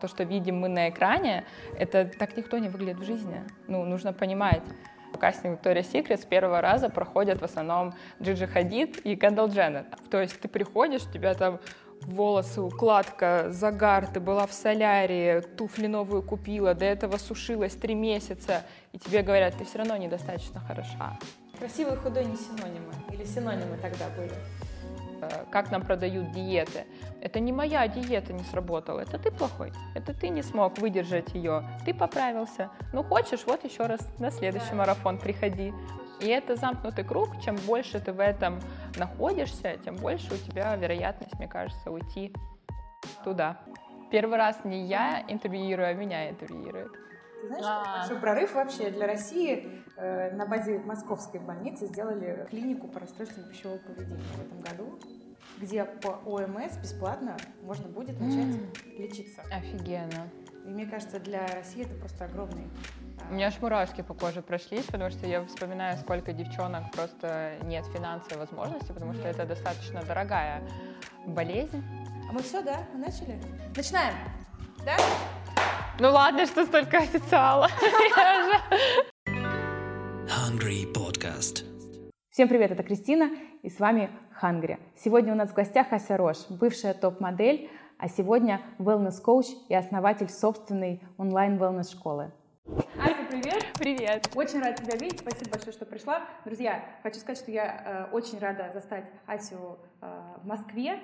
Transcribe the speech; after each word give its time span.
То, 0.00 0.06
что 0.06 0.22
видим 0.22 0.60
мы 0.60 0.68
на 0.68 0.90
экране, 0.90 1.44
это 1.76 2.04
так 2.04 2.36
никто 2.36 2.58
не 2.58 2.68
выглядит 2.68 3.00
в 3.00 3.04
жизни. 3.04 3.42
Ну, 3.66 3.84
нужно 3.84 4.12
понимать. 4.12 4.62
Кастинг 5.18 5.60
Victoria's 5.60 5.90
Secret 5.92 6.22
с 6.22 6.24
первого 6.24 6.60
раза 6.60 6.88
проходят 6.88 7.40
в 7.40 7.44
основном 7.44 7.94
Джиджи 8.22 8.46
Хадид 8.46 8.98
и 8.98 9.16
Кендалл 9.16 9.48
Дженнет. 9.48 9.86
То 10.08 10.20
есть 10.20 10.38
ты 10.38 10.46
приходишь, 10.46 11.02
у 11.02 11.10
тебя 11.10 11.34
там 11.34 11.58
волосы, 12.02 12.60
укладка, 12.60 13.46
загар, 13.48 14.06
ты 14.06 14.20
была 14.20 14.46
в 14.46 14.52
солярии, 14.52 15.40
туфли 15.40 15.88
новую 15.88 16.22
купила, 16.22 16.74
до 16.74 16.84
этого 16.84 17.16
сушилась 17.16 17.74
три 17.74 17.96
месяца, 17.96 18.62
и 18.92 19.00
тебе 19.00 19.22
говорят, 19.22 19.56
ты 19.58 19.64
все 19.64 19.78
равно 19.78 19.96
недостаточно 19.96 20.60
хороша. 20.60 21.18
Красивый 21.58 21.94
и 21.94 21.96
худой 21.96 22.24
не 22.24 22.36
синонимы, 22.36 22.92
или 23.10 23.24
синонимы 23.24 23.76
тогда 23.82 24.04
были? 24.16 24.30
Э, 25.20 25.44
как 25.50 25.70
нам 25.70 25.82
продают 25.82 26.30
диеты. 26.32 26.86
Это 27.20 27.40
не 27.40 27.52
моя 27.52 27.86
диета 27.88 28.32
не 28.32 28.44
сработала, 28.44 29.00
это 29.00 29.18
ты 29.18 29.30
плохой, 29.30 29.72
это 29.94 30.14
ты 30.14 30.28
не 30.28 30.42
смог 30.42 30.78
выдержать 30.78 31.34
ее, 31.34 31.64
ты 31.84 31.92
поправился. 31.92 32.70
Ну 32.92 33.02
хочешь, 33.02 33.44
вот 33.46 33.64
еще 33.64 33.86
раз 33.86 34.00
на 34.18 34.30
следующий 34.30 34.74
марафон 34.74 35.18
приходи. 35.18 35.72
И 36.20 36.26
это 36.26 36.56
замкнутый 36.56 37.04
круг, 37.04 37.40
чем 37.40 37.56
больше 37.66 38.00
ты 38.00 38.12
в 38.12 38.20
этом 38.20 38.60
находишься, 38.96 39.76
тем 39.84 39.96
больше 39.96 40.34
у 40.34 40.36
тебя 40.36 40.74
вероятность, 40.76 41.34
мне 41.38 41.48
кажется, 41.48 41.90
уйти 41.90 42.34
туда. 43.24 43.58
Первый 44.10 44.38
раз 44.38 44.64
не 44.64 44.86
я 44.86 45.24
интервьюирую, 45.28 45.88
а 45.88 45.92
меня 45.92 46.30
интервьюируют. 46.30 47.07
Ты 47.40 47.46
знаешь, 47.46 47.64
а 47.66 47.98
большой 47.98 48.20
прорыв 48.20 48.54
вообще 48.54 48.90
для 48.90 49.06
России. 49.06 49.84
Э, 49.96 50.34
на 50.34 50.46
базе 50.46 50.78
московской 50.78 51.40
больницы 51.40 51.86
сделали 51.86 52.46
клинику 52.50 52.88
по 52.88 53.00
расстройствам 53.00 53.48
пищевого 53.48 53.78
поведения 53.78 54.22
в 54.36 54.40
этом 54.40 54.60
году, 54.60 54.98
где 55.58 55.84
по 55.84 56.20
ОМС 56.24 56.76
бесплатно 56.76 57.36
можно 57.62 57.88
будет 57.88 58.20
начать 58.20 58.54
mm. 58.54 58.98
лечиться. 58.98 59.42
Офигенно. 59.52 60.28
И 60.64 60.68
мне 60.68 60.86
кажется, 60.86 61.18
для 61.18 61.46
России 61.46 61.84
это 61.84 61.94
просто 61.94 62.24
огромный 62.24 62.68
у 63.30 63.34
меня 63.34 63.48
аж 63.48 63.60
мурашки 63.60 64.00
по 64.02 64.14
коже 64.14 64.42
прошлись, 64.42 64.84
потому 64.86 65.10
что 65.10 65.26
я 65.26 65.44
вспоминаю, 65.44 65.98
сколько 65.98 66.32
девчонок 66.32 66.90
просто 66.92 67.56
нет 67.64 67.84
финансовой 67.86 68.38
возможности, 68.38 68.92
потому 68.92 69.12
что 69.12 69.28
это 69.28 69.44
достаточно 69.44 70.02
дорогая 70.02 70.62
болезнь. 71.26 71.84
А 72.28 72.32
мы 72.32 72.42
все, 72.42 72.62
да? 72.62 72.78
Мы 72.94 73.00
начали? 73.00 73.38
Начинаем! 73.76 74.14
Да? 74.84 74.96
Ну 76.00 76.12
ладно, 76.12 76.46
что 76.46 76.64
столько 76.64 76.98
официала. 76.98 77.66
Hungry 79.26 80.86
Podcast. 80.94 81.64
Всем 82.30 82.48
привет, 82.48 82.70
это 82.70 82.84
Кристина, 82.84 83.32
и 83.64 83.68
с 83.68 83.80
вами 83.80 84.08
Hungry. 84.40 84.78
Сегодня 84.96 85.32
у 85.32 85.36
нас 85.36 85.50
в 85.50 85.54
гостях 85.54 85.92
Ася 85.92 86.16
Рош, 86.16 86.36
бывшая 86.50 86.94
топ-модель, 86.94 87.68
а 87.98 88.08
сегодня 88.08 88.60
wellness-коуч 88.78 89.46
и 89.68 89.74
основатель 89.74 90.28
собственной 90.28 91.02
онлайн-wellness-школы. 91.16 92.30
Ася, 93.02 93.24
привет! 93.28 93.66
Привет! 93.76 94.30
Очень 94.36 94.60
рада 94.60 94.80
тебя 94.80 94.96
видеть, 94.98 95.18
спасибо 95.18 95.50
большое, 95.50 95.72
что 95.72 95.84
пришла. 95.84 96.22
Друзья, 96.44 96.84
хочу 97.02 97.18
сказать, 97.18 97.38
что 97.38 97.50
я 97.50 98.08
э, 98.10 98.14
очень 98.14 98.38
рада 98.38 98.70
застать 98.72 99.10
Асю 99.26 99.78
э, 100.00 100.06
в 100.44 100.46
Москве, 100.46 101.00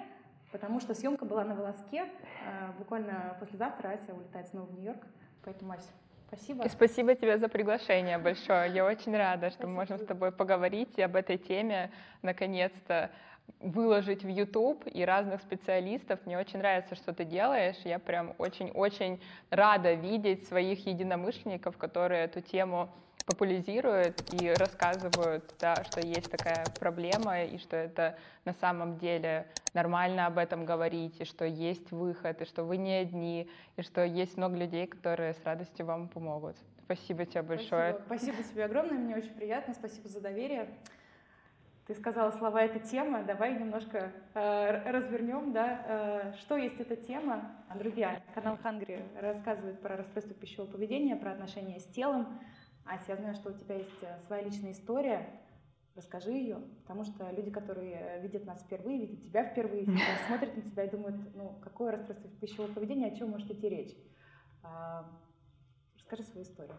потому 0.55 0.78
что 0.78 0.94
съемка 0.94 1.24
была 1.24 1.42
на 1.44 1.56
волоске. 1.56 2.05
Э, 2.47 2.70
буквально 2.78 3.36
послезавтра 3.41 3.88
Ася 3.88 4.14
улетает 4.14 4.47
снова 4.47 4.66
в 4.66 4.74
Нью-Йорк, 4.74 5.05
поэтому, 5.44 5.72
Ася, 5.72 5.88
спасибо. 6.28 6.64
И 6.64 6.69
спасибо 6.69 7.16
тебе 7.16 7.38
за 7.38 7.48
приглашение 7.48 8.19
большое. 8.19 8.72
Я 8.72 8.86
очень 8.86 9.16
рада, 9.16 9.50
что 9.50 9.55
спасибо. 9.55 9.69
мы 9.70 9.75
можем 9.75 9.98
с 9.98 10.05
тобой 10.06 10.30
поговорить 10.30 10.97
и 10.97 11.02
об 11.02 11.16
этой 11.16 11.38
теме 11.38 11.91
наконец-то 12.22 13.10
выложить 13.58 14.22
в 14.22 14.28
YouTube 14.28 14.84
и 14.86 15.05
разных 15.05 15.41
специалистов. 15.42 16.20
Мне 16.25 16.38
очень 16.38 16.60
нравится, 16.60 16.94
что 16.94 17.12
ты 17.12 17.25
делаешь. 17.25 17.80
Я 17.84 17.98
прям 17.98 18.34
очень-очень 18.38 19.20
рада 19.50 19.94
видеть 19.94 20.47
своих 20.47 20.86
единомышленников, 20.86 21.77
которые 21.77 22.27
эту 22.27 22.41
тему 22.41 22.91
популяризируют 23.27 24.22
и 24.34 24.50
рассказывают, 24.50 25.55
да, 25.58 25.83
что 25.84 26.00
есть 26.00 26.30
такая 26.30 26.64
проблема 26.78 27.43
и 27.43 27.59
что 27.59 27.76
это 27.76 28.16
на 28.44 28.53
самом 28.54 28.99
деле 28.99 29.47
нормально 29.72 30.26
об 30.26 30.38
этом 30.38 30.65
говорить, 30.65 31.21
и 31.21 31.25
что 31.25 31.44
есть 31.44 31.91
выход, 31.91 32.43
и 32.43 32.44
что 32.44 32.65
вы 32.65 32.76
не 32.76 32.94
одни, 32.94 33.49
и 33.76 33.82
что 33.82 34.04
есть 34.04 34.37
много 34.37 34.56
людей, 34.56 34.87
которые 34.87 35.34
с 35.34 35.44
радостью 35.44 35.87
вам 35.87 36.09
помогут. 36.09 36.56
Спасибо 36.84 37.25
тебе 37.25 37.43
большое. 37.43 37.99
Спасибо, 38.06 38.34
спасибо 38.34 38.53
тебе 38.53 38.65
огромное, 38.66 38.99
мне 38.99 39.16
очень 39.16 39.32
приятно, 39.32 39.75
спасибо 39.75 40.09
за 40.09 40.20
доверие. 40.20 40.69
Ты 41.87 41.94
сказала 41.94 42.31
слова 42.31 42.62
«эта 42.62 42.78
тема», 42.78 43.25
давай 43.25 43.59
немножко 43.59 44.10
э, 44.32 44.91
развернем, 44.91 45.53
да, 45.53 45.84
э, 45.87 46.32
что 46.41 46.56
есть 46.56 46.81
эта 46.81 46.97
тема. 46.97 47.53
Друзья, 47.75 48.22
канал 48.34 48.59
Hungry 48.65 49.03
рассказывает 49.20 49.82
про 49.82 49.99
расстройство 49.99 50.34
пищевого 50.34 50.70
поведения, 50.70 51.15
про 51.15 51.32
отношения 51.32 51.78
с 51.78 51.84
телом. 51.84 52.41
Ася, 52.84 53.12
я 53.12 53.17
знаю, 53.17 53.34
что 53.34 53.50
у 53.50 53.53
тебя 53.55 53.77
есть 53.77 54.03
э, 54.03 54.19
своя 54.27 54.43
личная 54.43 54.72
история, 54.72 55.41
расскажи 55.95 56.33
ее, 56.33 56.59
потому 56.83 57.05
что 57.05 57.31
люди, 57.31 57.50
которые 57.50 58.21
видят 58.21 58.45
нас 58.45 58.62
впервые, 58.62 59.06
видят 59.06 59.25
тебя 59.25 59.45
впервые, 59.45 59.87
смотрят 60.27 60.55
на 60.56 60.62
тебя 60.62 60.84
и 60.84 60.91
думают, 60.91 61.17
ну, 61.34 61.59
какое 61.62 61.93
расстройство 61.93 62.28
пищевого 62.41 62.73
поведения, 62.73 63.06
о 63.06 63.17
чем 63.17 63.31
может 63.31 63.50
идти 63.50 63.69
речь. 63.69 63.97
А, 64.62 65.06
расскажи 65.97 66.25
свою 66.25 66.44
историю. 66.44 66.77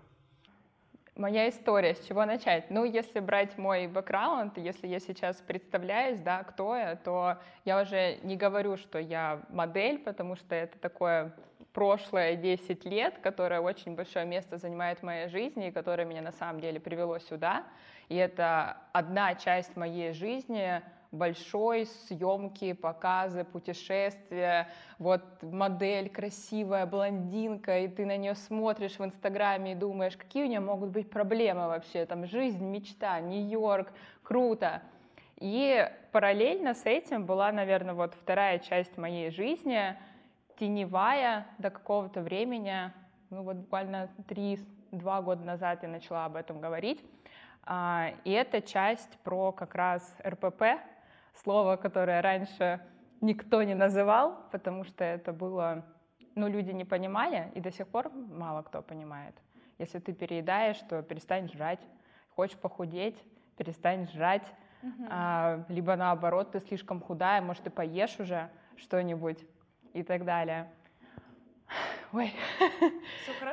Моя 1.16 1.48
история, 1.48 1.96
с 1.96 2.06
чего 2.06 2.26
начать? 2.26 2.70
Ну, 2.70 2.84
если 2.84 3.22
брать 3.22 3.58
мой 3.58 3.88
бэкграунд, 3.88 4.58
если 4.58 4.86
я 4.86 5.00
сейчас 5.00 5.38
представляюсь, 5.38 6.20
да, 6.20 6.44
кто 6.44 6.76
я, 6.76 6.98
то 6.98 7.38
я 7.64 7.82
уже 7.82 8.18
не 8.24 8.36
говорю, 8.36 8.76
что 8.76 9.00
я 9.00 9.42
модель, 9.48 10.00
потому 10.00 10.36
что 10.36 10.56
это 10.56 10.78
такое 10.78 11.34
прошлое 11.75 12.38
10 12.38 12.86
лет, 12.86 13.19
которое 13.22 13.59
очень 13.59 13.96
большое 13.96 14.25
место 14.25 14.58
занимает 14.58 15.00
в 15.00 15.03
моей 15.03 15.28
жизни 15.28 15.68
и 15.68 15.72
которое 15.72 16.06
меня 16.06 16.22
на 16.22 16.31
самом 16.31 16.62
деле 16.62 16.80
привело 16.80 17.19
сюда. 17.19 17.66
И 18.08 18.16
это 18.16 18.78
одна 18.94 19.36
часть 19.36 19.75
моей 19.75 20.14
жизни, 20.14 20.81
большой, 21.12 21.85
съемки, 21.85 22.72
показы, 22.72 23.44
путешествия, 23.44 24.69
вот 25.00 25.22
модель 25.41 26.09
красивая, 26.09 26.85
блондинка, 26.85 27.80
и 27.80 27.90
ты 27.90 28.06
на 28.06 28.16
нее 28.16 28.35
смотришь 28.35 28.97
в 28.97 29.03
Инстаграме 29.03 29.74
и 29.74 29.75
думаешь, 29.75 30.16
какие 30.16 30.44
у 30.44 30.47
нее 30.47 30.62
могут 30.62 30.91
быть 30.91 31.09
проблемы 31.09 31.68
вообще, 31.68 32.06
там 32.06 32.25
жизнь, 32.25 32.64
мечта, 32.64 33.19
Нью-Йорк, 33.19 33.91
круто. 34.24 34.81
И 35.38 35.90
параллельно 36.14 36.74
с 36.74 36.85
этим 36.85 37.25
была, 37.25 37.52
наверное, 37.52 37.94
вот 37.94 38.14
вторая 38.14 38.59
часть 38.59 38.97
моей 38.97 39.30
жизни, 39.30 39.97
теневая 40.58 41.48
до 41.58 41.70
какого-то 41.70 42.22
времени, 42.22 42.92
ну 43.30 43.44
вот 43.44 43.58
буквально 43.58 44.10
три-два 44.28 45.22
года 45.22 45.44
назад 45.44 45.84
я 45.84 45.90
начала 45.90 46.26
об 46.26 46.36
этом 46.36 46.60
говорить. 46.60 47.04
А, 47.64 48.12
и 48.24 48.32
это 48.32 48.62
часть 48.62 49.18
про 49.24 49.52
как 49.52 49.76
раз 49.76 50.16
РПП, 50.26 50.64
слово, 51.34 51.76
которое 51.76 52.22
раньше 52.22 52.80
никто 53.22 53.64
не 53.64 53.74
называл, 53.74 54.40
потому 54.52 54.84
что 54.84 55.04
это 55.04 55.34
было, 55.34 55.84
ну, 56.36 56.48
люди 56.48 56.72
не 56.72 56.86
понимали, 56.86 57.52
и 57.56 57.60
до 57.60 57.72
сих 57.72 57.88
пор 57.88 58.12
мало 58.12 58.62
кто 58.62 58.82
понимает. 58.82 59.36
Если 59.78 60.00
ты 60.00 60.14
переедаешь, 60.14 60.78
то 60.90 61.02
перестань 61.02 61.50
жрать. 61.50 61.82
Хочешь 62.36 62.58
похудеть, 62.58 63.22
перестань 63.58 64.08
жрать. 64.10 64.46
Uh-huh. 64.84 65.08
А, 65.10 65.66
либо 65.68 65.96
наоборот, 65.96 66.52
ты 66.52 66.60
слишком 66.60 67.02
худая, 67.02 67.42
может, 67.42 67.64
ты 67.64 67.70
поешь 67.70 68.20
уже 68.20 68.50
что-нибудь 68.78 69.40
и 69.96 70.04
так 70.04 70.26
далее. 70.26 70.68
Ой, 72.14 72.32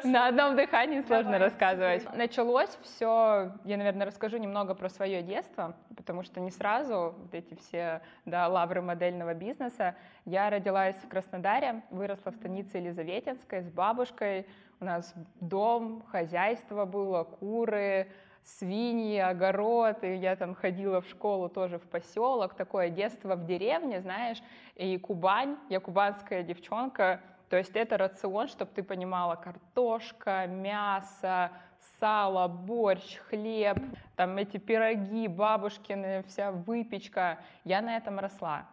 на 0.05 0.29
одном 0.29 0.55
дыхании 0.55 1.01
сложно 1.01 1.33
Давай, 1.33 1.49
рассказывать. 1.49 2.17
Началось 2.17 2.79
все, 2.83 3.53
я, 3.65 3.77
наверное, 3.77 4.07
расскажу 4.07 4.37
немного 4.37 4.75
про 4.75 4.89
свое 4.89 5.23
детство, 5.23 5.75
потому 5.97 6.23
что 6.23 6.41
не 6.41 6.51
сразу 6.51 7.15
вот 7.17 7.35
эти 7.35 7.55
все 7.55 8.03
да, 8.25 8.49
лавры 8.49 8.83
модельного 8.83 9.35
бизнеса. 9.35 9.97
Я 10.25 10.51
родилась 10.51 10.97
в 10.97 11.09
Краснодаре, 11.09 11.83
выросла 11.91 12.31
в 12.31 12.37
станице 12.37 12.79
Елизаветинской 12.79 13.63
с 13.63 13.71
бабушкой. 13.71 14.47
У 14.79 14.85
нас 14.85 15.13
дом, 15.41 16.05
хозяйство 16.11 16.85
было, 16.85 17.25
куры, 17.25 18.09
свиньи, 18.45 19.19
огород, 19.19 20.03
и 20.05 20.15
я 20.15 20.37
там 20.37 20.55
ходила 20.55 21.01
в 21.01 21.09
школу 21.09 21.49
тоже 21.49 21.79
в 21.79 21.83
поселок, 21.83 22.55
такое 22.55 22.91
детство 22.91 23.37
в 23.37 23.45
деревне, 23.45 24.01
знаешь, 24.01 24.43
и 24.77 24.99
Кубань, 24.99 25.57
я 25.69 25.81
кубанская 25.81 26.43
девчонка, 26.43 27.21
то 27.49 27.59
есть 27.59 27.77
это 27.77 27.99
рацион, 27.99 28.49
чтобы 28.49 28.71
ты 28.75 28.83
понимала, 28.83 29.37
картошка, 29.37 30.47
мясо, 30.47 31.53
сало, 32.01 32.49
борщ, 32.49 33.19
хлеб, 33.29 33.79
там 34.17 34.39
эти 34.39 34.57
пироги, 34.57 35.29
бабушкины, 35.29 36.25
вся 36.27 36.51
выпечка. 36.51 37.41
Я 37.65 37.83
на 37.83 37.97
этом 37.97 38.19
росла. 38.19 38.67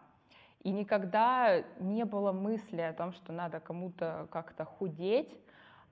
И 0.62 0.70
никогда 0.70 1.62
не 1.78 2.04
было 2.04 2.32
мысли 2.32 2.80
о 2.80 2.92
том, 2.92 3.12
что 3.12 3.32
надо 3.32 3.60
кому-то 3.60 4.26
как-то 4.30 4.64
худеть, 4.64 5.36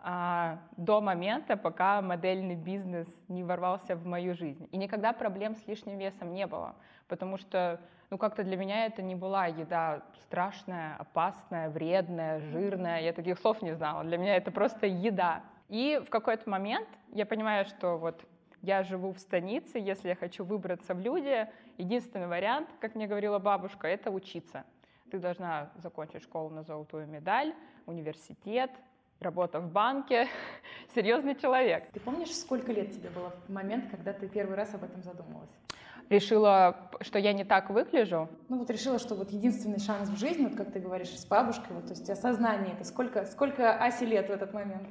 до 0.01 1.01
момента, 1.01 1.57
пока 1.57 2.01
модельный 2.01 2.55
бизнес 2.55 3.09
не 3.29 3.43
ворвался 3.43 3.97
в 3.97 4.07
мою 4.07 4.35
жизнь. 4.35 4.69
И 4.71 4.77
никогда 4.77 5.13
проблем 5.13 5.57
с 5.57 5.67
лишним 5.67 5.99
весом 5.99 6.33
не 6.33 6.47
было, 6.47 6.77
потому 7.09 7.37
что 7.37 7.81
ну 8.11 8.17
как-то 8.17 8.43
для 8.43 8.57
меня 8.57 8.87
это 8.87 9.03
не 9.03 9.15
была 9.15 9.47
еда 9.47 10.03
страшная, 10.23 10.97
опасная, 10.97 11.69
вредная, 11.69 12.41
жирная. 12.41 13.01
Я 13.01 13.13
таких 13.13 13.39
слов 13.39 13.61
не 13.61 13.75
знала. 13.75 14.05
Для 14.05 14.17
меня 14.19 14.37
это 14.37 14.51
просто 14.51 14.87
еда. 14.87 15.43
И 15.69 16.01
в 16.07 16.09
какой-то 16.09 16.49
момент 16.49 16.89
я 17.13 17.27
понимаю, 17.27 17.67
что 17.67 17.99
вот 17.99 18.25
я 18.63 18.83
живу 18.83 19.13
в 19.13 19.19
станице, 19.19 19.79
если 19.79 20.09
я 20.09 20.15
хочу 20.15 20.45
выбраться 20.45 20.95
в 20.95 21.01
люди, 21.01 21.47
единственный 21.77 22.27
вариант, 22.27 22.69
как 22.81 22.95
мне 22.95 23.07
говорила 23.07 23.39
бабушка, 23.39 23.87
это 23.87 24.11
учиться. 24.11 24.65
Ты 25.11 25.19
должна 25.19 25.71
закончить 25.77 26.23
школу 26.23 26.51
на 26.51 26.63
золотую 26.63 27.07
медаль, 27.07 27.55
университет, 27.87 28.71
работа 29.21 29.61
в 29.61 29.71
банке, 29.71 30.29
серьезный 30.95 31.35
человек. 31.35 31.91
Ты 31.93 32.01
помнишь, 32.01 32.35
сколько 32.35 32.73
лет 32.73 32.93
тебе 32.93 33.11
было 33.11 33.33
в 33.47 33.53
момент, 33.53 33.91
когда 33.91 34.13
ты 34.13 34.29
первый 34.29 34.57
раз 34.57 34.75
об 34.75 34.85
этом 34.85 35.03
задумалась? 35.03 35.51
Решила, 36.09 36.91
что 37.01 37.19
я 37.19 37.35
не 37.35 37.45
так 37.45 37.69
выгляжу. 37.69 38.29
Ну 38.49 38.59
вот 38.59 38.71
решила, 38.71 38.99
что 38.99 39.15
вот 39.15 39.31
единственный 39.31 39.79
шанс 39.79 40.09
в 40.09 40.17
жизни, 40.19 40.47
вот 40.47 40.57
как 40.57 40.73
ты 40.73 40.81
говоришь, 40.81 41.11
с 41.11 41.27
бабушкой, 41.27 41.77
вот, 41.77 41.85
то 41.85 41.91
есть 41.91 42.09
осознание 42.09 42.75
это. 42.75 42.85
Сколько, 42.85 43.27
сколько 43.27 43.75
Асе 43.75 44.07
лет 44.07 44.29
в 44.29 44.33
этот 44.33 44.55
момент? 44.55 44.89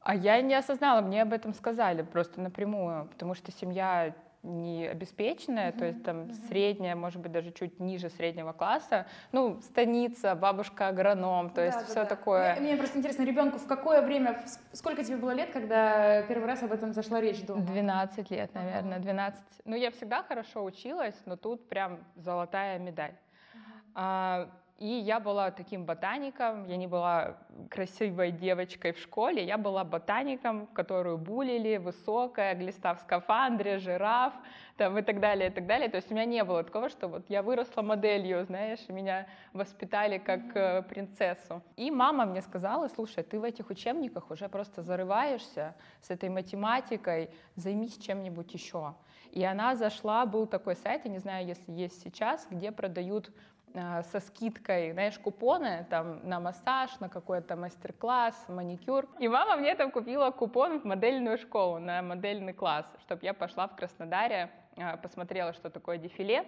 А 0.00 0.16
я 0.16 0.40
не 0.40 0.54
осознала, 0.54 1.00
мне 1.00 1.22
об 1.22 1.32
этом 1.32 1.54
сказали 1.54 2.02
просто 2.02 2.40
напрямую, 2.40 3.06
потому 3.06 3.34
что 3.34 3.52
семья 3.52 4.14
не 4.42 4.86
обеспеченная, 4.86 5.70
mm-hmm. 5.70 5.78
то 5.78 5.84
есть 5.84 6.02
там 6.04 6.16
mm-hmm. 6.22 6.48
средняя, 6.48 6.96
может 6.96 7.20
быть, 7.20 7.32
даже 7.32 7.50
чуть 7.52 7.80
ниже 7.80 8.08
среднего 8.10 8.52
класса, 8.52 9.06
ну, 9.32 9.60
станица, 9.62 10.34
бабушка 10.34 10.88
агроном, 10.88 11.50
то 11.50 11.56
да, 11.56 11.64
есть 11.66 11.78
да, 11.78 11.84
все 11.84 11.94
да. 11.94 12.04
такое. 12.04 12.52
Мне, 12.54 12.68
мне 12.68 12.76
просто 12.76 12.98
интересно, 12.98 13.24
ребенку 13.24 13.58
в 13.58 13.66
какое 13.66 14.02
время, 14.02 14.40
сколько 14.72 15.02
тебе 15.02 15.16
было 15.16 15.30
лет, 15.30 15.50
когда 15.50 16.22
первый 16.22 16.46
раз 16.46 16.62
об 16.62 16.72
этом 16.72 16.92
зашла 16.92 17.20
речь 17.20 17.44
дома? 17.44 17.62
12 17.62 18.30
лет, 18.30 18.54
наверное, 18.54 18.98
12. 18.98 19.40
Ну, 19.64 19.76
я 19.76 19.90
всегда 19.90 20.22
хорошо 20.22 20.64
училась, 20.64 21.16
но 21.26 21.36
тут 21.36 21.68
прям 21.68 22.04
золотая 22.16 22.78
медаль. 22.78 23.12
Mm-hmm. 23.12 23.92
А, 23.94 24.50
и 24.78 24.86
я 24.86 25.18
была 25.18 25.50
таким 25.50 25.84
ботаником, 25.84 26.64
я 26.66 26.76
не 26.76 26.86
была 26.86 27.36
красивой 27.68 28.30
девочкой 28.30 28.92
в 28.92 28.98
школе, 28.98 29.44
я 29.44 29.58
была 29.58 29.82
ботаником, 29.82 30.68
которую 30.68 31.18
булили, 31.18 31.78
высокая, 31.78 32.54
глиста 32.54 32.94
в 32.94 33.00
скафандре, 33.00 33.78
жираф, 33.78 34.32
там 34.76 34.96
и 34.96 35.02
так 35.02 35.18
далее, 35.18 35.50
и 35.50 35.52
так 35.52 35.66
далее. 35.66 35.88
То 35.88 35.96
есть 35.96 36.12
у 36.12 36.14
меня 36.14 36.24
не 36.26 36.44
было 36.44 36.62
такого, 36.62 36.88
что 36.90 37.08
вот 37.08 37.28
я 37.28 37.42
выросла 37.42 37.82
моделью, 37.82 38.44
знаешь, 38.44 38.78
меня 38.88 39.26
воспитали 39.52 40.18
как 40.18 40.40
э, 40.54 40.82
принцессу. 40.82 41.60
И 41.76 41.90
мама 41.90 42.24
мне 42.24 42.40
сказала, 42.40 42.86
слушай, 42.86 43.24
ты 43.24 43.40
в 43.40 43.44
этих 43.44 43.70
учебниках 43.70 44.30
уже 44.30 44.48
просто 44.48 44.82
зарываешься 44.82 45.74
с 46.02 46.10
этой 46.10 46.28
математикой, 46.28 47.30
займись 47.56 47.98
чем-нибудь 47.98 48.54
еще. 48.54 48.94
И 49.32 49.42
она 49.42 49.74
зашла, 49.74 50.24
был 50.24 50.46
такой 50.46 50.76
сайт, 50.76 51.04
я 51.04 51.10
не 51.10 51.18
знаю, 51.18 51.46
если 51.46 51.72
есть 51.72 52.00
сейчас, 52.00 52.46
где 52.48 52.70
продают 52.70 53.32
со 53.74 54.20
скидкой, 54.20 54.92
знаешь, 54.92 55.18
купоны 55.18 55.86
там 55.90 56.20
на 56.28 56.40
массаж, 56.40 56.98
на 57.00 57.08
какой-то 57.08 57.56
мастер-класс, 57.56 58.48
маникюр. 58.48 59.06
И 59.18 59.28
мама 59.28 59.56
мне 59.56 59.74
там 59.74 59.90
купила 59.90 60.30
купон 60.30 60.80
в 60.80 60.84
модельную 60.84 61.38
школу, 61.38 61.78
на 61.78 62.02
модельный 62.02 62.52
класс, 62.52 62.86
чтобы 63.02 63.24
я 63.24 63.34
пошла 63.34 63.66
в 63.66 63.76
Краснодаре, 63.76 64.50
э, 64.76 64.96
посмотрела, 64.96 65.52
что 65.52 65.70
такое 65.70 65.98
дефиле. 65.98 66.44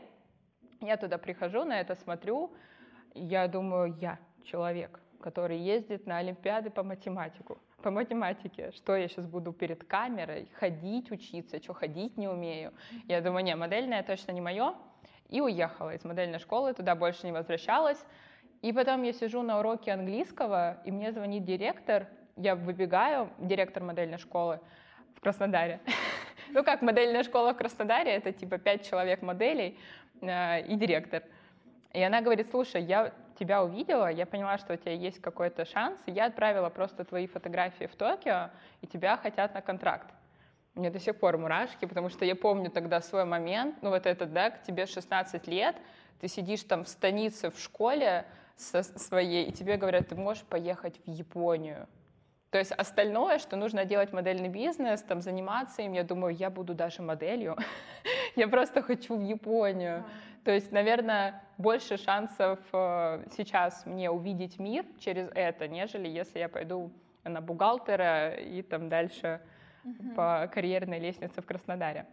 Я 0.81 0.97
туда 0.97 1.19
прихожу, 1.19 1.65
на 1.65 1.81
это 1.81 1.95
смотрю, 1.95 2.53
я 3.15 3.49
думаю, 3.49 3.95
я 4.01 4.19
человек, 4.45 5.01
который 5.21 5.59
ездит 5.59 6.07
на 6.07 6.19
Олимпиады 6.19 6.71
по 6.71 6.83
математику 6.83 7.59
по 7.83 7.91
математике, 7.91 8.73
что 8.73 8.97
я 8.97 9.09
сейчас 9.09 9.27
буду 9.27 9.53
перед 9.53 9.85
камерой, 9.85 10.49
ходить 10.59 11.11
учиться, 11.11 11.63
что 11.63 11.75
ходить 11.75 12.17
не 12.17 12.29
умею. 12.29 12.73
Я 13.09 13.21
думаю, 13.21 13.45
не, 13.45 13.57
модельная 13.57 14.03
точно 14.03 14.33
не 14.33 14.41
мое, 14.41 14.75
и 15.31 15.41
уехала 15.41 15.95
из 15.95 16.05
модельной 16.05 16.39
школы, 16.39 16.75
туда 16.75 16.95
больше 16.95 17.27
не 17.27 17.33
возвращалась. 17.33 18.05
И 18.63 18.73
потом 18.73 19.03
я 19.03 19.13
сижу 19.13 19.43
на 19.43 19.61
уроке 19.61 19.93
английского, 19.93 20.79
и 20.85 20.91
мне 20.91 21.13
звонит 21.13 21.45
директор, 21.45 22.09
я 22.37 22.55
выбегаю, 22.55 23.31
директор 23.39 23.83
модельной 23.83 24.19
школы 24.19 24.61
в 25.17 25.21
Краснодаре. 25.21 25.81
Ну 26.53 26.65
как 26.65 26.83
модельная 26.83 27.23
школа 27.23 27.55
в 27.55 27.57
Краснодаре, 27.57 28.11
это 28.11 28.33
типа 28.33 28.59
пять 28.59 28.85
человек 28.85 29.23
моделей 29.23 29.79
э, 30.21 30.67
и 30.67 30.75
директор. 30.75 31.23
И 31.93 32.03
она 32.03 32.23
говорит, 32.23 32.51
слушай, 32.51 32.83
я 32.83 33.13
тебя 33.39 33.63
увидела, 33.63 34.11
я 34.11 34.27
поняла, 34.27 34.59
что 34.59 34.75
у 34.75 34.77
тебя 34.77 34.93
есть 34.93 35.21
какой-то 35.21 35.65
шанс, 35.65 36.01
и 36.07 36.11
я 36.11 36.27
отправила 36.27 36.69
просто 36.69 37.05
твои 37.05 37.29
фотографии 37.29 37.87
в 37.87 37.95
Токио, 37.95 38.51
и 38.81 38.89
тебя 38.89 39.17
хотят 39.17 39.55
на 39.55 39.63
контракт. 39.63 40.11
Мне 40.81 40.89
до 40.89 40.99
сих 40.99 41.17
пор 41.17 41.37
мурашки, 41.37 41.85
потому 41.85 42.09
что 42.09 42.25
я 42.25 42.35
помню 42.35 42.71
тогда 42.71 43.03
свой 43.03 43.27
момент, 43.27 43.77
ну 43.83 43.91
вот 43.91 44.07
этот, 44.07 44.33
да, 44.33 44.51
к 44.51 44.63
тебе 44.63 44.87
16 44.87 45.47
лет, 45.47 45.77
ты 46.23 46.27
сидишь 46.27 46.63
там 46.63 46.85
в 46.85 46.89
станице 46.89 47.51
в 47.51 47.61
школе 47.61 48.25
со 48.57 48.83
своей, 48.83 49.45
и 49.47 49.53
тебе 49.53 49.77
говорят, 49.77 50.09
ты 50.09 50.15
можешь 50.15 50.43
поехать 50.43 50.99
в 51.05 51.11
Японию. 51.11 51.87
То 52.49 52.57
есть 52.57 52.73
остальное, 52.73 53.39
что 53.39 53.57
нужно 53.57 53.85
делать 53.85 54.15
модельный 54.15 54.49
бизнес, 54.49 55.03
там 55.03 55.21
заниматься 55.21 55.83
им, 55.83 55.93
я 55.93 56.03
думаю, 56.03 56.35
я 56.35 56.49
буду 56.49 56.73
даже 56.73 57.03
моделью. 57.03 57.59
я 58.37 58.49
просто 58.49 58.81
хочу 58.81 59.17
в 59.17 59.23
Японию. 59.23 60.07
То 60.45 60.51
есть, 60.51 60.73
наверное, 60.73 61.45
больше 61.59 61.99
шансов 61.99 62.59
э, 62.73 63.27
сейчас 63.37 63.85
мне 63.85 64.11
увидеть 64.11 64.59
мир 64.59 64.87
через 64.99 65.29
это, 65.35 65.69
нежели 65.69 66.09
если 66.09 66.39
я 66.39 66.49
пойду 66.49 66.91
на 67.23 67.43
бухгалтера 67.43 68.31
и 68.31 68.63
там 68.63 68.89
дальше 68.89 69.43
угу. 69.85 70.15
по 70.15 70.51
карьерной 70.53 70.99
лестнице 70.99 71.41
в 71.41 71.47
Краснодаре. 71.47 72.07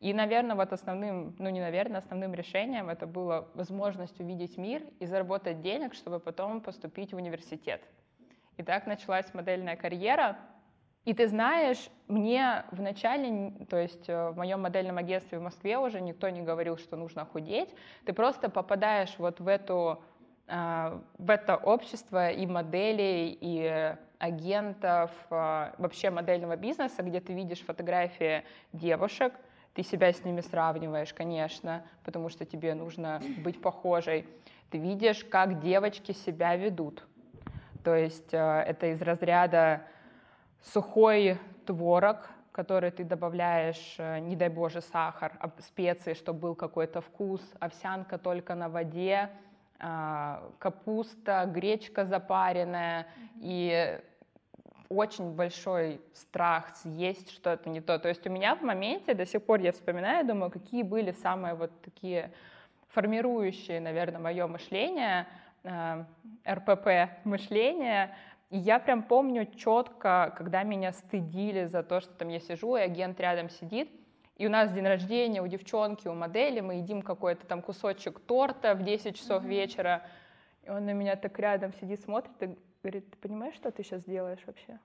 И, 0.00 0.12
наверное, 0.12 0.56
вот 0.56 0.72
основным, 0.72 1.34
ну 1.38 1.48
не 1.48 1.60
наверное, 1.60 1.98
основным 1.98 2.34
решением 2.34 2.90
это 2.90 3.06
было 3.06 3.48
возможность 3.54 4.20
увидеть 4.20 4.58
мир 4.58 4.82
и 5.00 5.06
заработать 5.06 5.62
денег, 5.62 5.94
чтобы 5.94 6.20
потом 6.20 6.60
поступить 6.60 7.12
в 7.12 7.16
университет. 7.16 7.82
И 8.58 8.62
так 8.62 8.86
началась 8.86 9.32
модельная 9.32 9.76
карьера. 9.76 10.36
И 11.04 11.14
ты 11.14 11.28
знаешь, 11.28 11.88
мне 12.08 12.64
в 12.72 12.82
начале, 12.82 13.52
то 13.70 13.76
есть 13.78 14.08
э, 14.08 14.30
в 14.30 14.36
моем 14.36 14.62
модельном 14.62 14.98
агентстве 14.98 15.38
в 15.38 15.42
Москве 15.42 15.78
уже 15.78 16.00
никто 16.00 16.28
не 16.28 16.42
говорил, 16.42 16.76
что 16.76 16.96
нужно 16.96 17.24
худеть. 17.24 17.72
Ты 18.04 18.12
просто 18.12 18.50
попадаешь 18.50 19.14
вот 19.18 19.38
в 19.38 19.46
эту 19.46 20.02
э, 20.48 21.00
в 21.18 21.30
это 21.30 21.56
общество 21.56 22.30
и 22.30 22.46
моделей, 22.46 23.36
и 23.40 23.96
агентов, 24.18 25.10
а, 25.30 25.74
вообще 25.78 26.10
модельного 26.10 26.56
бизнеса, 26.56 27.02
где 27.02 27.20
ты 27.20 27.32
видишь 27.32 27.60
фотографии 27.60 28.44
девушек, 28.72 29.32
ты 29.74 29.82
себя 29.82 30.12
с 30.12 30.24
ними 30.24 30.40
сравниваешь, 30.40 31.12
конечно, 31.12 31.84
потому 32.04 32.28
что 32.30 32.44
тебе 32.44 32.74
нужно 32.74 33.20
быть 33.38 33.60
похожей. 33.60 34.26
Ты 34.70 34.78
видишь, 34.78 35.24
как 35.24 35.60
девочки 35.60 36.12
себя 36.12 36.56
ведут. 36.56 37.06
То 37.84 37.94
есть 37.94 38.32
а, 38.32 38.62
это 38.62 38.86
из 38.86 39.02
разряда 39.02 39.82
сухой 40.62 41.38
творог, 41.66 42.30
который 42.52 42.90
ты 42.90 43.04
добавляешь, 43.04 43.96
э, 43.98 44.18
не 44.20 44.34
дай 44.34 44.48
боже, 44.48 44.80
сахар, 44.80 45.32
а 45.40 45.50
специи, 45.60 46.14
чтобы 46.14 46.40
был 46.40 46.54
какой-то 46.54 47.02
вкус, 47.02 47.42
овсянка 47.60 48.16
только 48.16 48.54
на 48.54 48.70
воде, 48.70 49.28
а, 49.28 49.45
капуста, 49.78 51.44
гречка 51.46 52.04
запаренная 52.04 53.06
и 53.36 54.00
очень 54.88 55.34
большой 55.34 56.00
страх 56.14 56.76
съесть 56.76 57.30
что-то 57.30 57.68
не 57.68 57.80
то. 57.80 57.98
То 57.98 58.08
есть 58.08 58.26
у 58.26 58.30
меня 58.30 58.54
в 58.54 58.62
моменте 58.62 59.14
до 59.14 59.26
сих 59.26 59.42
пор 59.42 59.60
я 59.60 59.72
вспоминаю, 59.72 60.26
думаю, 60.26 60.50
какие 60.50 60.82
были 60.82 61.12
самые 61.12 61.54
вот 61.54 61.70
такие 61.82 62.32
формирующие, 62.88 63.80
наверное, 63.80 64.20
мое 64.20 64.46
мышление, 64.46 65.26
э, 65.64 66.04
РПП 66.48 67.24
мышление. 67.24 68.14
И 68.50 68.58
я 68.58 68.78
прям 68.78 69.02
помню 69.02 69.46
четко, 69.56 70.32
когда 70.36 70.62
меня 70.62 70.92
стыдили 70.92 71.64
за 71.66 71.82
то, 71.82 72.00
что 72.00 72.12
там 72.14 72.28
я 72.28 72.38
сижу, 72.38 72.76
и 72.76 72.80
агент 72.80 73.18
рядом 73.20 73.50
сидит, 73.50 73.90
и 74.36 74.46
у 74.46 74.50
нас 74.50 74.70
день 74.70 74.86
рождения 74.86 75.42
у 75.42 75.46
девчонки, 75.46 76.08
у 76.08 76.14
модели, 76.14 76.60
мы 76.60 76.74
едим 76.74 77.00
какой-то 77.00 77.46
там 77.46 77.62
кусочек 77.62 78.20
торта 78.20 78.74
в 78.74 78.82
10 78.82 79.16
часов 79.16 79.42
mm-hmm. 79.42 79.48
вечера, 79.48 80.02
и 80.62 80.70
он 80.70 80.84
на 80.84 80.92
меня 80.92 81.16
так 81.16 81.38
рядом 81.38 81.72
сидит, 81.72 82.02
смотрит 82.02 82.42
и 82.42 82.58
говорит, 82.82 83.10
ты 83.10 83.16
понимаешь, 83.16 83.54
что 83.54 83.70
ты 83.70 83.82
сейчас 83.82 84.04
делаешь 84.04 84.42
вообще? 84.46 84.78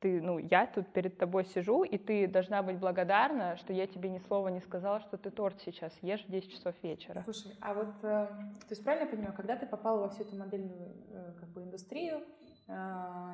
Ты, 0.00 0.20
ну, 0.20 0.36
я 0.38 0.66
тут 0.66 0.92
перед 0.92 1.16
тобой 1.16 1.46
сижу, 1.46 1.82
и 1.82 1.96
ты 1.96 2.26
должна 2.26 2.62
быть 2.62 2.76
благодарна, 2.76 3.56
что 3.56 3.72
я 3.72 3.86
тебе 3.86 4.10
ни 4.10 4.18
слова 4.18 4.48
не 4.48 4.60
сказала, 4.60 5.00
что 5.00 5.16
ты 5.16 5.30
торт 5.30 5.62
сейчас 5.64 5.96
ешь 6.02 6.24
в 6.26 6.30
10 6.30 6.52
часов 6.52 6.74
вечера. 6.82 7.22
Слушай, 7.24 7.56
а 7.60 7.72
вот, 7.72 7.94
э, 8.02 8.26
то 8.26 8.68
есть 8.68 8.84
правильно 8.84 9.06
я 9.06 9.10
понимаю, 9.10 9.34
когда 9.34 9.56
ты 9.56 9.64
попала 9.64 10.00
во 10.00 10.08
всю 10.10 10.24
эту 10.24 10.36
модельную 10.36 10.92
э, 11.08 11.32
как 11.40 11.48
бы 11.50 11.62
индустрию, 11.62 12.18
э, 12.18 12.72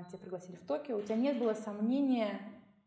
тебя 0.09 0.19
пригласили 0.21 0.57
в 0.57 0.66
Токио, 0.66 0.99
у 0.99 1.02
тебя 1.02 1.16
не 1.16 1.33
было 1.33 1.54
сомнения 1.54 2.38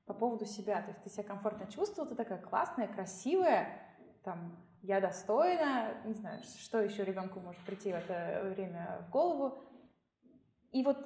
по 0.05 0.13
поводу 0.13 0.45
себя, 0.45 0.81
то 0.81 0.89
есть 0.89 1.03
ты 1.03 1.10
себя 1.10 1.24
комфортно 1.24 1.67
чувствовала, 1.67 2.10
ты 2.10 2.15
такая 2.15 2.39
классная, 2.39 2.88
красивая, 2.88 3.79
там, 4.24 4.57
я 4.81 5.00
достойна, 5.00 5.95
не 6.05 6.13
знаю, 6.13 6.41
что 6.60 6.81
еще 6.81 7.03
ребенку 7.03 7.39
может 7.39 7.62
прийти 7.65 7.91
в 7.91 7.95
это 7.95 8.41
время 8.53 9.05
в 9.07 9.12
голову. 9.12 9.57
И 10.72 10.83
вот, 10.83 10.98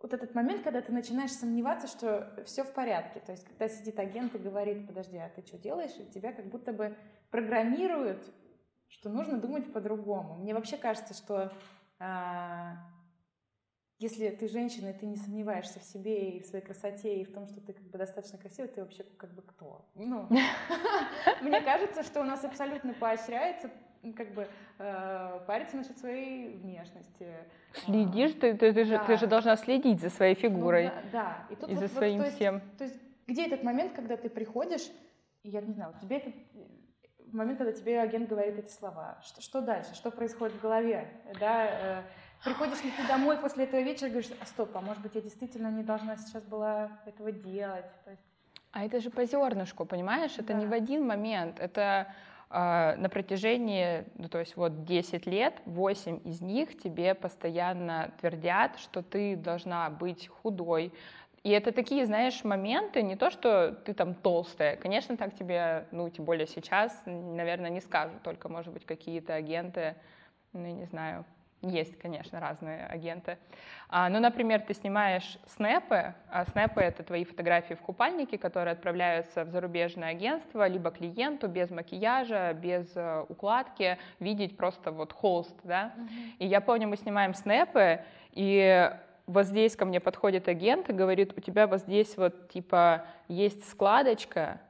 вот 0.00 0.12
этот 0.12 0.34
момент, 0.34 0.62
когда 0.62 0.80
ты 0.80 0.92
начинаешь 0.92 1.32
сомневаться, 1.32 1.86
что 1.86 2.42
все 2.46 2.64
в 2.64 2.72
порядке, 2.72 3.20
то 3.20 3.32
есть 3.32 3.44
когда 3.46 3.68
сидит 3.68 3.98
агент 3.98 4.34
и 4.34 4.38
говорит, 4.38 4.86
подожди, 4.88 5.18
а 5.18 5.28
ты 5.28 5.46
что 5.46 5.58
делаешь, 5.58 5.94
и 5.98 6.10
тебя 6.10 6.32
как 6.32 6.46
будто 6.46 6.72
бы 6.72 6.96
программируют, 7.30 8.24
что 8.88 9.08
нужно 9.08 9.38
думать 9.38 9.72
по-другому. 9.72 10.36
Мне 10.36 10.54
вообще 10.54 10.76
кажется, 10.76 11.14
что 11.14 11.52
а, 11.98 12.76
если 14.02 14.28
ты 14.30 14.48
женщина, 14.48 14.88
и 14.88 14.92
ты 14.92 15.06
не 15.06 15.16
сомневаешься 15.16 15.78
в 15.78 15.84
себе 15.84 16.30
и 16.30 16.42
в 16.42 16.46
своей 16.46 16.64
красоте, 16.64 17.20
и 17.20 17.24
в 17.24 17.32
том, 17.32 17.46
что 17.46 17.60
ты 17.60 17.72
как 17.72 17.84
бы 17.84 17.98
достаточно 17.98 18.38
красивая, 18.38 18.68
ты 18.68 18.80
вообще 18.80 19.04
как 19.16 19.32
бы 19.32 19.42
кто? 19.42 19.84
Ну, 19.94 20.28
мне 21.42 21.60
кажется, 21.60 22.02
что 22.02 22.20
у 22.20 22.24
нас 22.24 22.44
абсолютно 22.44 22.94
поощряется 22.94 23.70
как 24.16 24.34
бы 24.34 24.48
э, 24.78 25.40
париться 25.46 25.76
насчет 25.76 25.96
своей 25.96 26.56
внешности. 26.56 27.28
Следишь, 27.84 28.32
ты, 28.32 28.54
ты, 28.54 28.72
ты, 28.72 28.84
да. 28.84 28.84
же, 28.84 29.00
ты 29.06 29.16
же 29.16 29.26
должна 29.28 29.56
следить 29.56 30.00
за 30.00 30.10
своей 30.10 30.34
фигурой. 30.34 30.86
Ну, 30.86 30.90
да, 30.90 31.10
да. 31.12 31.46
И, 31.50 31.54
тут 31.54 31.70
и 31.70 31.74
вот, 31.74 31.80
за 31.80 31.88
своим 31.88 32.18
вот, 32.18 32.26
то 32.26 32.34
всем. 32.34 32.54
Есть, 32.56 32.76
то 32.78 32.84
есть, 32.84 33.00
где 33.28 33.46
этот 33.46 33.62
момент, 33.62 33.92
когда 33.92 34.16
ты 34.16 34.28
приходишь, 34.28 34.90
я 35.44 35.60
не 35.60 35.72
знаю, 35.72 35.94
тебе 36.00 36.16
это 36.16 36.32
момент, 37.32 37.58
когда 37.58 37.72
тебе 37.72 38.00
агент 38.00 38.28
говорит 38.28 38.58
эти 38.58 38.72
слова. 38.72 39.20
Что, 39.22 39.40
что 39.40 39.60
дальше? 39.60 39.94
Что 39.94 40.10
происходит 40.10 40.56
в 40.56 40.60
голове? 40.60 41.08
Да, 41.38 41.66
э, 41.66 42.02
приходишь 42.44 42.82
ли 42.82 42.90
ты 42.90 43.06
домой 43.06 43.38
после 43.38 43.64
этого 43.64 43.80
вечера 43.80 44.08
и 44.08 44.10
говоришь, 44.10 44.30
а 44.40 44.46
стоп, 44.46 44.76
а 44.76 44.80
может 44.80 45.02
быть, 45.02 45.14
я 45.14 45.20
действительно 45.20 45.68
не 45.68 45.82
должна 45.82 46.16
сейчас 46.16 46.42
была 46.44 46.90
этого 47.06 47.32
делать? 47.32 47.86
То 48.04 48.10
есть... 48.10 48.22
А 48.72 48.84
это 48.84 49.00
же 49.00 49.10
по 49.10 49.24
зернышку, 49.24 49.84
понимаешь? 49.84 50.32
Это 50.38 50.48
да. 50.48 50.54
не 50.54 50.66
в 50.66 50.72
один 50.72 51.06
момент. 51.06 51.60
Это 51.60 52.14
э, 52.50 52.96
на 52.96 53.08
протяжении, 53.08 54.04
ну, 54.16 54.28
то 54.28 54.38
есть 54.38 54.56
вот 54.56 54.84
10 54.84 55.26
лет, 55.26 55.60
8 55.66 56.20
из 56.24 56.40
них 56.40 56.78
тебе 56.78 57.14
постоянно 57.14 58.12
твердят, 58.20 58.78
что 58.78 59.02
ты 59.02 59.36
должна 59.36 59.90
быть 59.90 60.28
худой, 60.28 60.92
и 61.42 61.50
это 61.50 61.72
такие, 61.72 62.06
знаешь, 62.06 62.44
моменты, 62.44 63.02
не 63.02 63.16
то, 63.16 63.30
что 63.30 63.72
ты 63.84 63.94
там 63.94 64.14
толстая. 64.14 64.76
Конечно, 64.76 65.16
так 65.16 65.34
тебе, 65.34 65.88
ну, 65.90 66.08
тем 66.08 66.24
более 66.24 66.46
сейчас, 66.46 67.02
наверное, 67.04 67.68
не 67.68 67.80
скажут, 67.80 68.22
только, 68.22 68.48
может 68.48 68.72
быть, 68.72 68.86
какие-то 68.86 69.34
агенты, 69.34 69.96
ну, 70.52 70.66
я 70.66 70.72
не 70.72 70.84
знаю, 70.84 71.24
есть, 71.62 71.98
конечно, 71.98 72.40
разные 72.40 72.86
агенты. 72.86 73.38
А, 73.88 74.08
ну, 74.08 74.20
например, 74.20 74.60
ты 74.60 74.74
снимаешь 74.74 75.38
снэпы, 75.46 76.14
а 76.28 76.44
снэпы— 76.46 76.80
это 76.82 77.02
твои 77.04 77.24
фотографии 77.24 77.74
в 77.74 77.80
купальнике, 77.80 78.36
которые 78.36 78.72
отправляются 78.72 79.44
в 79.44 79.50
зарубежное 79.50 80.10
агентство, 80.10 80.66
либо 80.66 80.90
клиенту 80.90 81.48
без 81.48 81.70
макияжа, 81.70 82.52
без 82.52 82.94
uh, 82.96 83.26
укладки, 83.28 83.98
видеть 84.18 84.56
просто 84.56 84.90
вот 84.90 85.12
холст, 85.12 85.56
да. 85.62 85.92
Mm-hmm. 85.96 86.36
И 86.40 86.46
я 86.46 86.60
помню, 86.60 86.88
мы 86.88 86.96
снимаем 86.96 87.34
снэпы, 87.34 88.00
и 88.32 88.90
вот 89.26 89.46
здесь 89.46 89.76
ко 89.76 89.84
мне 89.84 90.00
подходит 90.00 90.48
агент 90.48 90.88
и 90.90 90.92
говорит, 90.92 91.32
у 91.36 91.40
тебя 91.40 91.66
вот 91.66 91.80
здесь 91.80 92.16
вот 92.16 92.48
типа 92.48 93.06
есть 93.28 93.68
складочка, 93.68 94.60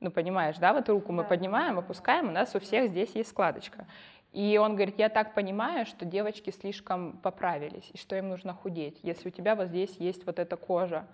ну 0.00 0.10
понимаешь, 0.10 0.58
да, 0.58 0.72
вот 0.72 0.88
руку 0.88 1.12
мы 1.12 1.24
поднимаем, 1.24 1.78
опускаем, 1.78 2.28
у 2.28 2.32
нас 2.32 2.54
у 2.54 2.60
всех 2.60 2.90
здесь 2.90 3.14
есть 3.14 3.30
складочка. 3.30 3.86
И 4.32 4.58
он 4.58 4.74
говорит, 4.76 4.98
я 4.98 5.08
так 5.10 5.34
понимаю, 5.34 5.84
что 5.84 6.04
девочки 6.06 6.50
слишком 6.50 7.18
поправились, 7.18 7.90
и 7.92 7.98
что 7.98 8.16
им 8.16 8.30
нужно 8.30 8.54
худеть, 8.54 8.98
если 9.02 9.28
у 9.28 9.32
тебя 9.32 9.54
вот 9.54 9.68
здесь 9.68 9.94
есть 9.98 10.24
вот 10.24 10.38
эта 10.38 10.56
кожа. 10.56 11.04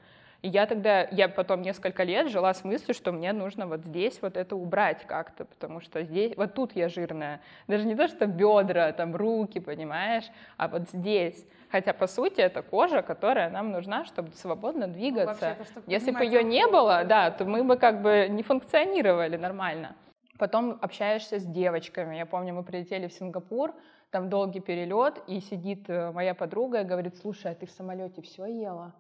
И 0.41 0.49
я 0.49 0.67
тогда, 0.67 1.03
я 1.11 1.29
потом 1.29 1.63
несколько 1.63 2.05
лет 2.05 2.31
жила 2.31 2.55
с 2.55 2.63
мыслью, 2.63 2.95
что 2.95 3.11
мне 3.11 3.33
нужно 3.33 3.67
вот 3.67 3.81
здесь 3.81 4.23
вот 4.23 4.37
это 4.37 4.55
убрать 4.55 5.05
как-то, 5.05 5.45
потому 5.45 5.81
что 5.81 6.05
здесь, 6.05 6.37
вот 6.37 6.55
тут 6.55 6.77
я 6.77 6.89
жирная. 6.89 7.41
Даже 7.67 7.85
не 7.85 7.97
то, 7.97 8.07
что 8.07 8.27
бедра, 8.27 8.93
там 8.93 9.17
руки, 9.17 9.59
понимаешь, 9.59 10.31
а 10.57 10.69
вот 10.69 10.83
здесь. 10.93 11.45
Хотя, 11.73 11.93
по 11.93 12.07
сути, 12.07 12.41
это 12.41 12.63
кожа, 12.63 13.03
которая 13.03 13.51
нам 13.51 13.73
нужна, 13.73 14.05
чтобы 14.05 14.31
свободно 14.31 14.87
двигаться. 14.87 15.57
Ну, 15.59 15.65
вообще, 15.65 15.93
Если 15.93 16.13
бы 16.13 16.25
ее 16.25 16.45
не 16.45 16.67
было, 16.69 17.03
да, 17.05 17.33
то 17.33 17.45
мы 17.45 17.65
бы 17.65 17.77
как 17.77 18.01
бы 18.01 18.29
не 18.31 18.45
функционировали 18.45 19.37
нормально. 19.37 19.97
Потом 20.39 20.79
общаешься 20.81 21.41
с 21.41 21.45
девочками. 21.45 22.17
Я 22.17 22.25
помню, 22.25 22.55
мы 22.55 22.63
прилетели 22.63 23.09
в 23.09 23.13
Сингапур, 23.13 23.75
там 24.11 24.31
долгий 24.31 24.61
перелет, 24.61 25.23
и 25.27 25.41
сидит 25.41 25.91
э, 25.91 26.13
моя 26.13 26.35
подруга 26.35 26.81
и 26.81 26.85
говорит, 26.85 27.17
слушай, 27.17 27.51
а 27.51 27.55
ты 27.55 27.67
в 27.67 27.71
самолете 27.71 28.23
все 28.23 28.47
ела? 28.47 28.95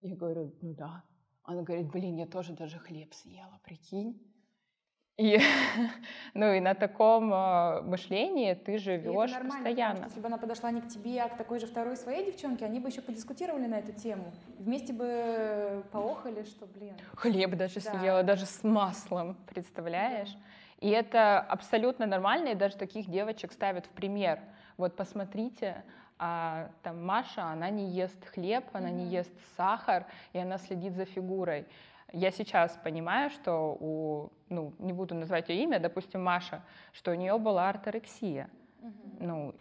Я 0.00 0.16
говорю, 0.16 0.54
ну 0.62 0.74
да. 0.74 1.04
Она 1.44 1.62
говорит, 1.62 1.90
блин, 1.90 2.16
я 2.16 2.26
тоже 2.26 2.54
даже 2.54 2.78
хлеб 2.78 3.12
съела, 3.12 3.60
прикинь. 3.62 4.18
И, 5.18 5.38
ну 6.34 6.50
и 6.50 6.60
на 6.60 6.72
таком 6.72 7.30
э, 7.30 7.82
мышлении 7.82 8.54
ты 8.54 8.78
живешь 8.78 9.32
постоянно. 9.32 10.04
Если 10.04 10.18
бы 10.18 10.28
она 10.28 10.38
подошла 10.38 10.70
не 10.70 10.80
к 10.80 10.88
тебе, 10.88 11.20
а 11.20 11.28
к 11.28 11.36
такой 11.36 11.60
же 11.60 11.66
второй 11.66 11.98
своей 11.98 12.24
девчонке, 12.24 12.64
они 12.64 12.80
бы 12.80 12.88
еще 12.88 13.02
подискутировали 13.02 13.66
на 13.66 13.80
эту 13.80 13.92
тему. 13.92 14.32
Вместе 14.58 14.94
бы 14.94 15.84
поохали, 15.92 16.44
что, 16.44 16.66
блин. 16.66 16.94
Хлеб 17.16 17.54
даже 17.56 17.80
да. 17.80 17.98
съела, 17.98 18.22
даже 18.22 18.46
с 18.46 18.64
маслом, 18.64 19.36
представляешь? 19.46 20.32
Да. 20.32 20.40
И 20.80 20.88
это 20.88 21.38
абсолютно 21.38 22.06
нормально, 22.06 22.48
и 22.48 22.54
даже 22.54 22.76
таких 22.76 23.08
девочек 23.08 23.52
ставят 23.52 23.86
в 23.86 23.90
пример. 23.90 24.40
Вот 24.78 24.96
посмотрите, 24.96 25.84
а 26.18 26.70
там 26.82 27.04
Маша, 27.04 27.44
она 27.44 27.70
не 27.70 27.90
ест 27.90 28.24
хлеб, 28.26 28.64
она 28.72 28.88
mm-hmm. 28.88 28.92
не 28.92 29.06
ест 29.06 29.32
сахар, 29.56 30.06
и 30.32 30.38
она 30.38 30.58
следит 30.58 30.94
за 30.94 31.04
фигурой. 31.04 31.66
Я 32.12 32.30
сейчас 32.30 32.78
понимаю, 32.82 33.30
что 33.30 33.76
у, 33.78 34.30
ну, 34.48 34.72
не 34.78 34.92
буду 34.92 35.14
называть 35.14 35.48
ее 35.48 35.62
имя, 35.62 35.78
допустим, 35.78 36.24
Маша, 36.24 36.62
что 36.92 37.12
у 37.12 37.14
нее 37.14 37.38
была 37.38 37.68
орторексия. 37.68 38.48
Mm-hmm. 38.80 39.16
Ну, 39.20 39.54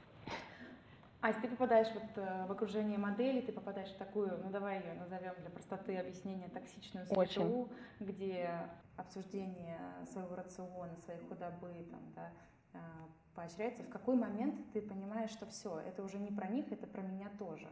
а 1.22 1.30
если 1.30 1.42
ты 1.42 1.48
попадаешь 1.50 1.90
вот 1.94 2.04
э, 2.16 2.46
в 2.48 2.52
окружение 2.52 2.98
модели, 2.98 3.42
ты 3.42 3.52
попадаешь 3.52 3.90
в 3.90 3.98
такую, 3.98 4.40
ну 4.42 4.50
давай 4.52 4.80
ее 4.80 4.94
назовем 4.94 5.34
для 5.40 5.50
простоты 5.50 5.98
объяснения, 5.98 6.48
токсичную 6.48 7.06
среду, 7.06 7.20
Очень. 7.20 7.70
где 8.00 8.50
обсуждение 8.96 9.78
своего 10.12 10.36
рациона, 10.36 10.96
своей 11.04 11.20
худобы, 11.22 11.86
там, 11.92 12.00
да, 12.16 12.32
э, 12.74 12.80
поощряется, 13.36 13.84
в 13.84 13.90
какой 13.90 14.16
момент 14.16 14.56
ты 14.72 14.82
понимаешь, 14.82 15.32
что 15.32 15.46
все, 15.48 15.80
это 15.80 16.04
уже 16.04 16.20
не 16.20 16.32
про 16.32 16.48
них, 16.48 16.72
это 16.72 16.88
про 16.88 17.02
меня 17.02 17.30
тоже. 17.38 17.68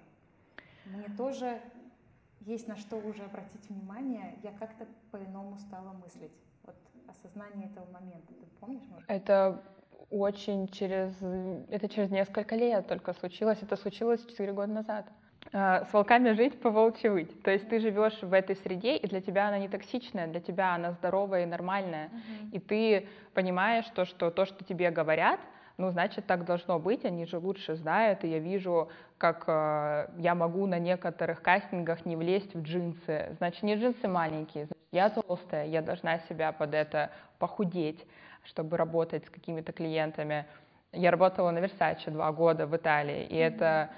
Мне 0.86 1.08
тоже 1.18 1.62
есть 2.42 2.68
на 2.68 2.76
что 2.76 2.98
уже 2.98 3.24
обратить 3.24 3.70
внимание, 3.70 4.38
я 4.44 4.52
как-то 4.52 4.88
по-иному 5.12 5.58
стала 5.58 5.94
мыслить. 5.94 6.32
Вот 6.64 6.76
осознание 7.08 7.70
этого 7.70 7.90
момента, 7.92 8.34
ты 8.34 8.46
помнишь? 8.60 8.84
Может? 8.90 9.10
Это 9.10 9.64
очень 10.10 10.68
через... 10.70 11.12
Это 11.70 11.90
через 11.90 12.10
несколько 12.10 12.56
лет 12.56 12.88
только 12.88 13.14
случилось. 13.14 13.60
Это 13.62 13.76
случилось 13.76 14.26
4 14.26 14.54
года 14.54 14.72
назад. 14.72 15.06
А, 15.54 15.86
с 15.86 15.94
волками 15.94 16.32
жить, 16.32 16.60
по 16.60 16.70
волчьи 16.70 17.10
выть. 17.10 17.42
То 17.44 17.52
есть 17.52 17.70
ты 17.70 17.80
живешь 17.80 18.22
в 18.22 18.34
этой 18.34 18.56
среде, 18.56 18.98
и 18.98 19.08
для 19.08 19.22
тебя 19.22 19.48
она 19.48 19.60
не 19.60 19.70
токсичная, 19.70 20.28
для 20.28 20.42
тебя 20.42 20.76
она 20.76 20.92
здоровая 20.92 21.44
и 21.44 21.46
нормальная. 21.46 22.08
Uh-huh. 22.08 22.50
И 22.54 22.60
ты 22.60 23.08
понимаешь 23.34 23.86
то, 23.96 24.06
что 24.06 24.32
то, 24.32 24.46
что 24.46 24.64
тебе 24.64 24.92
говорят, 24.92 25.40
ну, 25.78 25.92
значит, 25.92 26.26
так 26.26 26.44
должно 26.44 26.80
быть, 26.80 27.06
они 27.06 27.26
же 27.26 27.38
лучше 27.38 27.76
знают, 27.76 28.24
и 28.24 28.30
я 28.30 28.40
вижу, 28.40 28.90
как 29.18 29.46
э, 29.48 30.08
я 30.18 30.36
могу 30.36 30.66
на 30.68 30.80
некоторых 30.80 31.42
кастингах 31.42 32.06
не 32.06 32.16
влезть 32.16 32.54
в 32.54 32.62
джинсы. 32.62 33.36
Значит, 33.38 33.64
не 33.64 33.76
джинсы 33.76 34.08
маленькие, 34.08 34.66
значит, 34.66 34.88
я 34.92 35.10
толстая, 35.10 35.66
я 35.66 35.82
должна 35.82 36.20
себя 36.20 36.52
под 36.52 36.74
это 36.74 37.12
похудеть, 37.40 38.06
чтобы 38.46 38.78
работать 38.78 39.26
с 39.26 39.30
какими-то 39.30 39.72
клиентами. 39.72 40.46
Я 40.94 41.12
работала 41.12 41.52
на 41.52 41.60
Versace 41.60 42.10
два 42.10 42.32
года 42.32 42.68
в 42.68 42.76
Италии, 42.76 43.26
и 43.26 43.36
mm-hmm. 43.36 43.48
это 43.48 43.90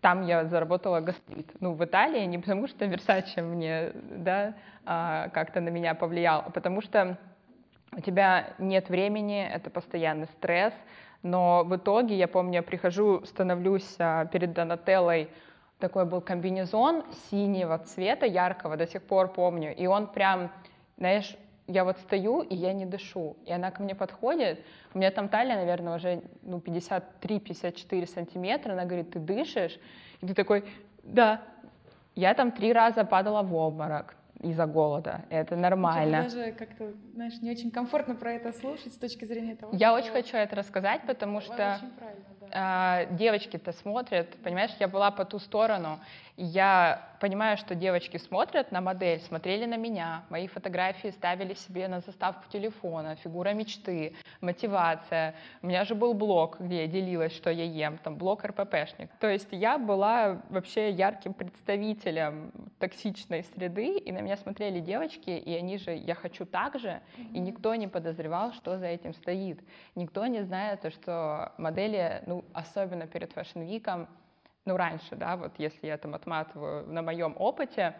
там 0.00 0.26
я 0.26 0.44
заработала 0.44 1.00
гастрит. 1.00 1.50
Ну, 1.60 1.72
в 1.72 1.84
Италии 1.84 2.24
не 2.26 2.38
потому, 2.38 2.66
что 2.66 2.84
Versace 2.84 3.40
мне, 3.40 3.92
да, 3.94 4.54
а, 4.84 5.28
как-то 5.30 5.60
на 5.60 5.70
меня 5.70 5.94
повлиял, 5.94 6.42
а 6.46 6.50
потому 6.50 6.82
что 6.82 7.16
у 7.96 8.00
тебя 8.00 8.54
нет 8.58 8.88
времени, 8.88 9.46
это 9.46 9.70
постоянный 9.70 10.26
стресс, 10.26 10.74
но 11.24 11.64
в 11.64 11.74
итоге, 11.74 12.16
я 12.16 12.28
помню, 12.28 12.56
я 12.56 12.62
прихожу, 12.62 13.24
становлюсь 13.24 13.96
а, 13.98 14.26
перед 14.26 14.52
Донателлой, 14.52 15.30
такой 15.78 16.04
был 16.04 16.20
комбинезон 16.20 17.02
синего 17.30 17.78
цвета, 17.78 18.26
яркого, 18.26 18.76
до 18.76 18.86
сих 18.86 19.02
пор 19.02 19.32
помню, 19.32 19.74
и 19.74 19.86
он 19.86 20.06
прям, 20.06 20.52
знаешь, 20.98 21.34
я 21.66 21.84
вот 21.84 21.98
стою, 21.98 22.42
и 22.42 22.54
я 22.54 22.74
не 22.74 22.84
дышу, 22.84 23.38
и 23.46 23.52
она 23.52 23.70
ко 23.70 23.82
мне 23.82 23.94
подходит, 23.94 24.60
у 24.92 24.98
меня 24.98 25.10
там 25.10 25.30
талия, 25.30 25.56
наверное, 25.56 25.96
уже 25.96 26.22
ну, 26.42 26.58
53-54 26.58 28.06
сантиметра, 28.06 28.72
она 28.72 28.84
говорит, 28.84 29.12
ты 29.12 29.18
дышишь? 29.18 29.78
И 30.20 30.26
ты 30.26 30.34
такой, 30.34 30.64
да. 31.02 31.40
Я 32.14 32.34
там 32.34 32.52
три 32.52 32.72
раза 32.72 33.04
падала 33.04 33.42
в 33.42 33.54
обморок, 33.54 34.14
из-за 34.44 34.66
голода. 34.66 35.24
Это 35.30 35.56
нормально. 35.56 36.20
Мне 36.20 36.30
даже 36.30 36.52
как-то, 36.52 36.92
знаешь, 37.14 37.40
не 37.40 37.50
очень 37.50 37.70
комфортно 37.70 38.14
про 38.14 38.32
это 38.32 38.52
слушать 38.52 38.92
с 38.92 38.98
точки 38.98 39.24
зрения 39.24 39.56
того, 39.56 39.72
Я 39.74 39.88
что... 39.88 39.96
очень 39.96 40.12
хочу 40.12 40.36
это 40.36 40.56
рассказать, 40.56 41.02
потому 41.06 41.40
что 41.40 41.80
да. 42.50 43.02
э, 43.02 43.14
девочки-то 43.14 43.72
смотрят, 43.72 44.28
понимаешь, 44.42 44.70
я 44.78 44.88
была 44.88 45.10
по 45.10 45.24
ту 45.24 45.38
сторону, 45.38 45.98
я 46.36 47.08
понимаю, 47.20 47.56
что 47.56 47.74
девочки 47.74 48.16
смотрят 48.16 48.72
на 48.72 48.80
модель, 48.80 49.20
смотрели 49.20 49.66
на 49.66 49.76
меня, 49.76 50.24
мои 50.30 50.46
фотографии 50.48 51.08
ставили 51.08 51.54
себе 51.54 51.86
на 51.88 52.00
заставку 52.00 52.44
телефона, 52.50 53.16
фигура 53.16 53.50
мечты, 53.50 54.14
мотивация. 54.40 55.34
У 55.62 55.68
меня 55.68 55.84
же 55.84 55.94
был 55.94 56.12
блог, 56.12 56.60
где 56.60 56.82
я 56.82 56.86
делилась, 56.86 57.32
что 57.32 57.50
я 57.50 57.64
ем, 57.64 57.98
там 57.98 58.16
блог 58.16 58.44
РППшник. 58.44 59.10
То 59.20 59.28
есть 59.28 59.48
я 59.52 59.78
была 59.78 60.42
вообще 60.50 60.90
ярким 60.90 61.34
представителем 61.34 62.52
токсичной 62.78 63.44
среды, 63.54 63.96
и 63.96 64.12
на 64.12 64.18
меня 64.18 64.36
смотрели 64.36 64.80
девочки, 64.80 65.30
и 65.30 65.54
они 65.54 65.78
же 65.78 65.92
«я 65.92 66.14
хочу 66.14 66.44
так 66.44 66.78
же», 66.78 67.00
и 67.32 67.38
никто 67.38 67.74
не 67.74 67.86
подозревал, 67.86 68.52
что 68.52 68.76
за 68.76 68.86
этим 68.86 69.14
стоит. 69.14 69.60
Никто 69.94 70.26
не 70.26 70.42
знает, 70.42 70.92
что 70.92 71.52
модели, 71.58 72.22
ну, 72.26 72.44
особенно 72.52 73.06
перед 73.06 73.32
fashion 73.32 73.70
week 73.70 73.92
ом, 73.92 74.08
ну, 74.64 74.76
раньше, 74.76 75.16
да, 75.16 75.36
вот 75.36 75.52
если 75.58 75.86
я 75.86 75.98
там 75.98 76.14
отматываю 76.14 76.86
на 76.86 77.02
моем 77.02 77.34
опыте, 77.38 77.94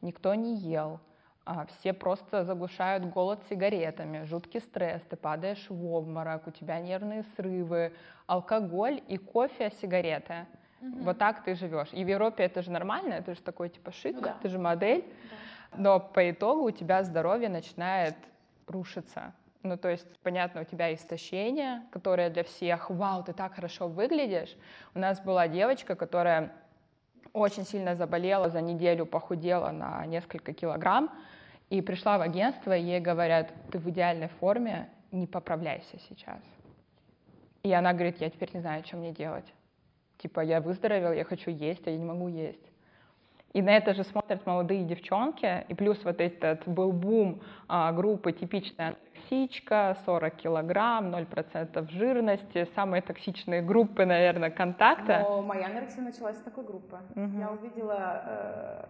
никто 0.00 0.34
не 0.34 0.56
ел, 0.56 1.00
а 1.44 1.64
все 1.66 1.92
просто 1.92 2.44
заглушают 2.44 3.06
голод 3.06 3.40
сигаретами, 3.48 4.24
жуткий 4.24 4.60
стресс, 4.60 5.00
ты 5.08 5.16
падаешь 5.16 5.64
в 5.70 5.92
обморок, 5.92 6.46
у 6.46 6.50
тебя 6.50 6.78
нервные 6.80 7.24
срывы, 7.36 7.92
алкоголь 8.26 9.02
и 9.08 9.16
кофе, 9.16 9.70
сигареты. 9.80 10.46
Угу. 10.80 11.04
Вот 11.04 11.18
так 11.18 11.44
ты 11.44 11.54
живешь. 11.54 11.88
И 11.92 12.04
в 12.04 12.08
Европе 12.08 12.44
это 12.44 12.62
же 12.62 12.70
нормально, 12.70 13.14
это 13.14 13.34
же 13.34 13.40
такой 13.40 13.68
типа 13.68 13.92
шик, 13.92 14.16
ну, 14.16 14.22
да. 14.22 14.36
ты 14.42 14.48
же 14.48 14.58
модель, 14.58 15.04
да. 15.72 15.78
но 15.78 16.00
по 16.00 16.30
итогу 16.30 16.64
у 16.64 16.70
тебя 16.70 17.02
здоровье 17.02 17.48
начинает 17.48 18.16
рушиться. 18.66 19.32
Ну, 19.62 19.76
то 19.76 19.88
есть, 19.88 20.06
понятно, 20.20 20.60
у 20.60 20.64
тебя 20.64 20.94
истощение, 20.94 21.82
которое 21.90 22.30
для 22.30 22.44
всех, 22.44 22.90
вау, 22.90 23.24
ты 23.24 23.32
так 23.32 23.54
хорошо 23.54 23.88
выглядишь. 23.88 24.56
У 24.94 24.98
нас 24.98 25.20
была 25.20 25.48
девочка, 25.48 25.96
которая 25.96 26.52
очень 27.32 27.64
сильно 27.64 27.94
заболела, 27.96 28.48
за 28.50 28.60
неделю 28.60 29.04
похудела 29.04 29.70
на 29.70 30.06
несколько 30.06 30.52
килограмм, 30.52 31.10
и 31.70 31.82
пришла 31.82 32.18
в 32.18 32.22
агентство, 32.22 32.76
и 32.76 32.82
ей 32.82 33.00
говорят, 33.00 33.52
ты 33.70 33.78
в 33.78 33.88
идеальной 33.90 34.28
форме, 34.28 34.88
не 35.10 35.26
поправляйся 35.26 35.98
сейчас. 36.08 36.40
И 37.62 37.72
она 37.72 37.92
говорит, 37.92 38.20
я 38.20 38.30
теперь 38.30 38.50
не 38.54 38.60
знаю, 38.60 38.84
что 38.86 38.96
мне 38.96 39.12
делать. 39.12 39.52
Типа, 40.18 40.40
я 40.40 40.60
выздоровел, 40.60 41.12
я 41.12 41.24
хочу 41.24 41.50
есть, 41.50 41.86
а 41.86 41.90
я 41.90 41.98
не 41.98 42.04
могу 42.04 42.28
есть. 42.28 42.67
И 43.54 43.62
на 43.62 43.76
это 43.76 43.94
же 43.94 44.04
смотрят 44.04 44.44
молодые 44.46 44.84
девчонки, 44.84 45.64
и 45.68 45.74
плюс 45.74 46.04
вот 46.04 46.20
этот 46.20 46.68
был 46.68 46.92
бум 46.92 47.40
а, 47.66 47.92
группы 47.92 48.32
типичная 48.32 48.96
анорексичка, 49.28 49.96
40 50.04 50.36
килограмм, 50.36 51.14
0% 51.14 51.90
жирности, 51.90 52.68
самые 52.74 53.02
токсичные 53.02 53.62
группы, 53.62 54.04
наверное, 54.04 54.50
контакта. 54.50 55.24
Но 55.28 55.42
моя 55.42 55.66
анорексия 55.66 56.02
началась 56.02 56.36
с 56.36 56.42
такой 56.42 56.64
группы. 56.64 56.98
Угу. 57.16 57.38
Я 57.38 57.50
увидела 57.50 58.22
э, 58.26 58.84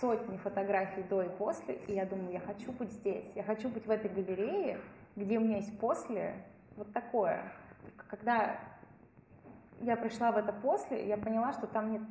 сотни 0.00 0.36
фотографий 0.38 1.02
до 1.04 1.22
и 1.22 1.28
после, 1.28 1.74
и 1.86 1.94
я 1.94 2.04
думаю, 2.06 2.32
я 2.32 2.40
хочу 2.40 2.72
быть 2.72 2.92
здесь, 2.92 3.24
я 3.34 3.42
хочу 3.42 3.68
быть 3.68 3.86
в 3.86 3.90
этой 3.90 4.10
галерее, 4.10 4.78
где 5.14 5.38
у 5.38 5.40
меня 5.40 5.56
есть 5.56 5.78
после 5.78 6.34
вот 6.76 6.92
такое. 6.92 7.40
Когда 8.08 8.58
я 9.80 9.96
пришла 9.96 10.32
в 10.32 10.36
это 10.36 10.52
после, 10.52 11.06
я 11.06 11.16
поняла, 11.16 11.52
что 11.52 11.66
там 11.66 11.92
нет 11.92 12.02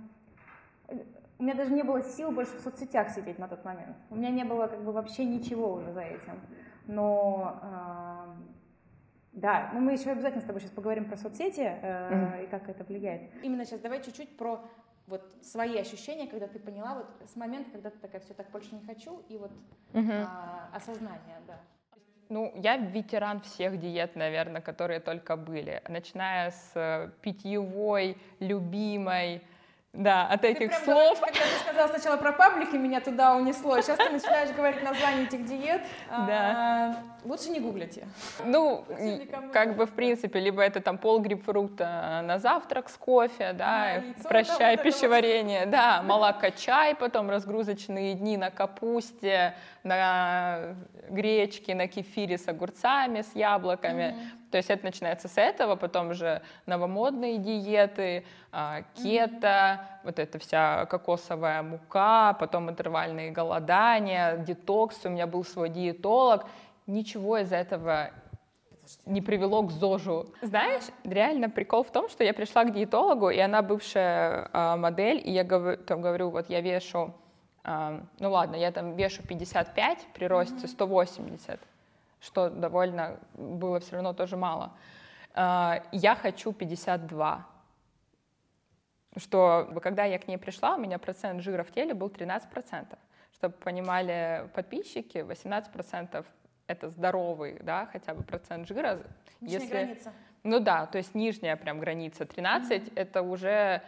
у 1.38 1.44
меня 1.44 1.54
даже 1.54 1.72
не 1.72 1.84
было 1.84 2.02
сил 2.02 2.32
больше 2.32 2.58
в 2.58 2.62
соцсетях 2.62 3.10
сидеть 3.10 3.40
на 3.40 3.48
тот 3.48 3.66
момент. 3.66 3.98
У 4.10 4.16
меня 4.16 4.30
не 4.30 4.44
было 4.44 4.68
как 4.68 4.84
бы 4.84 4.92
вообще 4.92 5.26
ничего 5.26 5.74
уже 5.74 5.92
за 5.92 6.02
этим. 6.02 6.40
Но 6.88 7.60
э, 7.62 8.56
да, 9.34 9.70
ну 9.74 9.82
мы 9.82 9.94
еще 9.94 10.12
обязательно 10.12 10.42
с 10.42 10.46
тобой 10.46 10.62
сейчас 10.62 10.72
поговорим 10.72 11.06
про 11.06 11.18
соцсети 11.18 11.62
э, 11.62 11.82
mm-hmm. 11.82 12.44
и 12.44 12.48
как 12.48 12.70
это 12.70 12.84
влияет. 12.86 13.32
Именно 13.44 13.66
сейчас 13.66 13.82
давай 13.82 14.02
чуть-чуть 14.02 14.38
про 14.38 14.62
вот 15.08 15.22
свои 15.42 15.78
ощущения, 15.78 16.28
когда 16.28 16.48
ты 16.48 16.58
поняла, 16.58 16.96
вот 16.96 17.30
с 17.30 17.36
момента, 17.36 17.70
когда 17.72 17.90
ты 17.90 17.98
такая, 18.00 18.22
все 18.22 18.34
так 18.34 18.50
больше 18.52 18.74
не 18.74 18.82
хочу, 18.86 19.22
и 19.30 19.38
вот 19.38 19.52
mm-hmm. 19.94 20.24
э, 20.24 20.76
осознание, 20.76 21.42
да. 21.48 21.60
Ну, 22.30 22.52
я 22.56 22.78
ветеран 22.78 23.42
всех 23.42 23.80
диет, 23.80 24.16
наверное, 24.16 24.62
которые 24.62 25.00
только 25.00 25.36
были. 25.36 25.84
Начиная 25.88 26.50
с 26.50 26.72
э, 26.74 27.12
питьевой, 27.22 28.18
любимой, 28.40 29.44
да, 29.96 30.28
от 30.28 30.44
этих 30.44 30.72
ты 30.72 30.84
слов. 30.84 31.20
Говоришь, 31.20 31.36
когда 31.36 31.50
ты 31.50 31.60
сказала 31.60 31.88
сначала 31.88 32.18
про 32.18 32.32
паблики, 32.34 32.76
меня 32.76 33.00
туда 33.00 33.36
унесло. 33.36 33.80
Сейчас 33.82 33.98
ты 33.98 34.10
начинаешь 34.10 34.52
говорить 34.52 34.84
название 34.84 35.26
этих 35.26 35.46
диет. 35.46 35.82
Да. 36.26 36.96
А, 36.96 37.28
лучше 37.28 37.50
не 37.50 37.60
гуглите. 37.60 38.08
Ну, 38.44 38.86
как 39.52 39.76
бы 39.76 39.86
в 39.86 39.92
принципе, 39.92 40.40
либо 40.40 40.62
это 40.62 40.80
там 40.82 40.98
пол 40.98 41.20
грейпфрута 41.20 42.22
на 42.24 42.40
завтрак 42.40 42.90
с 42.90 42.98
кофе, 42.98 43.54
да, 43.54 44.02
да 44.18 44.30
прощай 44.30 44.78
пищеварение, 44.78 45.66
да, 45.66 46.02
молоко, 46.04 46.50
чай, 46.50 46.96
потом 46.96 47.30
разгрузочные 47.30 48.16
дни 48.16 48.38
на 48.38 48.50
капусте, 48.50 49.56
на 49.84 50.76
гречке, 51.10 51.76
на 51.76 51.88
кефире 51.88 52.38
с 52.38 52.48
огурцами, 52.48 53.22
с 53.22 53.36
яблоками. 53.36 54.16
Mm-hmm. 54.16 54.45
То 54.56 54.60
есть 54.60 54.70
это 54.70 54.86
начинается 54.86 55.28
с 55.28 55.38
этого, 55.38 55.76
потом 55.76 56.12
уже 56.12 56.42
новомодные 56.66 57.40
диеты, 57.40 58.24
а, 58.54 58.84
кето, 58.94 59.82
вот 60.06 60.18
эта 60.18 60.40
вся 60.40 60.86
кокосовая 60.86 61.62
мука, 61.62 62.32
потом 62.40 62.70
интервальные 62.70 63.32
голодания, 63.32 64.38
детокс. 64.38 64.98
У 65.04 65.10
меня 65.10 65.28
был 65.28 65.44
свой 65.44 65.68
диетолог. 65.68 66.46
Ничего 66.88 67.38
из 67.40 67.52
этого 67.52 68.12
не 69.06 69.20
привело 69.20 69.62
к 69.64 69.72
ЗОЖу. 69.72 70.28
Знаешь, 70.42 70.86
реально 71.04 71.50
прикол 71.50 71.84
в 71.84 71.92
том, 71.92 72.08
что 72.08 72.24
я 72.24 72.34
пришла 72.34 72.64
к 72.64 72.72
диетологу, 72.72 73.32
и 73.32 73.40
она 73.40 73.62
бывшая 73.62 74.50
э, 74.54 74.76
модель, 74.78 75.22
и 75.22 75.32
я 75.32 75.44
говорю, 75.44 75.84
там, 75.84 76.02
говорю, 76.02 76.30
вот 76.30 76.50
я 76.50 76.62
вешу, 76.62 77.14
э, 77.66 78.00
ну 78.20 78.32
ладно, 78.32 78.56
я 78.56 78.72
там 78.72 78.96
вешу 78.96 79.22
55 79.22 80.08
при 80.14 80.28
росте 80.28 80.66
180, 80.66 81.60
что 82.26 82.50
довольно 82.50 83.20
было 83.36 83.80
все 83.80 83.94
равно 83.94 84.14
тоже 84.14 84.36
мало. 84.36 84.74
А, 85.34 85.84
я 85.92 86.16
хочу 86.16 86.52
52. 86.52 87.48
Что 89.18 89.70
когда 89.82 90.04
я 90.04 90.20
к 90.20 90.28
ней 90.28 90.38
пришла, 90.38 90.76
у 90.76 90.80
меня 90.80 90.98
процент 90.98 91.42
жира 91.42 91.64
в 91.64 91.72
теле 91.72 91.94
был 91.94 92.08
13%. 92.08 92.98
Чтобы 93.34 93.54
понимали 93.56 94.50
подписчики, 94.54 95.20
18% 95.20 96.26
это 96.68 96.90
здоровый, 96.90 97.60
да, 97.62 97.88
хотя 97.92 98.14
бы 98.14 98.24
процент 98.24 98.68
жира. 98.68 99.00
Нижняя 99.40 99.62
если... 99.62 99.72
граница. 99.72 100.14
Ну 100.44 100.60
да, 100.60 100.86
то 100.86 100.98
есть 100.98 101.16
нижняя 101.16 101.56
прям 101.56 101.80
граница 101.80 102.26
13, 102.26 102.84
mm-hmm. 102.84 102.92
это 102.96 103.22
уже 103.22 103.82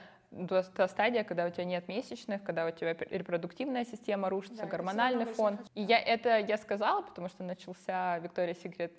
та 0.74 0.88
стадия, 0.88 1.24
когда 1.24 1.46
у 1.46 1.50
тебя 1.50 1.66
нет 1.66 1.88
месячных, 1.88 2.44
когда 2.44 2.66
у 2.66 2.72
тебя 2.72 2.96
репродуктивная 3.10 3.86
система 3.86 4.30
рушится, 4.30 4.64
да, 4.64 4.68
гормональный 4.68 5.26
фон. 5.26 5.60
И 5.76 5.82
я 5.82 6.00
это 6.00 6.38
я 6.40 6.58
сказала, 6.58 7.02
потому 7.02 7.30
что 7.30 7.44
начался 7.44 8.18
Secret 8.64 8.92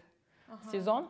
ага. 0.49 0.71
сезон. 0.71 1.09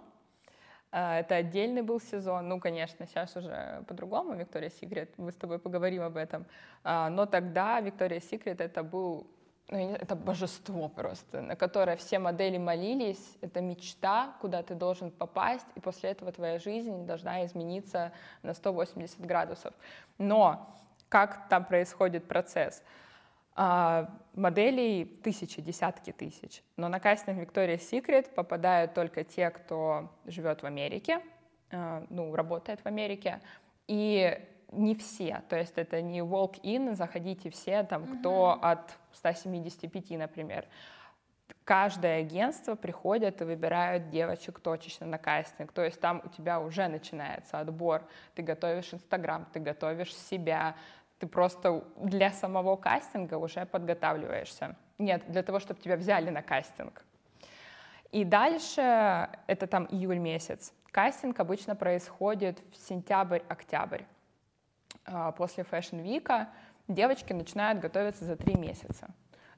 А, 0.90 1.18
это 1.20 1.36
отдельный 1.36 1.82
был 1.82 2.00
сезон. 2.00 2.48
Ну, 2.48 2.60
конечно, 2.60 3.06
сейчас 3.06 3.36
уже 3.36 3.84
по-другому 3.86 4.34
Victoria's 4.34 4.74
Secret. 4.80 5.10
Мы 5.16 5.32
с 5.32 5.36
тобой 5.36 5.58
поговорим 5.58 6.02
об 6.02 6.16
этом. 6.16 6.46
А, 6.82 7.10
но 7.10 7.26
тогда 7.26 7.80
Victoria's 7.80 8.28
Secret 8.30 8.62
это 8.62 8.82
был 8.82 9.26
ну, 9.70 9.92
это 9.94 10.16
божество 10.16 10.88
просто, 10.88 11.42
на 11.42 11.54
которое 11.54 11.96
все 11.96 12.18
модели 12.18 12.56
молились, 12.56 13.36
это 13.42 13.60
мечта, 13.60 14.34
куда 14.40 14.62
ты 14.62 14.74
должен 14.74 15.10
попасть, 15.10 15.66
и 15.74 15.80
после 15.80 16.10
этого 16.10 16.32
твоя 16.32 16.58
жизнь 16.58 17.04
должна 17.04 17.44
измениться 17.44 18.12
на 18.42 18.54
180 18.54 19.20
градусов. 19.20 19.74
Но 20.16 20.74
как 21.08 21.48
там 21.48 21.64
происходит 21.64 22.26
процесс? 22.26 22.82
А, 23.54 24.08
моделей 24.34 25.04
тысячи, 25.04 25.60
десятки 25.60 26.12
тысяч, 26.12 26.62
но 26.76 26.88
на 26.88 27.00
кастинг 27.00 27.38
Victoria's 27.38 27.80
Secret 27.80 28.32
попадают 28.32 28.94
только 28.94 29.24
те, 29.24 29.50
кто 29.50 30.10
живет 30.26 30.62
в 30.62 30.66
Америке, 30.66 31.20
а, 31.72 32.04
ну, 32.08 32.34
работает 32.34 32.80
в 32.80 32.86
Америке, 32.86 33.40
и 33.86 34.40
не 34.72 34.94
все, 34.94 35.42
то 35.48 35.56
есть 35.56 35.78
это 35.78 36.02
не 36.02 36.20
walk-in, 36.20 36.94
заходите 36.94 37.50
все, 37.50 37.82
там, 37.84 38.02
mm-hmm. 38.02 38.18
кто 38.18 38.58
от 38.60 38.98
175, 39.12 40.10
например. 40.10 40.66
Каждое 41.64 42.20
агентство 42.20 42.74
приходит 42.74 43.40
и 43.40 43.44
выбирают 43.44 44.10
девочек 44.10 44.60
точечно 44.60 45.06
на 45.06 45.18
кастинг, 45.18 45.72
то 45.72 45.84
есть 45.84 46.00
там 46.00 46.22
у 46.24 46.28
тебя 46.28 46.60
уже 46.60 46.88
начинается 46.88 47.60
отбор, 47.60 48.02
ты 48.34 48.42
готовишь 48.42 48.92
Инстаграм, 48.92 49.46
ты 49.52 49.60
готовишь 49.60 50.14
себя, 50.14 50.76
ты 51.18 51.26
просто 51.26 51.84
для 51.96 52.30
самого 52.30 52.76
кастинга 52.76 53.34
уже 53.34 53.66
подготавливаешься. 53.66 54.76
Нет, 54.98 55.22
для 55.28 55.42
того, 55.42 55.58
чтобы 55.60 55.80
тебя 55.80 55.96
взяли 55.96 56.30
на 56.30 56.42
кастинг. 56.42 57.04
И 58.12 58.24
дальше, 58.24 59.28
это 59.46 59.66
там 59.66 59.86
июль 59.90 60.18
месяц, 60.18 60.72
кастинг 60.90 61.38
обычно 61.40 61.76
происходит 61.76 62.62
в 62.72 62.76
сентябрь-октябрь. 62.76 64.02
А, 65.10 65.32
после 65.32 65.64
Fashion 65.64 66.02
Week 66.02 66.46
девочки 66.86 67.32
начинают 67.32 67.80
готовиться 67.80 68.24
за 68.24 68.36
три 68.36 68.54
месяца. 68.54 69.08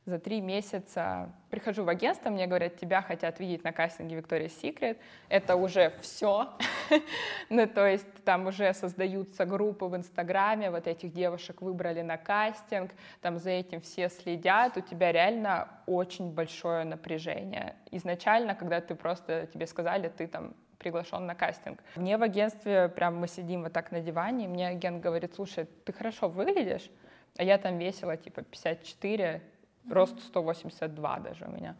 За 0.06 0.18
три 0.18 0.40
месяца 0.40 1.30
прихожу 1.50 1.84
в 1.84 1.88
агентство, 1.88 2.30
мне 2.30 2.46
говорят, 2.46 2.76
тебя 2.76 3.02
хотят 3.02 3.38
видеть 3.38 3.64
на 3.64 3.72
кастинге 3.72 4.18
Victoria's 4.18 4.52
Secret. 4.60 4.96
Это 5.28 5.56
уже 5.56 5.92
все. 6.00 6.52
ну, 7.50 7.66
то 7.66 7.86
есть 7.86 8.06
там 8.24 8.46
уже 8.46 8.72
создаются 8.72 9.44
группы 9.44 9.84
в 9.84 9.94
Инстаграме, 9.94 10.70
вот 10.70 10.86
этих 10.86 11.12
девушек 11.12 11.60
выбрали 11.60 12.00
на 12.00 12.16
кастинг, 12.16 12.92
там 13.20 13.38
за 13.38 13.50
этим 13.50 13.82
все 13.82 14.08
следят, 14.08 14.78
у 14.78 14.80
тебя 14.80 15.12
реально 15.12 15.68
очень 15.86 16.32
большое 16.32 16.84
напряжение. 16.84 17.76
Изначально, 17.90 18.54
когда 18.54 18.80
ты 18.80 18.94
просто, 18.94 19.48
тебе 19.52 19.66
сказали, 19.66 20.08
ты 20.08 20.26
там 20.26 20.54
приглашен 20.80 21.26
на 21.26 21.34
кастинг. 21.34 21.78
Мне 21.94 22.16
в 22.16 22.22
агентстве, 22.22 22.88
прям 22.88 23.16
мы 23.16 23.28
сидим 23.28 23.62
вот 23.62 23.72
так 23.72 23.92
на 23.92 24.00
диване, 24.00 24.46
и 24.46 24.48
мне 24.48 24.68
агент 24.68 25.00
говорит, 25.02 25.34
слушай, 25.34 25.66
ты 25.84 25.92
хорошо 25.92 26.28
выглядишь, 26.28 26.90
а 27.38 27.44
я 27.44 27.58
там 27.58 27.78
весила 27.78 28.16
типа 28.16 28.42
54, 28.42 29.42
рост 29.88 30.20
182 30.20 31.18
даже 31.20 31.44
у 31.44 31.50
меня, 31.50 31.76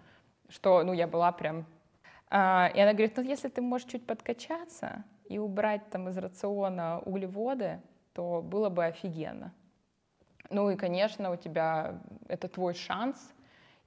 что, 0.48 0.82
ну, 0.84 0.92
я 0.92 1.06
была 1.06 1.32
прям... 1.32 1.66
А, 2.28 2.70
и 2.74 2.80
она 2.80 2.92
говорит, 2.92 3.16
ну, 3.16 3.22
если 3.22 3.48
ты 3.48 3.60
можешь 3.60 3.88
чуть 3.88 4.06
подкачаться 4.06 5.02
и 5.28 5.38
убрать 5.38 5.90
там 5.90 6.08
из 6.08 6.18
рациона 6.18 7.00
углеводы, 7.00 7.80
то 8.12 8.42
было 8.42 8.68
бы 8.68 8.84
офигенно. 8.84 9.52
Ну 10.50 10.70
и, 10.70 10.76
конечно, 10.76 11.30
у 11.30 11.36
тебя 11.36 12.00
это 12.28 12.48
твой 12.48 12.74
шанс, 12.74 13.32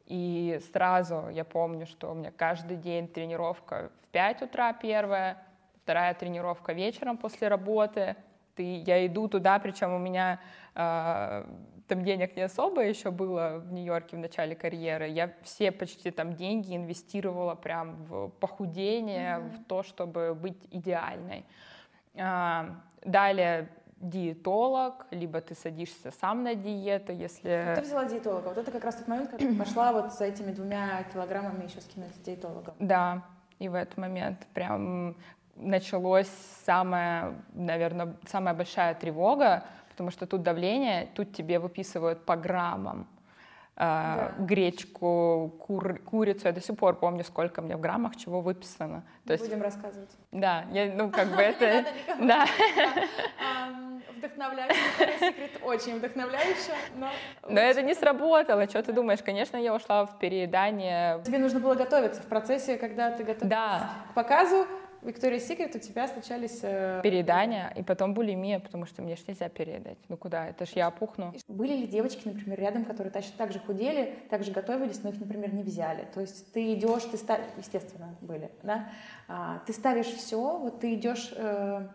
и 0.06 0.60
сразу 0.72 1.30
я 1.30 1.46
помню, 1.46 1.86
что 1.86 2.12
у 2.12 2.14
меня 2.14 2.32
каждый 2.32 2.78
день 2.78 3.08
тренировка 3.08 3.92
в 4.04 4.08
5 4.10 4.44
утра 4.44 4.74
первая, 4.74 5.38
вторая 5.84 6.14
тренировка 6.14 6.74
вечером 6.74 7.18
после 7.18 7.48
работы. 7.48 8.16
Ты, 8.56 8.82
я 8.86 9.06
иду 9.08 9.28
туда, 9.28 9.58
причем 9.60 9.94
у 9.94 9.98
меня 9.98 10.40
э, 10.76 11.46
там 11.88 12.04
денег 12.04 12.36
не 12.36 12.44
особо 12.44 12.84
еще 12.84 13.12
было 13.12 13.60
в 13.60 13.74
Нью-Йорке 13.74 14.18
в 14.18 14.20
начале 14.20 14.56
карьеры. 14.56 15.08
Я 15.08 15.34
все 15.42 15.72
почти 15.72 16.12
там 16.12 16.34
деньги 16.34 16.76
инвестировала 16.76 17.56
прям 17.56 17.96
в 18.04 18.30
похудение, 18.30 19.38
mm-hmm. 19.38 19.50
в 19.50 19.66
то, 19.66 19.84
чтобы 19.84 20.36
быть 20.36 20.68
идеальной. 20.72 21.46
А, 22.16 22.76
далее 23.04 23.70
диетолог, 24.04 25.06
либо 25.12 25.40
ты 25.42 25.56
садишься 25.56 26.12
сам 26.12 26.44
на 26.44 26.56
диету, 26.56 27.12
если... 27.14 27.66
Ну, 27.70 27.76
ты 27.76 27.82
взяла 27.82 28.06
диетолога. 28.06 28.50
Вот 28.50 28.58
это 28.58 28.72
как 28.72 28.84
раз 28.84 28.96
тот 28.96 29.08
момент, 29.08 29.30
когда 29.30 29.48
ты 29.48 29.58
пошла 29.58 29.94
вот 29.94 30.14
с 30.14 30.22
этими 30.22 30.52
двумя 30.52 31.04
килограммами 31.14 31.64
еще 31.64 31.82
скинуть 31.82 32.14
с 32.16 32.20
диетологом. 32.20 32.76
Да, 32.80 33.24
и 33.60 33.70
в 33.70 33.76
этот 33.76 33.98
момент 33.98 34.46
прям 34.54 35.16
началось 35.56 36.30
самая, 36.66 37.34
наверное, 37.54 38.16
самая 38.28 38.54
большая 38.54 38.94
тревога, 38.94 39.64
потому 39.90 40.12
что 40.12 40.28
тут 40.28 40.44
давление, 40.44 41.08
тут 41.16 41.34
тебе 41.34 41.60
выписывают 41.60 42.26
по 42.26 42.36
граммам. 42.36 43.08
А, 43.76 44.34
да. 44.38 44.44
гречку, 44.46 45.52
кур, 45.60 46.00
курицу. 46.00 46.48
Я 46.48 46.54
до 46.54 46.62
сих 46.62 46.78
пор 46.78 46.96
помню, 46.96 47.24
сколько 47.24 47.62
мне 47.62 47.76
в 47.76 47.82
граммах 47.82 48.16
чего 48.16 48.40
выписано. 48.40 49.04
То 49.26 49.34
есть, 49.34 49.46
Будем 49.46 49.64
рассказывать. 49.64 50.12
Да, 50.32 50.66
я, 50.72 50.94
ну 50.94 51.10
как 51.10 51.30
бы 51.36 51.42
это... 51.42 51.86
Да. 52.20 52.46
Вдохновляюще. 54.16 54.80
Секрет 55.20 55.60
очень 55.64 55.98
вдохновляюще, 55.98 56.74
но... 56.98 57.10
Но 57.50 57.60
это 57.60 57.82
не 57.82 57.96
сработало. 57.96 58.68
Что 58.70 58.84
ты 58.84 58.94
думаешь? 58.94 59.24
Конечно, 59.24 59.58
я 59.58 59.74
ушла 59.74 60.06
в 60.06 60.20
переедание. 60.20 61.22
Тебе 61.26 61.40
нужно 61.40 61.60
было 61.60 61.74
готовиться 61.74 62.22
в 62.22 62.26
процессе, 62.26 62.78
когда 62.78 63.10
ты 63.12 63.24
готовилась 63.24 63.82
к 64.12 64.14
показу 64.14 64.68
Виктория 65.06 65.40
Секрет 65.40 65.76
у 65.76 65.80
тебя 65.80 66.08
случались... 66.08 66.60
Э... 66.64 67.02
Переедания 67.04 67.74
и 67.76 67.84
потом 67.84 68.14
булимия, 68.14 68.60
потому 68.60 68.86
что 68.86 69.02
мне 69.02 69.16
же 69.16 69.24
нельзя 69.28 69.50
переедать. 69.50 69.98
Ну 70.10 70.18
куда? 70.18 70.48
Это 70.48 70.66
ж 70.66 70.70
я 70.76 70.88
опухну. 70.88 71.34
Были 71.48 71.76
ли 71.76 71.88
девочки, 71.88 72.28
например, 72.28 72.60
рядом, 72.60 72.86
которые 72.86 73.12
точно 73.12 73.34
так 73.38 73.52
же 73.52 73.60
худели, 73.60 74.16
так 74.30 74.44
же 74.44 74.52
готовились, 74.52 75.04
но 75.04 75.10
их, 75.10 75.20
например, 75.20 75.54
не 75.54 75.64
взяли? 75.64 76.08
То 76.14 76.22
есть 76.22 76.52
ты 76.54 76.74
идешь, 76.74 77.04
ты 77.04 77.18
ставишь... 77.18 77.46
Естественно, 77.58 78.16
были, 78.22 78.50
да? 78.64 78.90
А, 79.28 79.60
ты 79.66 79.74
ставишь 79.74 80.08
все, 80.08 80.58
вот 80.58 80.80
ты 80.80 80.94
идешь... 80.96 81.34
Э 81.36 81.88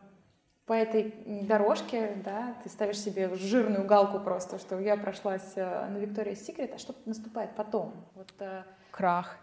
по 0.69 0.75
этой 0.75 1.15
дорожке, 1.49 2.13
да, 2.23 2.55
ты 2.63 2.69
ставишь 2.69 3.01
себе 3.01 3.35
жирную 3.35 3.87
галку 3.87 4.21
просто, 4.21 4.59
что 4.59 4.79
я 4.79 4.99
прошлась 4.99 5.53
э, 5.57 5.89
на 5.89 5.97
Виктория 5.97 6.35
Секрет, 6.35 6.73
а 6.75 6.79
что 6.79 6.95
наступает 7.07 7.57
потом? 7.57 7.95
Вот, 8.15 8.31
э... 8.41 8.65
Крах. 8.91 9.39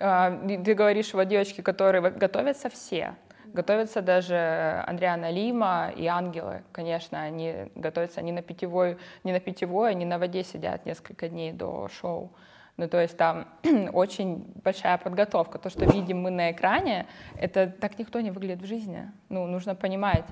А, 0.00 0.30
ты 0.46 0.74
говоришь, 0.74 1.12
вот 1.12 1.28
девочки, 1.28 1.60
которые 1.60 2.00
готовятся 2.10 2.70
все, 2.70 3.14
готовятся 3.52 4.00
даже 4.00 4.82
Андриана 4.86 5.30
Лима 5.30 5.92
и 5.94 6.06
ангелы, 6.06 6.62
конечно, 6.72 7.20
они 7.20 7.70
готовятся 7.74 8.22
не 8.22 8.32
на 8.32 8.40
питьевой, 8.40 8.96
не 9.24 9.32
на 9.32 9.40
питьевой, 9.40 9.90
они 9.90 10.06
на 10.06 10.18
воде 10.18 10.42
сидят 10.42 10.86
несколько 10.86 11.28
дней 11.28 11.52
до 11.52 11.88
шоу. 11.88 12.32
Ну, 12.78 12.88
то 12.88 12.98
есть 12.98 13.16
там 13.18 13.46
очень 13.92 14.42
большая 14.64 14.96
подготовка. 14.96 15.58
То, 15.58 15.68
что 15.68 15.84
видим 15.84 16.22
мы 16.22 16.30
на 16.30 16.50
экране, 16.50 17.06
это 17.36 17.66
так 17.66 17.98
никто 17.98 18.20
не 18.20 18.30
выглядит 18.30 18.62
в 18.62 18.66
жизни. 18.66 19.10
Ну, 19.28 19.46
нужно 19.46 19.74
понимать, 19.74 20.24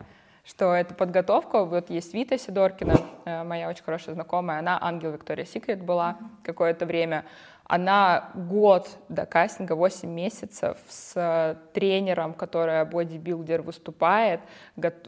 что 0.47 0.73
эта 0.73 0.95
подготовка, 0.95 1.65
вот 1.65 1.91
есть 1.91 2.15
Вита 2.15 2.39
Сидоркина, 2.39 2.95
э, 3.27 3.45
моя 3.45 3.69
очень 3.69 3.85
хорошая 3.85 4.15
знакомая, 4.15 4.61
она 4.61 4.79
ангел 4.81 5.11
Виктория 5.11 5.45
Секрет 5.45 5.83
была 5.83 6.17
какое-то 6.43 6.87
время. 6.87 7.27
Она 7.69 8.31
год 8.35 8.89
до 9.11 9.27
кастинга, 9.27 9.75
8 9.75 10.09
месяцев 10.09 10.79
с 10.89 11.59
тренером, 11.75 12.33
которая 12.33 12.87
бодибилдер 12.87 13.61
выступает. 13.61 14.41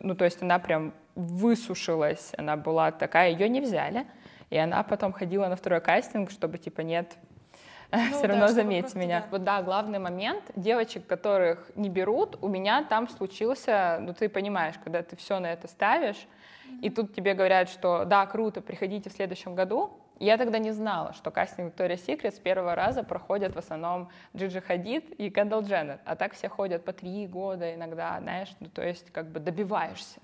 Ну, 0.01 0.15
то 0.15 0.27
есть 0.27 0.43
она 0.43 0.59
прям 0.59 0.93
высушилась, 1.15 2.33
она 2.37 2.57
была 2.57 2.93
такая, 2.93 3.31
ее 3.31 3.49
не 3.49 3.63
взяли. 3.63 4.07
И 4.51 4.59
она 4.59 4.83
потом 4.83 5.13
ходила 5.13 5.47
на 5.47 5.57
второй 5.57 5.81
кастинг, 5.81 6.31
чтобы 6.31 6.59
типа 6.59 6.83
нет, 6.83 7.17
ну, 7.93 8.11
все 8.11 8.23
да, 8.23 8.29
равно 8.29 8.49
заметь 8.49 8.95
меня. 8.95 9.21
Да. 9.21 9.27
Вот 9.31 9.45
да, 9.45 9.63
главный 9.63 9.99
момент, 9.99 10.43
девочек, 10.55 11.07
которых 11.07 11.71
не 11.77 11.89
берут, 11.89 12.37
у 12.43 12.49
меня 12.49 12.85
там 12.85 13.09
случился, 13.09 13.99
ну 14.03 14.13
ты 14.13 14.29
понимаешь, 14.29 14.75
когда 14.85 15.03
ты 15.03 15.17
все 15.17 15.39
на 15.39 15.53
это 15.53 15.67
ставишь, 15.67 16.17
mm-hmm. 16.17 16.81
и 16.83 16.91
тут 16.91 17.15
тебе 17.15 17.33
говорят, 17.33 17.71
что 17.71 18.05
да, 18.05 18.27
круто, 18.27 18.61
приходите 18.61 19.09
в 19.09 19.13
следующем 19.15 19.55
году, 19.55 19.91
я 20.27 20.37
тогда 20.37 20.59
не 20.59 20.73
знала, 20.73 21.13
что 21.15 21.31
кастинг 21.31 21.75
Victoria's 21.75 22.05
Secret 22.07 22.33
с 22.33 22.39
первого 22.39 22.75
раза 22.75 23.03
проходят 23.03 23.55
в 23.55 23.59
основном 23.59 24.11
Джиджи 24.37 24.61
Хадид 24.61 25.11
и 25.13 25.31
Кэндалл 25.31 25.63
Дженнет, 25.63 26.01
а 26.05 26.15
так 26.15 26.35
все 26.35 26.49
ходят 26.49 26.85
по 26.85 26.93
три 26.93 27.27
года 27.27 27.75
иногда, 27.75 28.19
знаешь, 28.21 28.55
ну, 28.61 28.69
то 28.69 28.87
есть 28.87 29.11
как 29.11 29.31
бы 29.31 29.41
добиваешься. 29.41 30.21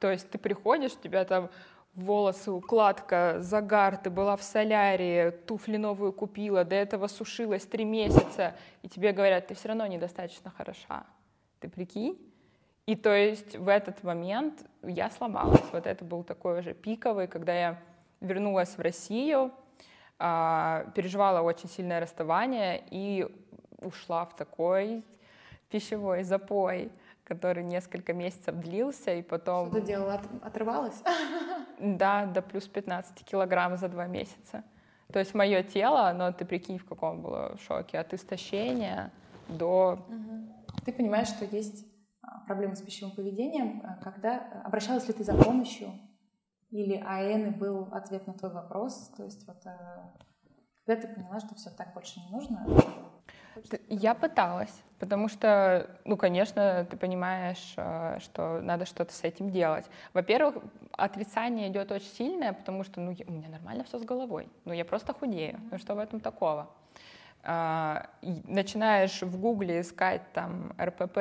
То 0.00 0.10
есть 0.10 0.30
ты 0.30 0.38
приходишь, 0.38 0.98
тебя 0.98 1.24
там 1.24 1.50
волосы, 1.94 2.50
укладка, 2.50 3.36
загар, 3.40 3.96
ты 3.96 4.10
была 4.10 4.36
в 4.36 4.42
солярии, 4.42 5.30
туфли 5.30 5.76
новую 5.76 6.12
купила, 6.12 6.64
до 6.64 6.74
этого 6.74 7.06
сушилась 7.06 7.66
три 7.66 7.84
месяца, 7.84 8.54
и 8.82 8.88
тебе 8.88 9.12
говорят, 9.12 9.46
ты 9.48 9.54
все 9.54 9.68
равно 9.68 9.86
недостаточно 9.86 10.50
хороша. 10.50 11.04
Ты 11.60 11.68
прикинь? 11.68 12.18
И 12.86 12.94
то 12.94 13.14
есть 13.14 13.56
в 13.56 13.68
этот 13.68 14.02
момент 14.04 14.64
я 14.82 15.10
сломалась. 15.10 15.64
Вот 15.72 15.86
это 15.86 16.04
был 16.04 16.22
такой 16.22 16.60
уже 16.60 16.72
пиковый, 16.72 17.26
когда 17.26 17.52
я 17.52 17.78
вернулась 18.20 18.76
в 18.76 18.80
Россию, 18.80 19.52
а, 20.18 20.86
переживала 20.94 21.42
очень 21.42 21.68
сильное 21.68 22.00
расставание 22.00 22.82
и 22.90 23.26
ушла 23.82 24.24
в 24.24 24.34
такой 24.36 25.04
пищевой 25.70 26.22
запой, 26.22 26.90
который 27.24 27.64
несколько 27.64 28.12
месяцев 28.12 28.54
длился, 28.56 29.12
и 29.14 29.22
потом... 29.22 29.68
Что 29.68 29.80
ты 29.80 29.86
делала? 29.86 30.14
От, 30.14 30.22
отрывалась? 30.42 31.02
Да, 31.78 32.24
до 32.24 32.40
плюс 32.40 32.66
15 32.66 33.22
килограмм 33.22 33.76
за 33.76 33.88
два 33.88 34.06
месяца. 34.06 34.64
То 35.12 35.18
есть 35.18 35.34
мое 35.34 35.62
тело, 35.62 36.10
но 36.16 36.32
ты 36.32 36.46
прикинь, 36.46 36.78
в 36.78 36.86
каком 36.86 37.20
было 37.20 37.58
шоке, 37.58 37.98
от 37.98 38.14
истощения 38.14 39.12
до... 39.48 39.98
Ты 40.86 40.92
понимаешь, 40.92 41.28
что 41.28 41.44
есть 41.44 41.84
а, 42.22 42.40
проблемы 42.46 42.76
с 42.76 42.80
пищевым 42.80 43.14
поведением, 43.14 43.82
а, 43.84 44.02
когда 44.02 44.62
обращалась 44.64 45.06
ли 45.06 45.12
ты 45.12 45.22
за 45.22 45.34
помощью 45.34 45.90
или 46.70 46.96
АЭН 46.96 47.58
был 47.58 47.88
ответ 47.92 48.26
на 48.26 48.34
твой 48.34 48.52
вопрос? 48.52 49.12
То 49.16 49.24
есть 49.24 49.46
вот 49.46 49.64
э, 49.66 49.70
когда 50.86 51.02
ты 51.02 51.08
поняла, 51.08 51.40
что 51.40 51.54
все 51.54 51.70
так 51.70 51.92
больше 51.94 52.20
не 52.20 52.28
нужно? 52.30 52.64
Я 53.88 54.14
пыталась, 54.14 54.82
потому 54.98 55.28
что, 55.28 55.90
ну, 56.04 56.16
конечно, 56.16 56.86
ты 56.90 56.96
понимаешь, 56.96 57.74
э, 57.76 58.18
что 58.20 58.60
надо 58.60 58.84
что-то 58.84 59.12
с 59.12 59.24
этим 59.24 59.50
делать. 59.50 59.86
Во-первых, 60.12 60.56
отрицание 60.92 61.68
идет 61.68 61.90
очень 61.90 62.08
сильное, 62.08 62.52
потому 62.52 62.84
что, 62.84 63.00
ну, 63.00 63.16
у 63.26 63.32
меня 63.32 63.48
нормально 63.48 63.84
все 63.84 63.98
с 63.98 64.02
головой, 64.02 64.48
ну, 64.64 64.72
я 64.72 64.84
просто 64.84 65.14
худею, 65.14 65.58
ну, 65.70 65.78
что 65.78 65.94
в 65.94 65.98
этом 65.98 66.20
такого? 66.20 66.68
А, 67.42 68.10
начинаешь 68.22 69.22
в 69.22 69.40
гугле 69.40 69.80
искать 69.80 70.22
там 70.32 70.72
РПП 70.78 71.18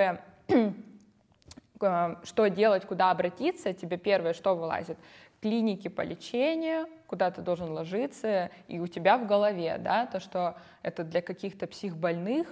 э, 1.82 2.16
что 2.24 2.48
делать, 2.50 2.86
куда 2.86 3.12
обратиться, 3.12 3.74
тебе 3.74 3.98
первое, 3.98 4.34
что 4.34 4.56
вылазит? 4.56 4.98
Клинике 5.46 5.92
по 5.92 6.02
лечению, 6.02 6.88
куда 7.06 7.30
ты 7.30 7.44
должен 7.44 7.70
ложиться, 7.72 8.50
и 8.68 8.80
у 8.80 8.88
тебя 8.88 9.16
в 9.20 9.28
голове, 9.28 9.78
да, 9.78 10.08
то, 10.08 10.20
что 10.20 10.56
это 10.82 11.04
для 11.04 11.22
каких-то 11.22 11.68
психбольных, 11.68 12.48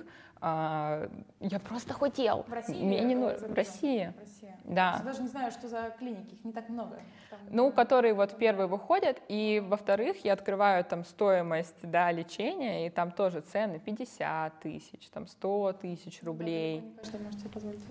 А, 0.45 1.09
я 1.39 1.57
просто 1.57 1.93
хотел. 1.93 2.43
В 2.49 2.51
России? 2.51 2.83
Мне 2.83 2.99
не 2.99 3.15
ну- 3.15 3.29
э, 3.29 3.37
за 3.37 3.47
в? 3.47 3.53
России. 3.53 4.13
В 4.17 4.19
России. 4.19 4.53
Да. 4.65 4.95
Я 4.99 5.03
даже 5.05 5.21
не 5.21 5.29
знаю, 5.29 5.51
что 5.53 5.69
за 5.69 5.95
клиники, 5.97 6.33
их 6.33 6.43
не 6.43 6.51
так 6.51 6.67
много. 6.67 6.99
Там, 7.29 7.39
Ну, 7.49 7.71
которые 7.71 8.13
вот 8.13 8.37
первые 8.37 8.67
выходят, 8.67 9.21
и 9.29 9.63
во-вторых, 9.65 10.17
я 10.25 10.33
открываю 10.33 10.83
там 10.83 11.05
стоимость, 11.05 11.81
да, 11.83 12.11
лечения, 12.11 12.85
и 12.87 12.89
там 12.89 13.11
тоже 13.11 13.39
цены 13.39 13.79
50 13.79 14.59
тысяч, 14.59 15.07
там 15.13 15.27
100 15.27 15.73
тысяч 15.81 16.19
ну, 16.21 16.31
рублей. 16.31 16.81
далеко 16.81 16.89
Не 16.91 16.97
каждый 16.97 17.19
может 17.21 17.39
себе 17.39 17.49
позволить. 17.49 17.85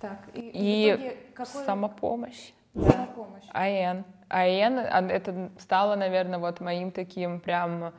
Так, 0.00 0.18
и, 0.32 0.40
И 0.40 0.92
в 0.92 0.94
итоге 0.96 1.16
какой... 1.34 1.64
Самопомощь. 1.66 2.52
Самопомощь. 2.82 3.44
АН. 3.52 4.04
АН, 4.28 4.78
а, 4.78 5.06
это 5.08 5.50
стало, 5.58 5.94
наверное, 5.96 6.38
вот 6.38 6.60
моим 6.60 6.90
таким 6.90 7.40
прям, 7.40 7.92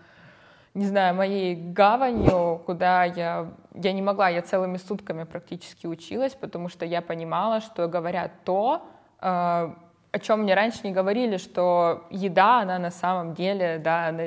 не 0.74 0.86
знаю, 0.86 1.16
моей 1.16 1.56
гаванью, 1.56 2.62
куда 2.66 3.06
я, 3.06 3.52
я 3.74 3.94
не 3.94 4.02
могла, 4.02 4.30
я 4.30 4.42
целыми 4.42 4.78
сутками 4.78 5.24
практически 5.24 5.88
училась, 5.88 6.36
потому 6.36 6.70
что 6.70 6.86
я 6.86 7.02
понимала, 7.02 7.62
что 7.62 7.88
говорят 7.88 8.32
то, 8.44 8.86
э, 9.22 9.26
о 9.26 10.20
чем 10.20 10.44
мне 10.44 10.54
раньше 10.54 10.80
не 10.84 10.92
говорили, 10.92 11.38
что 11.38 12.06
еда, 12.10 12.62
она 12.62 12.78
на 12.78 12.92
самом 12.92 13.34
деле, 13.34 13.80
да, 13.80 14.08
она 14.08 14.24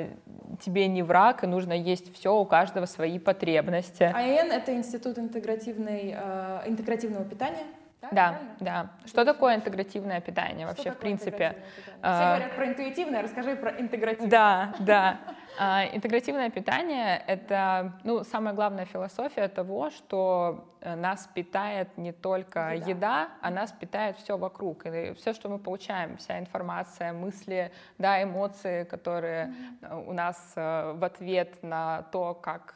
тебе 0.63 0.87
не 0.87 1.03
враг, 1.03 1.43
и 1.43 1.47
нужно 1.47 1.73
есть 1.73 2.13
все, 2.15 2.35
у 2.35 2.45
каждого 2.45 2.85
свои 2.85 3.19
потребности. 3.19 4.03
АЭН— 4.03 4.51
это 4.53 4.73
Институт 4.73 5.17
интегративной, 5.17 6.15
э, 6.17 6.61
интегративного 6.65 7.25
питания. 7.25 7.65
Да, 8.01 8.07
правильно? 8.09 8.55
да. 8.59 8.89
Что 9.05 9.25
такое 9.25 9.55
интегративное 9.55 10.21
питание 10.21 10.65
Что 10.65 10.75
вообще, 10.75 10.89
в 10.89 10.93
такое 10.95 11.01
принципе? 11.01 11.31
питание? 11.31 11.63
Все 11.75 11.93
а, 12.01 12.35
говорят 12.35 12.55
про 12.55 12.65
интуитивное, 12.67 13.21
расскажи 13.21 13.55
про 13.55 13.71
интегративное. 13.79 14.29
Да, 14.29 14.73
да. 14.79 15.19
А, 15.59 15.85
Интегративное 15.93 16.49
питание— 16.49 17.21
это 17.27 17.93
ну, 18.03 18.23
самая 18.23 18.53
главная 18.53 18.85
философия 18.85 19.47
того, 19.49 19.89
что 19.91 20.65
э, 20.79 20.95
нас 20.95 21.29
питает 21.33 21.95
не 21.97 22.11
только 22.11 22.73
Еда. 22.73 22.89
еда, 22.89 23.27
а 23.41 23.51
нас 23.51 23.71
питает 23.71 24.17
все 24.17 24.37
вокруг. 24.37 24.85
И 24.85 25.13
все, 25.13 25.33
что 25.33 25.49
мы 25.49 25.59
получаем, 25.59 26.17
вся 26.17 26.39
информация, 26.39 27.13
мысли, 27.13 27.71
да, 27.97 28.23
эмоции, 28.23 28.85
которые 28.85 29.53
э, 29.81 30.03
у 30.07 30.13
нас 30.13 30.53
э, 30.55 30.93
в 30.95 31.03
ответ 31.03 31.61
на 31.61 32.03
то, 32.11 32.33
как 32.33 32.75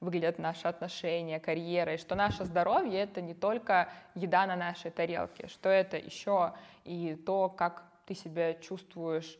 выглядят 0.00 0.38
наши 0.38 0.68
отношения, 0.68 1.40
карьера, 1.40 1.94
и 1.94 1.98
что 1.98 2.14
наше 2.14 2.44
здоровье— 2.44 3.00
это 3.02 3.20
не 3.20 3.34
только 3.34 3.88
еда 4.14 4.46
на 4.46 4.56
нашей 4.56 4.90
тарелке, 4.90 5.48
что 5.48 5.68
это 5.68 5.96
еще 5.96 6.52
и 6.84 7.14
то, 7.14 7.48
как 7.48 7.84
ты 8.06 8.14
себя 8.14 8.54
чувствуешь 8.54 9.38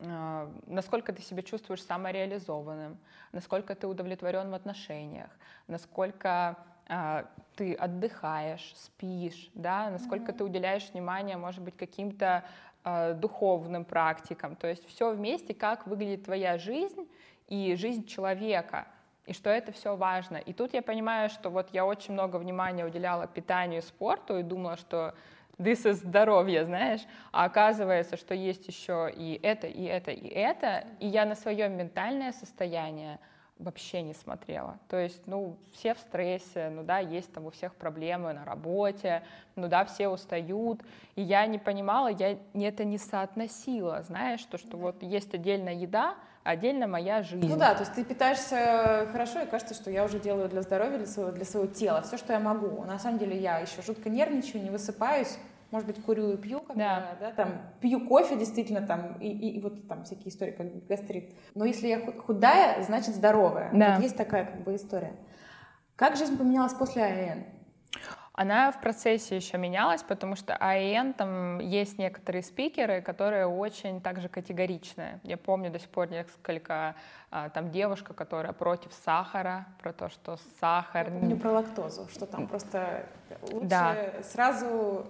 а, 0.00 0.48
насколько 0.66 1.12
ты 1.12 1.22
себя 1.22 1.42
чувствуешь 1.42 1.82
самореализованным, 1.82 2.98
насколько 3.32 3.74
ты 3.74 3.88
удовлетворен 3.88 4.50
в 4.50 4.54
отношениях, 4.54 5.30
насколько 5.66 6.56
а, 6.88 7.26
ты 7.56 7.74
отдыхаешь, 7.74 8.74
спишь, 8.76 9.50
да, 9.54 9.90
насколько 9.90 10.32
ты 10.32 10.44
уделяешь 10.44 10.88
внимание, 10.90 11.36
может 11.36 11.62
быть, 11.62 11.76
каким-то 11.76 12.44
а, 12.84 13.14
духовным 13.14 13.84
практикам. 13.84 14.54
То 14.54 14.68
есть 14.68 14.86
все 14.86 15.12
вместе, 15.12 15.52
как 15.52 15.86
выглядит 15.86 16.24
твоя 16.24 16.58
жизнь 16.58 17.08
и 17.48 17.74
жизнь 17.74 18.06
человека, 18.06 18.86
и 19.28 19.34
что 19.34 19.50
это 19.50 19.72
все 19.72 19.94
важно. 19.94 20.38
И 20.38 20.54
тут 20.54 20.72
я 20.72 20.80
понимаю, 20.80 21.28
что 21.28 21.50
вот 21.50 21.68
я 21.72 21.84
очень 21.84 22.14
много 22.14 22.36
внимания 22.36 22.86
уделяла 22.86 23.26
питанию 23.26 23.80
и 23.80 23.84
спорту 23.84 24.38
и 24.38 24.42
думала, 24.42 24.78
что 24.78 25.14
this 25.58 25.84
is 25.84 25.94
здоровье, 25.94 26.64
знаешь, 26.64 27.02
а 27.30 27.44
оказывается, 27.44 28.16
что 28.16 28.34
есть 28.34 28.66
еще 28.66 29.12
и 29.14 29.38
это, 29.42 29.66
и 29.66 29.84
это, 29.84 30.12
и 30.12 30.28
это, 30.28 30.84
и 30.98 31.06
я 31.06 31.26
на 31.26 31.34
свое 31.34 31.68
ментальное 31.68 32.32
состояние 32.32 33.18
вообще 33.58 34.02
не 34.02 34.14
смотрела. 34.14 34.78
То 34.88 34.96
есть, 34.96 35.26
ну, 35.26 35.58
все 35.74 35.92
в 35.92 35.98
стрессе, 35.98 36.70
ну 36.70 36.82
да, 36.84 37.00
есть 37.00 37.30
там 37.32 37.44
у 37.46 37.50
всех 37.50 37.74
проблемы 37.74 38.32
на 38.32 38.44
работе, 38.44 39.22
ну 39.56 39.68
да, 39.68 39.84
все 39.84 40.08
устают, 40.08 40.80
и 41.16 41.22
я 41.22 41.44
не 41.46 41.58
понимала, 41.58 42.08
я 42.08 42.38
это 42.54 42.84
не 42.84 42.96
соотносила, 42.96 44.02
знаешь, 44.04 44.44
то, 44.44 44.56
что 44.56 44.76
вот 44.76 45.02
есть 45.02 45.34
отдельно 45.34 45.70
еда, 45.70 46.14
отдельно 46.48 46.86
моя 46.86 47.22
жизнь. 47.22 47.46
Ну 47.48 47.56
да, 47.56 47.74
то 47.74 47.80
есть 47.80 47.94
ты 47.94 48.04
питаешься 48.04 49.06
хорошо, 49.12 49.40
и 49.42 49.46
кажется, 49.46 49.74
что 49.74 49.90
я 49.90 50.04
уже 50.04 50.18
делаю 50.18 50.48
для 50.48 50.62
здоровья, 50.62 50.98
для 50.98 51.06
своего, 51.06 51.30
для 51.32 51.44
своего 51.44 51.68
тела, 51.68 52.02
все, 52.02 52.16
что 52.16 52.32
я 52.32 52.40
могу. 52.40 52.82
На 52.84 52.98
самом 52.98 53.18
деле 53.18 53.38
я 53.38 53.58
еще 53.58 53.82
жутко 53.82 54.08
нервничаю, 54.08 54.62
не 54.62 54.70
высыпаюсь, 54.70 55.38
может 55.70 55.86
быть, 55.86 56.02
курю 56.02 56.32
и 56.32 56.36
пью, 56.38 56.60
когда, 56.60 57.16
да. 57.20 57.30
там, 57.32 57.48
пью 57.80 58.06
кофе, 58.08 58.36
действительно, 58.36 58.80
там, 58.86 59.18
и, 59.20 59.28
и- 59.28 59.58
и 59.58 59.60
вот 59.60 59.86
там 59.86 60.04
всякие 60.04 60.28
истории, 60.30 60.52
как 60.52 60.86
гастрит. 60.86 61.34
Но 61.54 61.66
если 61.66 61.88
я 61.88 62.00
ху- 62.00 62.12
худая, 62.22 62.82
значит 62.82 63.14
здоровая. 63.14 63.70
Да. 63.74 63.94
Вот 63.96 64.02
есть 64.02 64.16
такая 64.16 64.46
как 64.46 64.62
бы 64.62 64.74
история. 64.74 65.12
Как 65.96 66.16
жизнь 66.16 66.38
поменялась 66.38 66.72
после 66.72 67.02
АЭН? 67.04 67.44
Она 68.40 68.70
в 68.70 68.80
процессе 68.80 69.34
еще 69.34 69.58
менялась, 69.58 70.04
потому 70.04 70.36
что 70.36 70.54
АЭН, 70.54 71.14
там 71.14 71.58
есть 71.58 71.98
некоторые 71.98 72.44
спикеры, 72.44 73.02
которые 73.02 73.48
очень 73.48 74.00
также 74.00 74.28
категоричные. 74.28 75.18
Я 75.24 75.36
помню 75.36 75.72
до 75.72 75.80
сих 75.80 75.88
пор 75.88 76.08
несколько, 76.08 76.94
а, 77.32 77.48
там 77.48 77.72
девушка, 77.72 78.14
которая 78.14 78.52
против 78.52 78.92
сахара, 78.92 79.66
про 79.82 79.92
то, 79.92 80.08
что 80.08 80.38
сахар... 80.60 81.10
Помню 81.10 81.36
про 81.36 81.50
лактозу, 81.50 82.06
что 82.12 82.26
там 82.26 82.46
просто 82.46 83.06
лучше 83.50 83.66
Да. 83.66 83.96
сразу, 84.22 85.08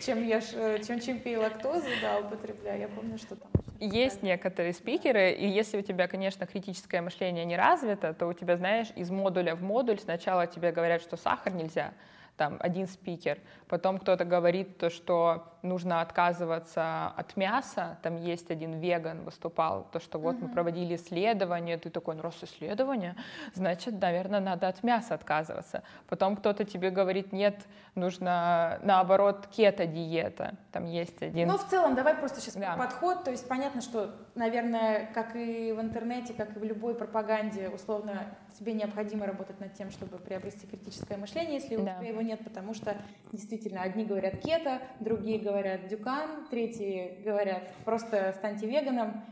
чем 0.00 0.24
ешь, 0.24 0.54
э, 0.54 0.82
чем, 0.82 0.98
чем 0.98 1.20
пей 1.20 1.36
лактозу, 1.36 1.86
да, 2.02 2.18
употребляю. 2.18 2.80
Я 2.80 2.88
помню, 2.88 3.16
что 3.16 3.36
там 3.36 3.48
Есть 3.78 4.24
некоторые 4.24 4.72
спикеры, 4.72 5.30
и 5.30 5.46
если 5.46 5.78
у 5.78 5.82
тебя, 5.82 6.08
конечно, 6.08 6.46
критическое 6.46 7.00
мышление 7.00 7.44
не 7.44 7.56
развито, 7.56 8.12
то 8.12 8.26
у 8.26 8.32
тебя, 8.32 8.56
знаешь, 8.56 8.88
из 8.96 9.08
модуля 9.10 9.54
в 9.54 9.62
модуль 9.62 10.00
сначала 10.00 10.48
тебе 10.48 10.72
говорят, 10.72 11.00
что 11.00 11.16
сахар 11.16 11.52
нельзя, 11.52 11.92
там 12.36 12.56
один 12.60 12.88
спикер, 12.88 13.38
потом 13.68 13.98
кто-то 13.98 14.24
говорит 14.24 14.78
то, 14.78 14.90
что 14.90 15.52
нужно 15.62 16.00
отказываться 16.00 17.06
от 17.16 17.36
мяса, 17.36 17.98
там 18.02 18.16
есть 18.16 18.50
один 18.50 18.80
веган 18.80 19.22
выступал, 19.24 19.86
то, 19.92 20.00
что 20.00 20.18
вот 20.18 20.40
мы 20.40 20.48
проводили 20.48 20.96
исследование, 20.96 21.78
ты 21.78 21.90
такой, 21.90 22.16
ну 22.16 22.22
раз 22.22 22.34
исследование, 22.42 23.14
значит, 23.54 24.00
наверное, 24.00 24.40
надо 24.40 24.68
от 24.68 24.82
мяса 24.82 25.14
отказываться. 25.14 25.82
Потом 26.08 26.36
кто-то 26.36 26.64
тебе 26.64 26.90
говорит, 26.90 27.32
нет, 27.32 27.66
нужно 27.94 28.78
наоборот 28.82 29.46
кето-диета, 29.46 30.54
там 30.72 30.86
есть 30.86 31.22
один... 31.22 31.48
Ну, 31.48 31.56
в 31.56 31.68
целом, 31.68 31.94
давай 31.94 32.14
просто 32.14 32.40
сейчас 32.40 32.54
Да. 32.56 32.76
подход. 32.76 33.24
То 33.24 33.30
есть 33.30 33.48
понятно, 33.48 33.80
что, 33.80 34.14
наверное, 34.34 35.08
как 35.14 35.36
и 35.36 35.72
в 35.72 35.80
интернете, 35.80 36.34
как 36.34 36.56
и 36.56 36.58
в 36.58 36.64
любой 36.64 36.94
пропаганде, 36.94 37.68
условно, 37.68 38.36
тебе 38.58 38.72
необходимо 38.72 39.26
работать 39.26 39.60
над 39.60 39.74
тем, 39.74 39.90
чтобы 39.90 40.18
приобрести 40.18 40.66
критическое 40.66 41.16
мышление, 41.16 41.54
если 41.54 41.76
у 41.76 41.84
Да. 41.84 41.98
тебя 41.98 42.08
его 42.08 42.20
нет, 42.22 42.42
потому 42.44 42.74
что 42.74 42.96
действительно 43.32 43.82
одни 43.82 44.04
говорят 44.04 44.38
кето, 44.40 44.80
другие 45.00 45.38
говорят 45.38 45.88
дюкан, 45.88 46.46
третьи 46.48 47.22
говорят 47.24 47.72
просто 47.84 48.32
станьте 48.36 48.66
веганом. 48.66 49.24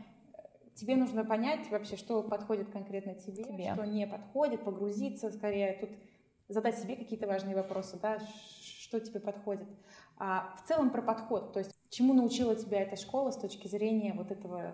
Тебе 0.75 0.95
нужно 0.95 1.23
понять 1.23 1.69
вообще, 1.69 1.97
что 1.97 2.23
подходит 2.23 2.69
конкретно 2.71 3.13
тебе, 3.13 3.43
Тебе. 3.43 3.73
что 3.73 3.85
не 3.85 4.07
подходит, 4.07 4.63
погрузиться 4.63 5.31
скорее, 5.31 5.73
тут 5.79 5.89
задать 6.47 6.77
себе 6.77 6.95
какие-то 6.95 7.27
важные 7.27 7.55
вопросы, 7.55 7.99
да, 8.01 8.17
что 8.79 8.99
тебе 8.99 9.19
подходит. 9.19 9.67
А 10.17 10.55
в 10.57 10.67
целом 10.67 10.89
про 10.89 11.01
подход, 11.01 11.53
то 11.53 11.59
есть 11.59 11.71
чему 11.89 12.13
научила 12.13 12.55
тебя 12.55 12.81
эта 12.81 12.95
школа 12.95 13.31
с 13.31 13.37
точки 13.37 13.67
зрения 13.67 14.13
вот 14.13 14.31
этого 14.31 14.73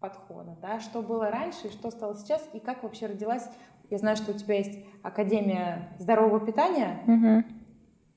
подхода, 0.00 0.56
да, 0.60 0.80
что 0.80 1.02
было 1.02 1.30
раньше 1.30 1.70
что 1.70 1.90
стало 1.90 2.16
сейчас, 2.16 2.48
и 2.52 2.60
как 2.60 2.82
вообще 2.82 3.06
родилась, 3.06 3.48
я 3.90 3.98
знаю, 3.98 4.16
что 4.16 4.32
у 4.32 4.34
тебя 4.34 4.56
есть 4.56 4.78
Академия 5.02 5.96
здорового 5.98 6.44
питания, 6.44 7.00
Мгм. 7.06 7.44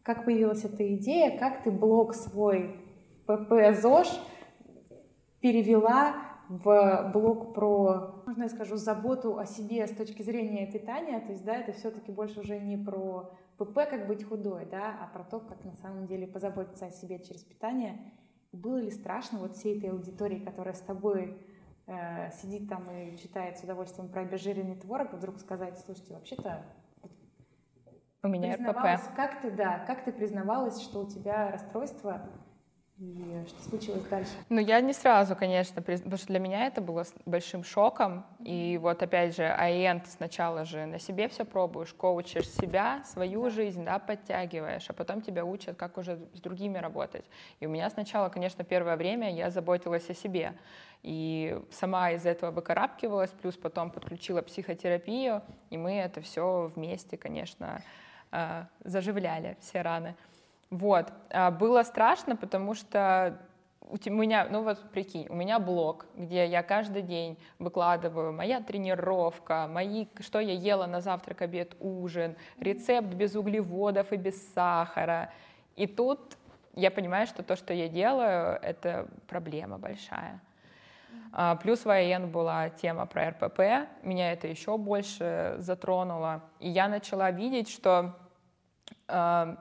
как 0.04 0.26
появилась 0.26 0.64
эта 0.66 0.96
идея, 0.96 1.38
как 1.38 1.64
ты 1.64 1.72
блог 1.72 2.14
свой 2.14 2.76
ПП 3.26 3.54
ЗОЖ 3.80 4.20
перевела 5.40 6.16
в 6.50 7.12
блог 7.14 7.54
про, 7.54 8.24
можно 8.26 8.44
я 8.44 8.50
скажу, 8.50 8.76
заботу 8.76 9.38
о 9.38 9.46
себе 9.46 9.88
с 9.88 9.92
точки 9.92 10.22
зрения 10.22 10.70
питания, 10.70 11.20
то 11.20 11.32
есть, 11.32 11.46
да, 11.46 11.56
это 11.56 11.72
все-таки 11.72 12.12
больше 12.12 12.42
уже 12.42 12.60
не 12.60 12.78
про 12.78 13.32
ПП, 13.58 13.76
как 13.90 14.08
быть 14.08 14.24
худой, 14.26 14.68
да, 14.70 14.98
а 15.02 15.08
про 15.14 15.24
то, 15.24 15.40
как 15.40 15.64
на 15.64 15.74
самом 15.76 16.08
деле 16.08 16.28
позаботиться 16.28 16.88
о 16.88 16.92
себе 16.92 17.20
через 17.20 17.44
питание. 17.44 18.12
Было 18.52 18.78
ли 18.80 18.92
страшно 18.92 19.40
вот 19.40 19.56
всей 19.56 19.78
этой 19.78 19.92
аудитории, 19.92 20.40
которая 20.40 20.74
с 20.74 20.82
тобой 20.82 21.38
э, 21.92 22.32
сидит 22.32 22.70
там 22.70 22.90
и 22.92 23.18
читает 23.18 23.58
с 23.58 23.64
удовольствием 23.64 24.10
про 24.10 24.22
обезжиренный 24.22 24.76
творог, 24.76 25.14
вдруг 25.14 25.40
сказать, 25.40 25.78
слушайте, 25.86 26.14
вообще-то 26.14 26.64
У 28.24 28.28
меня 28.28 28.56
РПП. 28.56 29.16
как 29.16 29.42
ты, 29.42 29.52
да, 29.52 29.80
как 29.80 30.04
ты 30.04 30.12
признавалась, 30.12 30.82
что 30.82 31.02
у 31.02 31.10
тебя 31.10 31.52
расстройство 31.52 32.30
И 33.02 33.46
что 33.48 33.70
случилось 33.70 34.04
дальше? 34.04 34.30
Ну, 34.50 34.60
я 34.60 34.80
не 34.80 34.94
сразу, 34.94 35.36
конечно, 35.36 35.82
потому 35.82 36.18
что 36.18 36.28
для 36.28 36.38
меня 36.38 36.68
это 36.68 36.82
было 36.82 37.04
большим 37.26 37.64
шоком. 37.64 38.24
И 38.46 38.78
вот 38.80 39.02
опять 39.02 39.36
же, 39.36 39.44
АИН 39.44 40.02
ты 40.02 40.12
сначала 40.12 40.66
же 40.66 40.86
на 40.86 41.00
себе 41.00 41.28
все 41.28 41.44
пробуешь, 41.44 41.94
коучишь 41.94 42.48
себя, 42.48 43.04
свою 43.06 43.50
жизнь, 43.50 43.84
да, 43.84 43.98
подтягиваешь, 43.98 44.88
а 44.88 44.94
потом 44.94 45.24
тебя 45.24 45.44
учат, 45.46 45.78
как 45.78 45.98
уже 45.98 46.20
с 46.36 46.42
другими 46.42 46.78
работать. 46.78 47.26
И 47.60 47.66
у 47.66 47.70
меня 47.70 47.90
сначала, 47.90 48.30
конечно, 48.30 48.64
первое 48.64 48.98
время 48.98 49.34
я 49.34 49.50
заботилась 49.50 50.08
о 50.12 50.14
себе. 50.14 50.54
И 51.02 51.60
сама 51.72 52.12
из 52.12 52.28
этого 52.28 52.52
выкарабкивалась, 52.52 53.32
плюс 53.32 53.58
потом 53.58 53.90
подключила 53.90 54.44
психотерапию, 54.44 55.42
и 55.72 55.78
мы 55.78 55.94
это 55.94 56.22
все 56.22 56.72
вместе, 56.76 57.18
конечно, 57.18 57.82
а, 58.30 58.68
заживляли, 58.84 59.58
все 59.60 59.82
раны. 59.82 60.16
Вот. 60.72 61.14
А, 61.30 61.52
было 61.52 61.84
страшно, 61.84 62.36
потому 62.36 62.74
что 62.74 63.38
у 63.82 64.10
меня, 64.10 64.48
ну 64.50 64.64
вот 64.64 64.80
прикинь, 64.92 65.28
у 65.30 65.36
меня 65.36 65.60
блог, 65.60 66.06
где 66.16 66.48
я 66.48 66.64
каждый 66.64 67.02
день 67.02 67.38
выкладываю 67.60 68.32
моя 68.32 68.62
тренировка, 68.62 69.68
мои, 69.70 70.08
что 70.22 70.40
я 70.40 70.54
ела 70.54 70.86
на 70.86 71.02
завтрак, 71.02 71.42
обед, 71.42 71.76
ужин, 71.82 72.38
рецепт 72.58 73.10
без 73.10 73.36
углеводов 73.36 74.14
и 74.14 74.16
без 74.16 74.54
сахара. 74.54 75.34
И 75.76 75.88
тут 75.88 76.38
я 76.74 76.90
понимаю, 76.90 77.28
что 77.28 77.44
то, 77.44 77.58
что 77.58 77.74
я 77.74 77.90
делаю, 77.90 78.58
это 78.62 79.08
проблема 79.28 79.78
большая. 79.78 80.40
А, 81.34 81.58
плюс 81.58 81.84
в 81.84 81.90
АЭН 81.90 82.32
была 82.32 82.70
тема 82.70 83.06
про 83.06 83.32
РПП, 83.32 83.60
меня 84.04 84.32
это 84.32 84.48
еще 84.48 84.78
больше 84.78 85.56
затронуло. 85.58 86.44
И 86.60 86.70
я 86.70 86.88
начала 86.88 87.30
видеть, 87.32 87.70
что 87.70 88.16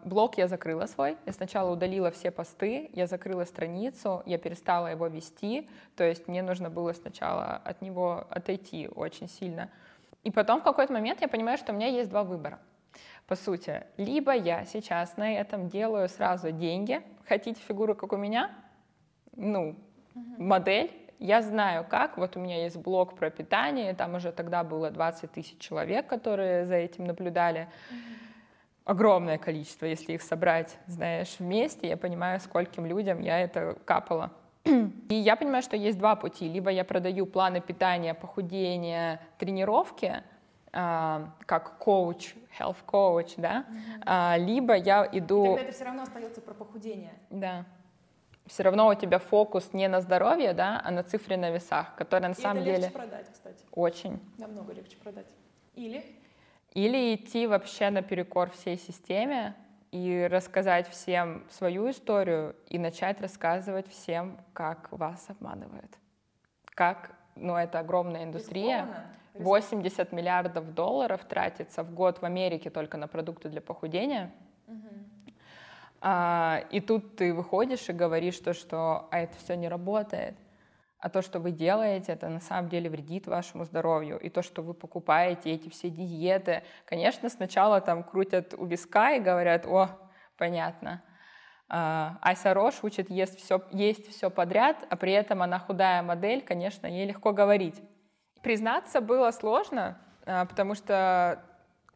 Блог 0.05 0.39
я 0.39 0.47
закрыла 0.47 0.87
свой. 0.87 1.17
Я 1.27 1.33
сначала 1.33 1.73
удалила 1.73 2.11
все 2.11 2.31
посты, 2.31 2.91
я 2.93 3.07
закрыла 3.07 3.45
страницу, 3.45 4.23
я 4.27 4.39
перестала 4.39 4.87
его 4.87 5.09
вести. 5.09 5.69
То 5.97 6.05
есть 6.05 6.29
мне 6.29 6.43
нужно 6.43 6.71
было 6.71 6.93
сначала 6.93 7.61
от 7.65 7.83
него 7.83 8.27
отойти 8.31 8.89
очень 8.95 9.29
сильно. 9.29 9.69
И 10.23 10.31
потом 10.31 10.61
в 10.61 10.65
какой-то 10.65 10.93
момент 10.93 11.21
я 11.21 11.29
понимаю, 11.29 11.59
что 11.59 11.73
у 11.73 11.75
меня 11.75 11.89
есть 11.89 12.11
два 12.11 12.23
выбора. 12.23 12.61
По 13.27 13.35
сути, 13.35 13.85
либо 13.97 14.35
я 14.35 14.65
сейчас 14.65 15.17
на 15.17 15.33
этом 15.33 15.69
делаю 15.69 16.09
сразу 16.09 16.53
деньги, 16.53 17.01
хотите 17.27 17.61
фигуру, 17.61 17.95
как 17.95 18.13
у 18.13 18.17
меня, 18.17 18.51
ну, 19.37 19.77
модель, 20.15 20.91
я 21.19 21.43
знаю 21.43 21.87
как, 21.89 22.19
вот 22.19 22.37
у 22.37 22.41
меня 22.41 22.63
есть 22.63 22.77
блог 22.77 23.15
про 23.15 23.31
питание, 23.31 23.95
там 23.95 24.15
уже 24.15 24.33
тогда 24.33 24.65
было 24.65 24.91
20 24.91 25.31
тысяч 25.33 25.59
человек, 25.59 26.07
которые 26.07 26.67
за 26.67 26.75
этим 26.77 27.05
наблюдали. 27.05 27.69
Mm-hmm 27.91 28.30
огромное 28.85 29.39
количество, 29.39 29.87
если 29.87 30.15
их 30.15 30.23
собрать, 30.23 30.79
знаешь, 30.87 31.37
вместе, 31.39 31.89
я 31.89 31.97
понимаю, 31.97 32.41
скольким 32.41 32.87
людям 32.87 33.21
я 33.21 33.39
это 33.41 33.77
капала. 33.85 34.31
И 34.65 35.15
я 35.15 35.37
понимаю, 35.37 35.63
что 35.63 35.77
есть 35.77 35.99
два 35.99 36.17
пути. 36.17 36.49
Либо 36.49 36.71
я 36.71 36.85
продаю 36.85 37.27
планы 37.27 37.61
питания, 37.61 38.15
похудения, 38.15 39.21
тренировки, 39.39 40.23
а, 40.73 41.31
как 41.47 41.79
коуч, 41.79 42.35
health 42.59 42.77
coach, 42.87 43.35
да, 43.37 43.65
mm-hmm. 44.07 44.39
либо 44.39 44.75
я 44.75 45.09
иду... 45.11 45.45
И 45.45 45.49
тогда 45.49 45.63
это 45.63 45.73
все 45.73 45.85
равно 45.85 46.03
остается 46.03 46.41
про 46.41 46.55
похудение. 46.55 47.13
Да. 47.31 47.65
Все 48.47 48.63
равно 48.65 48.89
у 48.89 48.95
тебя 48.95 49.19
фокус 49.19 49.73
не 49.73 49.89
на 49.89 50.01
здоровье, 50.01 50.53
да, 50.53 50.81
а 50.85 50.91
на 50.91 51.03
цифре 51.03 51.37
на 51.37 51.51
весах, 51.51 51.95
которая 51.97 52.29
на 52.29 52.35
И 52.35 52.41
самом 52.41 52.59
это 52.59 52.65
деле... 52.67 52.79
легче 52.79 52.93
продать, 52.93 53.33
кстати. 53.33 53.65
Очень. 53.73 54.21
Намного 54.39 54.73
легче 54.73 54.97
продать. 54.97 55.27
Или? 55.75 56.05
Или 56.73 57.15
идти 57.15 57.47
вообще 57.47 57.91
наперекор 57.91 58.51
всей 58.51 58.79
системе 58.79 59.55
и 59.91 60.29
рассказать 60.31 60.89
всем 60.89 61.45
свою 61.51 61.91
историю 61.91 62.55
и 62.69 62.79
начать 62.79 63.21
рассказывать 63.21 63.89
всем, 63.89 64.39
как 64.53 64.89
вас 64.93 65.27
обманывают. 65.29 65.99
Как, 66.67 67.13
ну, 67.35 67.57
это 67.57 67.81
огромная 67.81 68.25
индустрия. 68.25 68.87
80 69.35 70.13
миллиардов 70.13 70.75
долларов 70.75 71.25
тратится 71.25 71.83
в 71.83 71.93
год 71.93 72.21
в 72.21 72.25
Америке 72.25 72.71
только 72.71 72.97
на 72.97 73.09
продукты 73.09 73.49
для 73.49 73.61
похудения. 73.61 74.33
Угу. 74.67 75.35
А, 76.03 76.65
и 76.71 76.81
тут 76.81 77.17
ты 77.17 77.35
выходишь 77.35 77.89
и 77.89 77.93
говоришь 77.93 78.39
то, 78.39 78.55
что 78.55 79.09
а 79.11 79.19
это 79.19 79.37
все 79.39 79.55
не 79.55 79.69
работает 79.69 80.35
а 81.01 81.09
то, 81.09 81.23
что 81.23 81.41
вы 81.41 81.51
делаете, 81.51 82.13
это 82.13 82.29
на 82.29 82.41
самом 82.41 82.69
деле 82.69 82.91
вредит 82.91 83.27
вашему 83.27 83.65
здоровью. 83.65 84.19
И 84.19 84.29
то, 84.29 84.43
что 84.43 84.63
вы 84.63 84.75
покупаете 84.75 85.51
эти 85.51 85.69
все 85.71 85.89
диеты, 85.89 86.63
конечно, 86.85 87.29
сначала 87.31 87.81
там 87.81 88.05
крутят 88.05 88.55
у 88.55 88.67
виска 88.67 89.13
и 89.13 89.21
говорят, 89.21 89.67
о, 89.67 89.89
понятно. 90.37 91.03
А, 91.69 92.19
Ася 92.21 92.53
Рош 92.53 92.83
учит 92.83 93.11
есть 93.11 93.39
все, 93.39 93.63
есть 93.71 94.09
все 94.11 94.29
подряд, 94.29 94.77
а 94.91 94.97
при 94.97 95.13
этом 95.13 95.43
она 95.43 95.59
худая 95.59 96.03
модель, 96.03 96.43
конечно, 96.43 96.87
ей 96.87 97.07
легко 97.07 97.33
говорить. 97.33 97.81
Признаться 98.43 99.01
было 99.01 99.31
сложно, 99.31 99.99
а, 100.27 100.45
потому 100.45 100.75
что 100.75 101.43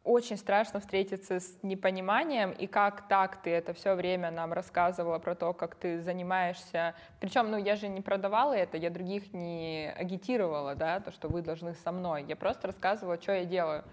очень 0.05 0.37
страшно 0.37 0.79
встретиться 0.79 1.39
с 1.39 1.57
непониманием, 1.63 2.51
и 2.51 2.67
как 2.67 3.07
так 3.07 3.41
ты 3.41 3.49
это 3.49 3.73
все 3.73 3.95
время 3.95 4.29
нам 4.29 4.53
рассказывала 4.53 5.17
про 5.17 5.33
то, 5.35 5.51
как 5.53 5.75
ты 5.75 5.99
занимаешься. 5.99 6.93
Причем, 7.19 7.49
ну, 7.49 7.57
я 7.57 7.75
же 7.75 7.87
не 7.87 8.01
продавала 8.01 8.53
это, 8.53 8.77
я 8.77 8.91
других 8.91 9.33
не 9.33 9.91
агитировала, 9.97 10.75
да, 10.75 10.99
то, 10.99 11.11
что 11.11 11.27
вы 11.27 11.41
должны 11.41 11.73
со 11.73 11.91
мной. 11.91 12.23
Я 12.23 12.35
просто 12.35 12.67
рассказывала, 12.67 13.19
что 13.19 13.33
я 13.33 13.45
делаю. 13.45 13.83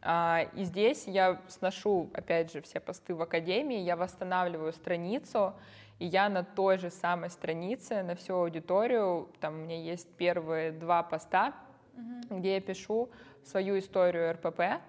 А, 0.00 0.46
и 0.54 0.62
здесь 0.62 1.08
я 1.08 1.40
сношу, 1.48 2.08
опять 2.14 2.52
же, 2.52 2.62
все 2.62 2.78
посты 2.78 3.14
в 3.14 3.20
Академии, 3.20 3.80
я 3.80 3.96
восстанавливаю 3.96 4.72
страницу, 4.72 5.54
и 5.98 6.06
я 6.06 6.28
на 6.28 6.44
той 6.44 6.78
же 6.78 6.90
самой 6.90 7.30
странице, 7.30 8.04
на 8.04 8.14
всю 8.14 8.36
аудиторию, 8.36 9.28
там 9.40 9.54
у 9.54 9.56
меня 9.64 9.76
есть 9.76 10.08
первые 10.16 10.70
два 10.70 11.02
поста, 11.02 11.52
mm-hmm. 11.96 12.38
где 12.38 12.54
я 12.54 12.60
пишу 12.60 13.10
свою 13.42 13.76
историю 13.78 14.32
РПП, 14.34 14.80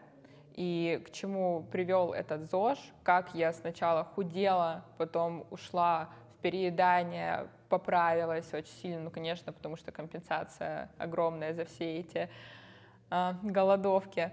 и 0.56 1.02
к 1.06 1.12
чему 1.12 1.66
привел 1.72 2.14
этот 2.14 2.50
ЗОЖ, 2.50 2.78
как 3.04 3.34
я 3.34 3.54
сначала 3.54 4.04
худела, 4.04 4.84
потом 4.98 5.46
ушла 5.52 6.10
в 6.38 6.42
переедание, 6.42 7.48
поправилась 7.70 8.54
очень 8.54 8.74
сильно, 8.82 9.02
ну, 9.02 9.12
конечно, 9.12 9.54
потому 9.54 9.78
что 9.78 9.92
компенсация 9.92 10.90
огромная 10.98 11.54
за 11.54 11.66
все 11.66 12.00
эти 12.00 12.30
э, 13.10 13.34
голодовки. 13.44 14.32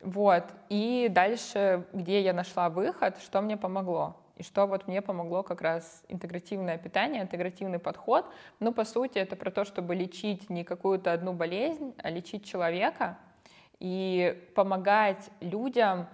Вот. 0.00 0.44
И 0.68 1.08
дальше, 1.10 1.86
где 1.92 2.22
я 2.22 2.32
нашла 2.32 2.70
выход, 2.70 3.18
что 3.18 3.40
мне 3.40 3.56
помогло? 3.56 4.16
И 4.36 4.42
что 4.44 4.66
вот 4.66 4.86
мне 4.86 5.02
помогло 5.02 5.42
как 5.42 5.60
раз 5.60 6.04
интегративное 6.08 6.78
питание, 6.78 7.22
интегративный 7.22 7.80
подход. 7.80 8.24
Ну, 8.60 8.72
по 8.72 8.84
сути, 8.84 9.18
это 9.18 9.34
про 9.34 9.50
то, 9.50 9.64
чтобы 9.64 9.96
лечить 9.96 10.48
не 10.48 10.62
какую-то 10.62 11.12
одну 11.12 11.32
болезнь, 11.32 11.94
а 11.98 12.10
лечить 12.10 12.44
человека— 12.44 13.18
и 13.80 14.50
помогать 14.54 15.30
людям, 15.40 16.08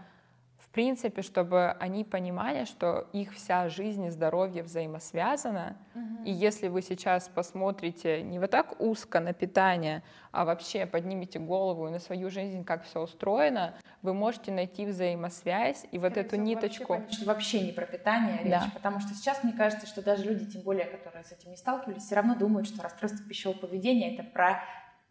в 0.59 0.69
принципе, 0.71 1.23
чтобы 1.23 1.71
они 1.79 2.03
понимали, 2.05 2.65
что 2.65 3.09
их 3.13 3.35
вся 3.35 3.69
жизнь 3.69 4.07
и 4.07 4.11
здоровье 4.11 4.63
взаимосвязано. 4.63 5.77
Угу. 5.95 6.25
И 6.25 6.33
если 6.33 6.69
вы 6.69 6.83
сейчас 6.83 7.29
посмотрите 7.29 8.23
не 8.23 8.39
вот 8.39 8.51
так 8.51 8.81
узко 8.81 9.21
на 9.21 9.33
питание, 9.33 10.03
а 10.33 10.45
вообще 10.45 10.87
поднимете 10.87 11.39
голову 11.39 11.89
на 11.91 12.01
свою 12.01 12.29
жизнь, 12.29 12.65
как 12.65 12.85
все 12.85 13.03
устроено, 13.03 13.75
вы 14.03 14.15
можете 14.15 14.51
найти 14.51 14.85
взаимосвязь 14.85 15.87
и 15.93 15.99
вот 15.99 16.17
эту 16.17 16.37
ниточку. 16.37 16.95
Вообще, 16.95 17.25
вообще 17.25 17.61
не 17.61 17.73
про 17.73 17.87
питание 17.87 18.39
речь, 18.39 18.51
да. 18.51 18.71
потому 18.75 19.01
что 19.01 19.15
сейчас 19.15 19.45
мне 19.45 19.53
кажется, 19.53 19.87
что 19.87 20.03
даже 20.03 20.25
люди, 20.25 20.45
тем 20.45 20.63
более, 20.63 20.87
которые 20.87 21.25
с 21.25 21.31
этим 21.31 21.51
не 21.51 21.57
сталкивались, 21.57 22.03
все 22.03 22.17
равно 22.17 22.35
думают, 22.35 22.67
что 22.67 22.83
расстройство 22.83 23.25
пищевого 23.27 23.59
поведения 23.59 24.15
это 24.15 24.25
про 24.25 24.61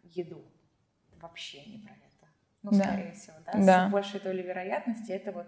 еду. 0.02 0.44
Вообще 1.20 1.64
не 1.64 1.78
про 1.78 1.94
ну, 2.64 2.78
да. 2.78 2.84
скорее 2.84 3.12
всего, 3.12 3.36
да, 3.46 3.52
да. 3.52 3.88
с 3.88 3.92
большей 3.92 4.20
долей 4.20 4.42
вероятности, 4.42 5.12
это 5.12 5.32
вот 5.32 5.46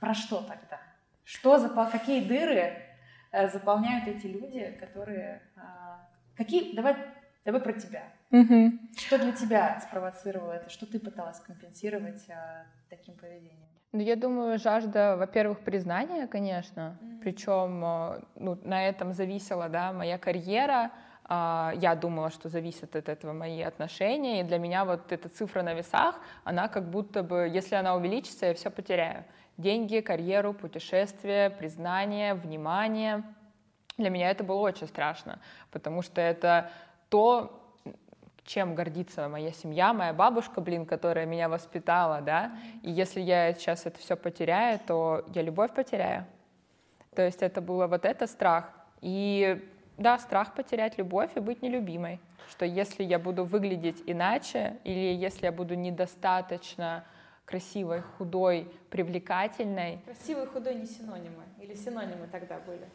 про 0.00 0.14
что 0.14 0.40
тогда? 0.42 0.80
Что 1.24 1.58
за 1.58 1.68
какие 1.68 2.26
дыры 2.26 2.72
э, 3.32 3.48
заполняют 3.48 4.06
эти 4.06 4.26
люди, 4.26 4.76
которые 4.78 5.42
а, 5.56 6.08
какие? 6.36 6.74
Давай, 6.74 6.96
давай 7.44 7.60
про 7.60 7.72
тебя. 7.72 8.04
Угу. 8.30 8.72
Что 8.96 9.18
для 9.18 9.32
тебя 9.32 9.80
спровоцировало 9.80 10.52
это? 10.52 10.70
Что 10.70 10.86
ты 10.86 11.00
пыталась 11.00 11.40
компенсировать 11.40 12.28
а, 12.30 12.66
таким 12.88 13.16
поведением? 13.16 13.66
Ну, 13.92 14.02
я 14.02 14.16
думаю, 14.16 14.58
жажда, 14.58 15.16
во-первых, 15.16 15.60
признания, 15.60 16.26
конечно. 16.26 16.98
Mm-hmm. 17.00 17.20
Причем 17.20 17.84
э, 17.84 18.20
ну, 18.34 18.58
на 18.62 18.86
этом 18.86 19.12
зависела 19.12 19.68
да, 19.68 19.92
моя 19.92 20.18
карьера, 20.18 20.74
а, 20.84 21.05
я 21.28 21.98
думала, 22.00 22.30
что 22.30 22.48
зависит 22.48 22.94
от 22.94 23.08
этого 23.08 23.32
мои 23.32 23.60
отношения, 23.62 24.40
и 24.40 24.44
для 24.44 24.58
меня 24.58 24.84
вот 24.84 25.10
эта 25.10 25.28
цифра 25.28 25.62
на 25.62 25.74
весах, 25.74 26.20
она 26.44 26.68
как 26.68 26.88
будто 26.88 27.22
бы, 27.22 27.50
если 27.52 27.74
она 27.74 27.96
увеличится, 27.96 28.46
я 28.46 28.54
все 28.54 28.70
потеряю. 28.70 29.24
Деньги, 29.56 30.00
карьеру, 30.00 30.52
путешествия, 30.52 31.50
признание, 31.50 32.34
внимание. 32.34 33.24
Для 33.98 34.10
меня 34.10 34.30
это 34.30 34.44
было 34.44 34.60
очень 34.60 34.86
страшно, 34.86 35.40
потому 35.72 36.02
что 36.02 36.20
это 36.20 36.70
то, 37.08 37.62
чем 38.44 38.74
гордится 38.76 39.28
моя 39.28 39.50
семья, 39.50 39.92
моя 39.92 40.12
бабушка, 40.12 40.60
блин, 40.60 40.86
которая 40.86 41.26
меня 41.26 41.48
воспитала, 41.48 42.20
да, 42.20 42.52
и 42.82 42.90
если 42.90 43.20
я 43.20 43.52
сейчас 43.54 43.86
это 43.86 43.98
все 43.98 44.14
потеряю, 44.14 44.78
то 44.86 45.24
я 45.34 45.42
любовь 45.42 45.72
потеряю. 45.74 46.26
То 47.16 47.22
есть 47.22 47.42
это 47.42 47.60
было 47.60 47.86
вот 47.86 48.04
это 48.04 48.26
страх. 48.26 48.70
И 49.00 49.68
да, 49.98 50.18
страх 50.18 50.54
потерять 50.54 50.98
любовь 50.98 51.30
и 51.36 51.40
быть 51.40 51.62
нелюбимой. 51.62 52.20
Что 52.50 52.64
если 52.64 53.02
я 53.02 53.18
буду 53.18 53.44
выглядеть 53.44 54.02
иначе, 54.06 54.76
или 54.84 55.14
если 55.14 55.46
я 55.46 55.52
буду 55.52 55.74
недостаточно 55.74 57.04
красивой, 57.44 58.02
худой, 58.18 58.70
привлекательной. 58.90 60.00
Красивый, 60.04 60.46
худой 60.46 60.74
не 60.74 60.86
синонимы. 60.86 61.44
Или 61.60 61.74
синонимы 61.74 62.26
тогда 62.30 62.58
были? 62.66 62.86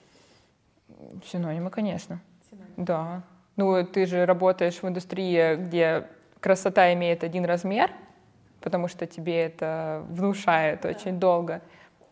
Синонимы, 1.25 1.69
конечно. 1.69 2.19
Синонимы. 2.49 2.73
Да. 2.77 3.23
Ну, 3.55 3.85
ты 3.85 4.05
же 4.05 4.25
работаешь 4.25 4.81
в 4.81 4.87
индустрии, 4.87 5.55
где 5.55 6.07
красота 6.39 6.93
имеет 6.93 7.23
один 7.23 7.45
размер, 7.45 7.91
потому 8.59 8.87
что 8.87 9.07
тебе 9.07 9.45
это 9.45 10.05
внушает 10.09 10.81
да. 10.81 10.89
очень 10.89 11.19
долго. 11.19 11.61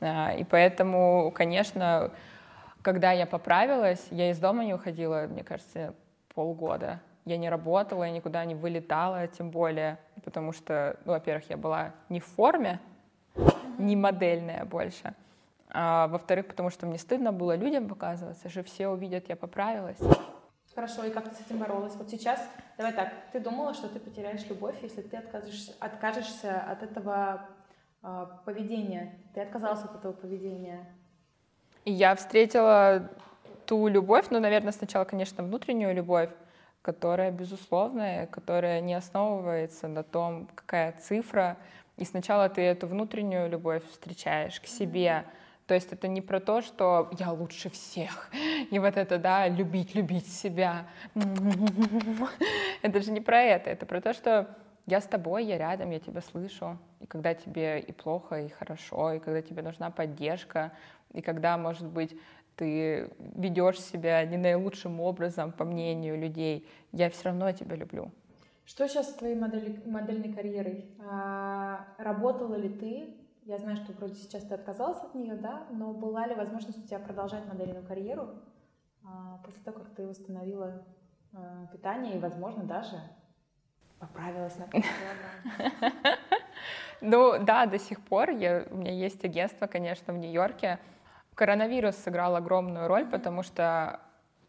А, 0.02 0.34
и 0.34 0.44
поэтому, 0.44 1.32
конечно, 1.36 2.12
когда 2.82 3.12
я 3.12 3.26
поправилась, 3.26 4.06
я 4.12 4.32
из 4.32 4.40
дома 4.40 4.64
не 4.66 4.74
уходила, 4.74 5.28
мне 5.28 5.44
кажется, 5.44 5.94
полгода. 6.34 7.00
Я 7.26 7.38
не 7.38 7.50
работала, 7.50 8.06
я 8.06 8.12
никуда 8.12 8.44
не 8.46 8.56
вылетала, 8.56 9.28
тем 9.28 9.52
более, 9.52 10.00
потому 10.24 10.52
что, 10.52 10.98
ну, 11.06 11.12
во-первых, 11.12 11.50
я 11.50 11.58
была 11.58 11.92
не 12.08 12.20
в 12.20 12.26
форме, 12.26 12.80
не 13.78 13.96
модельная 13.96 14.66
больше. 14.66 15.14
А, 15.72 16.08
во-вторых, 16.08 16.48
потому 16.48 16.70
что 16.70 16.88
мне 16.88 16.98
стыдно 16.98 17.32
было 17.32 17.56
людям 17.56 17.88
показываться, 17.88 18.50
же 18.50 18.64
все 18.64 18.88
увидят, 18.88 19.30
я 19.30 19.36
поправилась. 19.36 20.00
Хорошо, 20.74 21.04
и 21.04 21.12
как 21.12 21.30
ты 21.30 21.36
с 21.36 21.46
этим 21.46 21.60
боролась? 21.60 21.96
Вот 21.96 22.10
сейчас, 22.10 22.42
давай 22.78 22.94
так, 22.94 23.12
ты 23.32 23.40
думала, 23.40 23.74
что 23.74 23.90
ты 23.90 24.00
потеряешь 24.00 24.48
любовь, 24.48 24.76
если 24.82 25.02
ты 25.02 25.18
откажешься, 25.18 25.74
откажешься 25.80 26.62
от 26.62 26.84
этого 26.84 27.42
э, 28.02 28.28
поведения? 28.46 29.20
Ты 29.34 29.42
отказалась 29.42 29.84
от 29.84 29.96
этого 29.96 30.14
поведения? 30.14 30.88
И 31.90 31.92
я 31.92 32.14
встретила 32.14 33.10
ту 33.66 33.88
любовь, 33.88 34.28
ну, 34.30 34.40
наверное, 34.40 34.72
сначала, 34.72 35.06
конечно, 35.06 35.44
внутреннюю 35.44 35.96
любовь, 35.96 36.30
которая 36.84 37.32
безусловная, 37.32 38.28
которая 38.28 38.80
не 38.80 38.94
основывается 38.94 39.88
на 39.88 40.04
том, 40.04 40.48
какая 40.54 40.92
цифра. 41.00 41.58
И 41.98 42.06
сначала 42.06 42.48
ты 42.48 42.62
эту 42.62 42.86
внутреннюю 42.86 43.50
любовь 43.50 43.82
встречаешь 43.90 44.62
к 44.62 44.68
себе, 44.68 45.26
то 45.66 45.74
есть 45.74 45.92
это 45.92 46.08
не 46.08 46.22
про 46.22 46.40
то, 46.40 46.62
что 46.62 47.10
я 47.18 47.32
лучше 47.32 47.72
всех, 47.72 48.30
и 48.70 48.78
вот 48.78 48.96
это, 48.96 49.18
да, 49.18 49.48
любить, 49.48 49.96
любить 49.96 50.32
себя. 50.32 50.86
Это 52.84 53.02
же 53.02 53.12
не 53.12 53.20
про 53.20 53.42
это, 53.42 53.72
это 53.72 53.88
про 53.88 54.00
то, 54.00 54.14
что 54.14 54.48
я 54.90 55.02
с 55.02 55.06
тобой, 55.06 55.46
я 55.46 55.58
рядом, 55.58 55.92
я 55.92 56.00
тебя 56.00 56.22
слышу, 56.22 56.78
и 57.00 57.06
когда 57.06 57.34
тебе 57.34 57.80
и 57.80 57.92
плохо, 57.92 58.42
и 58.42 58.50
хорошо, 58.50 59.14
и 59.14 59.20
когда 59.20 59.42
тебе 59.42 59.62
нужна 59.62 59.92
поддержка, 59.92 60.72
и 61.14 61.22
когда, 61.22 61.58
может 61.58 61.88
быть, 61.88 62.16
ты 62.56 63.10
ведешь 63.18 63.80
себя 63.80 64.26
не 64.26 64.38
наилучшим 64.38 65.00
образом, 65.00 65.52
по 65.52 65.64
мнению 65.64 66.20
людей, 66.20 66.68
я 66.92 67.10
все 67.10 67.26
равно 67.26 67.52
тебя 67.52 67.76
люблю. 67.76 68.12
Что 68.66 68.88
сейчас 68.88 69.10
с 69.10 69.14
твоей 69.14 69.36
модели, 69.36 69.82
модельной 69.86 70.34
карьерой? 70.34 70.86
А, 71.10 71.88
работала 71.98 72.56
ли 72.56 72.70
ты 72.70 73.16
я 73.50 73.58
знаю, 73.58 73.78
что 73.78 73.94
вроде 73.94 74.14
сейчас 74.14 74.44
ты 74.44 74.54
отказалась 74.54 75.02
от 75.02 75.16
нее, 75.16 75.34
да, 75.34 75.64
но 75.72 75.92
была 75.92 76.28
ли 76.28 76.36
возможность 76.36 76.78
у 76.78 76.88
тебя 76.88 77.00
продолжать 77.00 77.48
модельную 77.48 77.84
карьеру 77.84 78.36
а, 79.04 79.42
после 79.44 79.64
того, 79.64 79.80
как 79.80 79.90
ты 79.96 80.06
восстановила 80.06 80.86
а, 81.34 81.66
питание 81.72 82.16
и, 82.16 82.20
возможно, 82.20 82.64
даже 82.64 83.02
поправилась 84.00 84.56
на 84.58 84.68
Ну 87.02 87.44
да, 87.44 87.66
до 87.66 87.80
сих 87.80 88.02
пор 88.02 88.32
я, 88.32 88.66
у 88.70 88.76
меня 88.76 88.92
есть 88.92 89.24
агентство, 89.24 89.68
конечно, 89.68 90.14
в 90.14 90.18
Нью-Йорке. 90.18 90.80
Коронавирус 91.36 91.96
сыграл 91.96 92.36
огромную 92.36 92.88
роль, 92.88 93.06
потому 93.06 93.44
что 93.44 94.02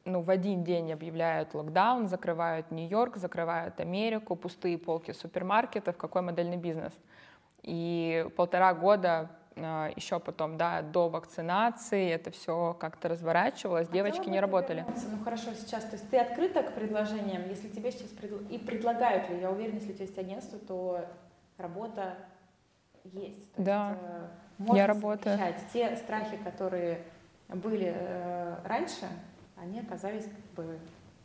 ну, 0.05 0.23
в 0.23 0.31
один 0.31 0.65
день 0.65 0.93
объявляют 0.93 1.55
локдаун, 1.55 2.09
закрывают 2.09 2.71
Нью-Йорк, 2.71 3.17
закрывают 3.17 3.79
Америку, 3.79 4.35
пустые 4.35 4.79
полки 4.79 5.13
супермаркетов, 5.13 5.97
какой 5.97 6.23
модельный 6.23 6.57
бизнес– 6.57 6.93
и 7.63 8.27
полтора 8.37 8.75
года 8.75 9.31
еще 9.57 10.21
потом, 10.21 10.57
да, 10.57 10.83
до 10.83 11.09
вакцинации 11.09 12.11
это 12.11 12.31
все 12.31 12.75
как-то 12.79 13.09
разворачивалось, 13.09 13.89
а 13.89 13.93
девочки 13.93 14.29
не 14.29 14.41
работали. 14.41 14.85
Ну 14.87 15.25
хорошо, 15.25 15.53
сейчас, 15.55 15.85
то 15.85 15.93
есть 15.93 16.09
ты 16.09 16.19
открыта 16.19 16.63
к 16.63 16.75
предложениям, 16.75 17.49
если 17.49 17.69
тебе 17.69 17.91
сейчас 17.93 18.09
предл... 18.09 18.37
и 18.49 18.59
предлагают 18.59 19.29
ли, 19.29 19.41
я 19.41 19.51
уверена, 19.51 19.75
если 19.77 19.93
у 19.93 19.95
тебя 19.95 20.05
есть 20.05 20.19
агентство, 20.19 20.59
то 20.59 21.05
работа 21.59 22.17
есть. 23.05 23.53
То 23.55 23.63
да, 23.63 23.89
есть, 23.91 24.01
э, 24.03 24.29
можно 24.59 24.77
я 24.77 24.87
работаю. 24.87 25.39
Те 25.73 25.97
страхи, 25.97 26.37
которые 26.39 27.03
были 27.49 27.93
э, 27.95 28.57
раньше, 28.65 29.09
они 29.57 29.81
оказались 29.81 30.25
как 30.25 30.65
бы 30.65 30.79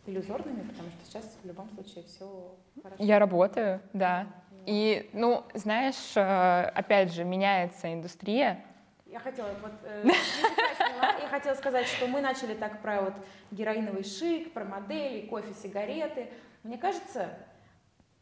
иллюзорными, 0.05 0.61
потому 0.67 0.89
что 0.89 1.05
сейчас 1.05 1.37
в 1.41 1.47
любом 1.47 1.69
случае 1.69 2.03
все 2.05 2.55
хорошо. 2.81 3.03
Я 3.03 3.19
работаю, 3.19 3.81
да. 3.93 4.27
И, 4.65 5.09
ну, 5.13 5.43
знаешь, 5.53 6.13
э, 6.15 6.71
опять 6.73 7.13
же, 7.13 7.23
меняется 7.23 7.93
индустрия. 7.93 8.63
Я 9.05 9.19
хотела, 9.19 9.49
вот, 9.61 9.71
э, 9.83 10.03
я 11.21 11.27
хотела 11.29 11.55
сказать, 11.55 11.87
что 11.87 12.07
мы 12.07 12.21
начали 12.21 12.53
так 12.55 12.81
про 12.81 13.01
вот 13.01 13.13
героиновый 13.51 14.03
шик, 14.03 14.53
про 14.53 14.65
модели, 14.65 15.27
кофе, 15.27 15.53
сигареты. 15.53 16.29
Мне 16.63 16.77
кажется, 16.77 17.29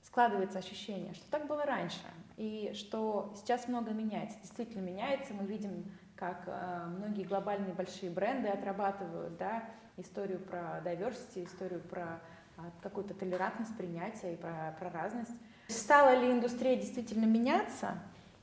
складывается 0.01 0.59
ощущение, 0.59 1.13
что 1.13 1.23
так 1.31 1.47
было 1.47 1.65
раньше, 1.65 1.97
и 2.37 2.73
что 2.75 3.33
сейчас 3.35 3.67
много 3.67 3.91
меняется, 3.91 4.37
действительно 4.41 4.81
меняется. 4.81 5.33
Мы 5.33 5.45
видим, 5.45 5.91
как 6.15 6.43
э, 6.45 6.85
многие 6.87 7.23
глобальные 7.23 7.73
большие 7.73 8.11
бренды 8.11 8.49
отрабатывают, 8.49 9.37
да, 9.37 9.63
историю 9.97 10.39
про 10.39 10.81
diversity, 10.83 11.45
историю 11.45 11.81
про 11.81 12.19
э, 12.57 12.61
какую-то 12.81 13.13
толерантность, 13.13 13.75
принятие 13.77 14.33
и 14.33 14.37
про, 14.37 14.75
про 14.79 14.89
разность. 14.89 15.35
Стала 15.73 16.15
ли 16.15 16.31
индустрия 16.31 16.75
действительно 16.75 17.25
меняться, 17.25 17.95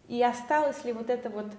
и 0.08 0.22
осталось 0.22 0.84
ли 0.84 0.92
вот 0.92 1.08
это 1.08 1.30
вот 1.30 1.52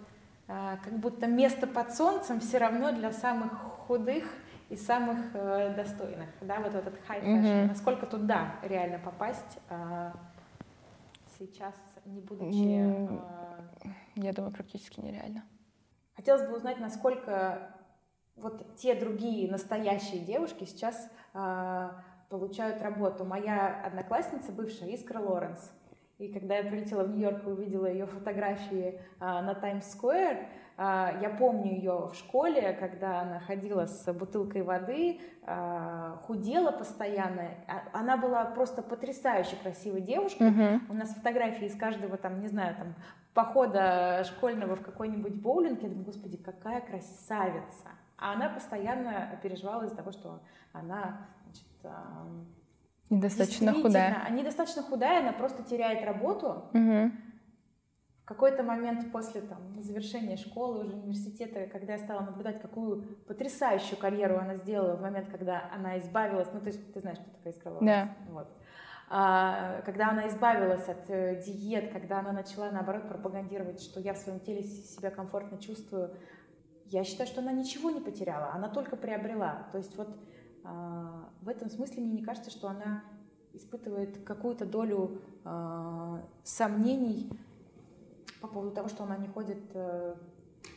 а, 0.48 0.78
как 0.84 0.94
будто 1.00 1.28
место 1.28 1.68
под 1.68 1.94
солнцем 1.94 2.40
все 2.42 2.58
равно 2.58 2.92
для 2.92 3.12
самых 3.12 3.54
худых 3.88 4.26
и 4.70 4.76
самых 4.76 5.18
э, 5.34 5.74
достойных, 5.76 6.30
да, 6.42 6.60
вот 6.60 6.76
этот 6.76 6.94
high 7.08 7.24
fashion. 7.24 7.44
Mm-hmm. 7.44 7.68
Насколько 7.68 8.06
туда 8.06 8.56
реально 8.62 9.00
попасть 9.00 9.60
а, 9.70 10.14
сейчас, 11.40 11.74
не 12.06 12.20
будучи... 12.20 12.54
Mm, 12.54 13.22
я 14.16 14.34
думаю, 14.34 14.54
практически 14.54 15.00
нереально. 15.00 15.44
Хотелось 16.16 16.48
бы 16.48 16.56
узнать, 16.56 16.80
насколько 16.80 17.74
вот 18.36 18.76
те 18.76 18.94
другие 18.94 19.50
настоящие 19.50 20.20
девушки 20.20 20.66
сейчас 20.66 21.10
получают 22.32 22.82
работу. 22.82 23.26
Моя 23.26 23.84
одноклассница, 23.86 24.52
бывшая 24.52 24.90
Искра 24.90 25.20
Лоренс, 25.20 25.72
и 26.18 26.32
когда 26.32 26.58
я 26.58 26.64
прилетела 26.64 27.04
в 27.04 27.10
Нью-Йорк 27.10 27.44
и 27.46 27.50
увидела 27.50 27.88
ее 27.88 28.06
фотографии 28.06 29.00
а, 29.20 29.42
на 29.42 29.54
Таймс-сквер, 29.54 30.48
а, 30.78 31.18
я 31.22 31.30
помню 31.30 31.74
ее 31.74 32.10
в 32.12 32.16
школе, 32.16 32.74
когда 32.80 33.22
она 33.22 33.40
ходила 33.40 33.86
с 33.86 34.12
бутылкой 34.14 34.62
воды, 34.62 35.20
а, 35.44 36.22
худела 36.24 36.72
постоянно. 36.72 37.50
А, 37.68 38.00
она 38.00 38.18
была 38.18 38.46
просто 38.46 38.82
потрясающе 38.82 39.58
красивой 39.62 40.02
девушкой. 40.02 40.52
Uh-huh. 40.52 40.80
У 40.90 40.94
нас 40.94 41.14
фотографии 41.14 41.66
из 41.66 41.76
каждого, 41.76 42.18
там, 42.18 42.40
не 42.40 42.48
знаю, 42.48 42.76
там, 42.76 42.94
похода 43.34 44.24
школьного 44.24 44.76
в 44.76 44.82
какой-нибудь 44.82 45.36
боулинг. 45.42 45.82
Я 45.82 45.90
думаю, 45.90 46.06
господи, 46.06 46.38
какая 46.38 46.82
красавица. 46.82 47.90
А 48.18 48.34
она 48.34 48.50
постоянно 48.50 49.40
переживала 49.42 49.84
из-за 49.84 49.96
того, 49.96 50.12
что 50.12 50.40
она 50.74 51.28
Недостаточно 53.10 53.74
худая. 53.74 54.30
Недостаточно 54.32 54.84
худая, 54.84 55.20
она 55.20 55.34
просто 55.34 55.64
теряет 55.64 56.06
работу. 56.06 56.70
Угу. 56.74 57.12
В 58.22 58.26
какой-то 58.26 58.64
момент 58.64 59.12
после 59.12 59.42
там, 59.42 59.82
завершения 59.82 60.38
школы, 60.38 60.86
уже 60.86 60.96
университета, 60.96 61.68
когда 61.68 61.94
я 61.94 62.00
стала 62.00 62.22
наблюдать, 62.22 62.62
какую 62.62 63.18
потрясающую 63.28 64.00
карьеру 64.00 64.38
она 64.38 64.56
сделала 64.56 64.96
в 64.96 65.02
момент, 65.02 65.28
когда 65.30 65.70
она 65.74 66.00
избавилась, 66.00 66.48
ну 66.54 66.62
ты, 66.62 66.72
ты 66.72 67.02
знаешь, 67.02 67.18
что 67.18 67.30
такое 67.30 67.52
искра 67.52 67.78
Да. 67.82 68.16
Вот. 68.30 68.48
А, 69.10 69.82
когда 69.82 70.12
она 70.12 70.30
избавилась 70.30 70.88
от 70.88 71.10
э, 71.10 71.44
диет, 71.46 71.92
когда 71.92 72.20
она 72.20 72.32
начала, 72.32 72.72
наоборот, 72.72 73.10
пропагандировать, 73.10 73.82
что 73.82 74.00
я 74.00 74.14
в 74.14 74.18
своем 74.18 74.40
теле 74.40 74.64
себя 74.64 75.10
комфортно 75.10 75.58
чувствую, 75.58 76.16
я 76.86 77.04
считаю, 77.04 77.28
что 77.28 77.42
она 77.42 77.52
ничего 77.52 77.90
не 77.90 78.00
потеряла, 78.00 78.52
она 78.54 78.70
только 78.70 78.96
приобрела. 78.96 79.68
То 79.74 79.80
есть 79.80 79.98
вот 79.98 80.16
в 80.64 81.50
этом 81.50 81.70
смысле 81.70 82.04
мне 82.04 82.14
не 82.14 82.24
кажется, 82.24 82.52
что 82.52 82.68
она 82.68 83.04
испытывает 83.54 84.24
какую-то 84.24 84.66
долю 84.66 85.22
а, 85.44 86.24
сомнений 86.44 87.30
по 88.42 88.48
поводу 88.48 88.72
того, 88.72 88.88
что 88.88 89.04
она 89.04 89.18
не 89.18 89.28
ходит 89.28 89.60
э, 89.74 90.16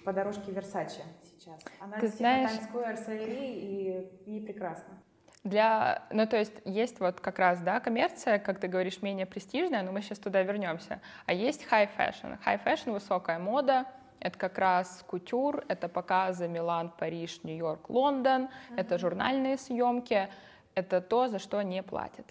по 0.05 0.13
дорожке 0.13 0.53
Версаче 0.53 1.03
сейчас. 1.23 1.59
Она 1.81 1.99
Ты 1.99 2.09
знаешь... 2.09 2.51
Times 2.51 2.69
Square 2.71 3.27
и 3.27 4.11
ей 4.27 4.45
прекрасно. 4.45 5.01
Для, 5.45 6.03
ну 6.11 6.27
то 6.27 6.39
есть 6.39 6.55
есть 6.65 7.01
вот 7.01 7.21
как 7.21 7.39
раз, 7.39 7.61
да, 7.61 7.81
коммерция, 7.81 8.39
как 8.39 8.61
ты 8.61 8.69
говоришь, 8.69 9.03
менее 9.03 9.27
престижная, 9.27 9.83
но 9.83 9.93
мы 9.93 10.03
сейчас 10.03 10.19
туда 10.19 10.43
вернемся. 10.43 11.01
А 11.27 11.33
есть 11.33 11.67
high 11.71 11.89
fashion. 11.97 12.39
High 12.45 12.63
fashion— 12.65 12.93
высокая 12.93 13.39
мода, 13.39 13.87
это 14.21 14.39
как 14.39 14.59
раз 14.59 15.05
кутюр, 15.07 15.65
это 15.69 15.89
показы 15.89 16.49
Милан, 16.49 16.91
Париж, 16.91 17.41
Нью-Йорк, 17.43 17.91
Лондон, 17.91 18.43
mm-hmm. 18.43 18.77
это 18.77 18.99
журнальные 18.99 19.59
съемки, 19.59 20.29
это 20.75 21.01
то, 21.01 21.29
за 21.29 21.39
что 21.39 21.63
не 21.63 21.83
платят. 21.83 22.27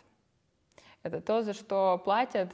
Это 1.04 1.22
то, 1.22 1.42
за 1.42 1.54
что 1.54 2.02
платят, 2.04 2.50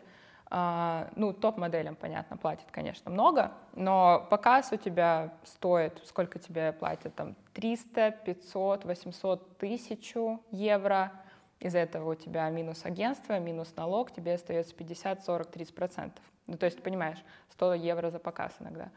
э, 0.50 1.10
ну, 1.16 1.34
топ-моделям, 1.34 1.96
понятно, 1.96 2.38
платят, 2.38 2.72
конечно, 2.72 3.12
много, 3.12 3.52
но 3.74 4.28
показ 4.30 4.72
у 4.72 4.78
тебя 4.78 5.34
стоит, 5.44 6.02
сколько 6.06 6.40
тебе 6.40 6.74
платят, 6.74 7.16
там, 7.16 7.36
300, 7.54 8.12
500, 8.12 8.86
800, 8.86 9.58
тысячу 9.58 10.42
евро, 10.52 11.12
из 11.60 11.76
этого 11.76 12.12
у 12.12 12.16
тебя 12.16 12.50
минус 12.50 12.86
агентство, 12.86 13.38
минус 13.38 13.74
налог, 13.76 14.12
тебе 14.12 14.36
остается 14.36 14.74
50, 14.74 15.24
40, 15.24 15.48
30 15.52 15.76
процентов. 15.76 16.24
Ну, 16.48 16.58
то 16.58 16.66
есть, 16.66 16.82
понимаешь, 16.82 17.24
100 17.52 17.74
евро 17.76 18.10
за 18.10 18.20
показ 18.20 18.56
иногда. 18.60 18.90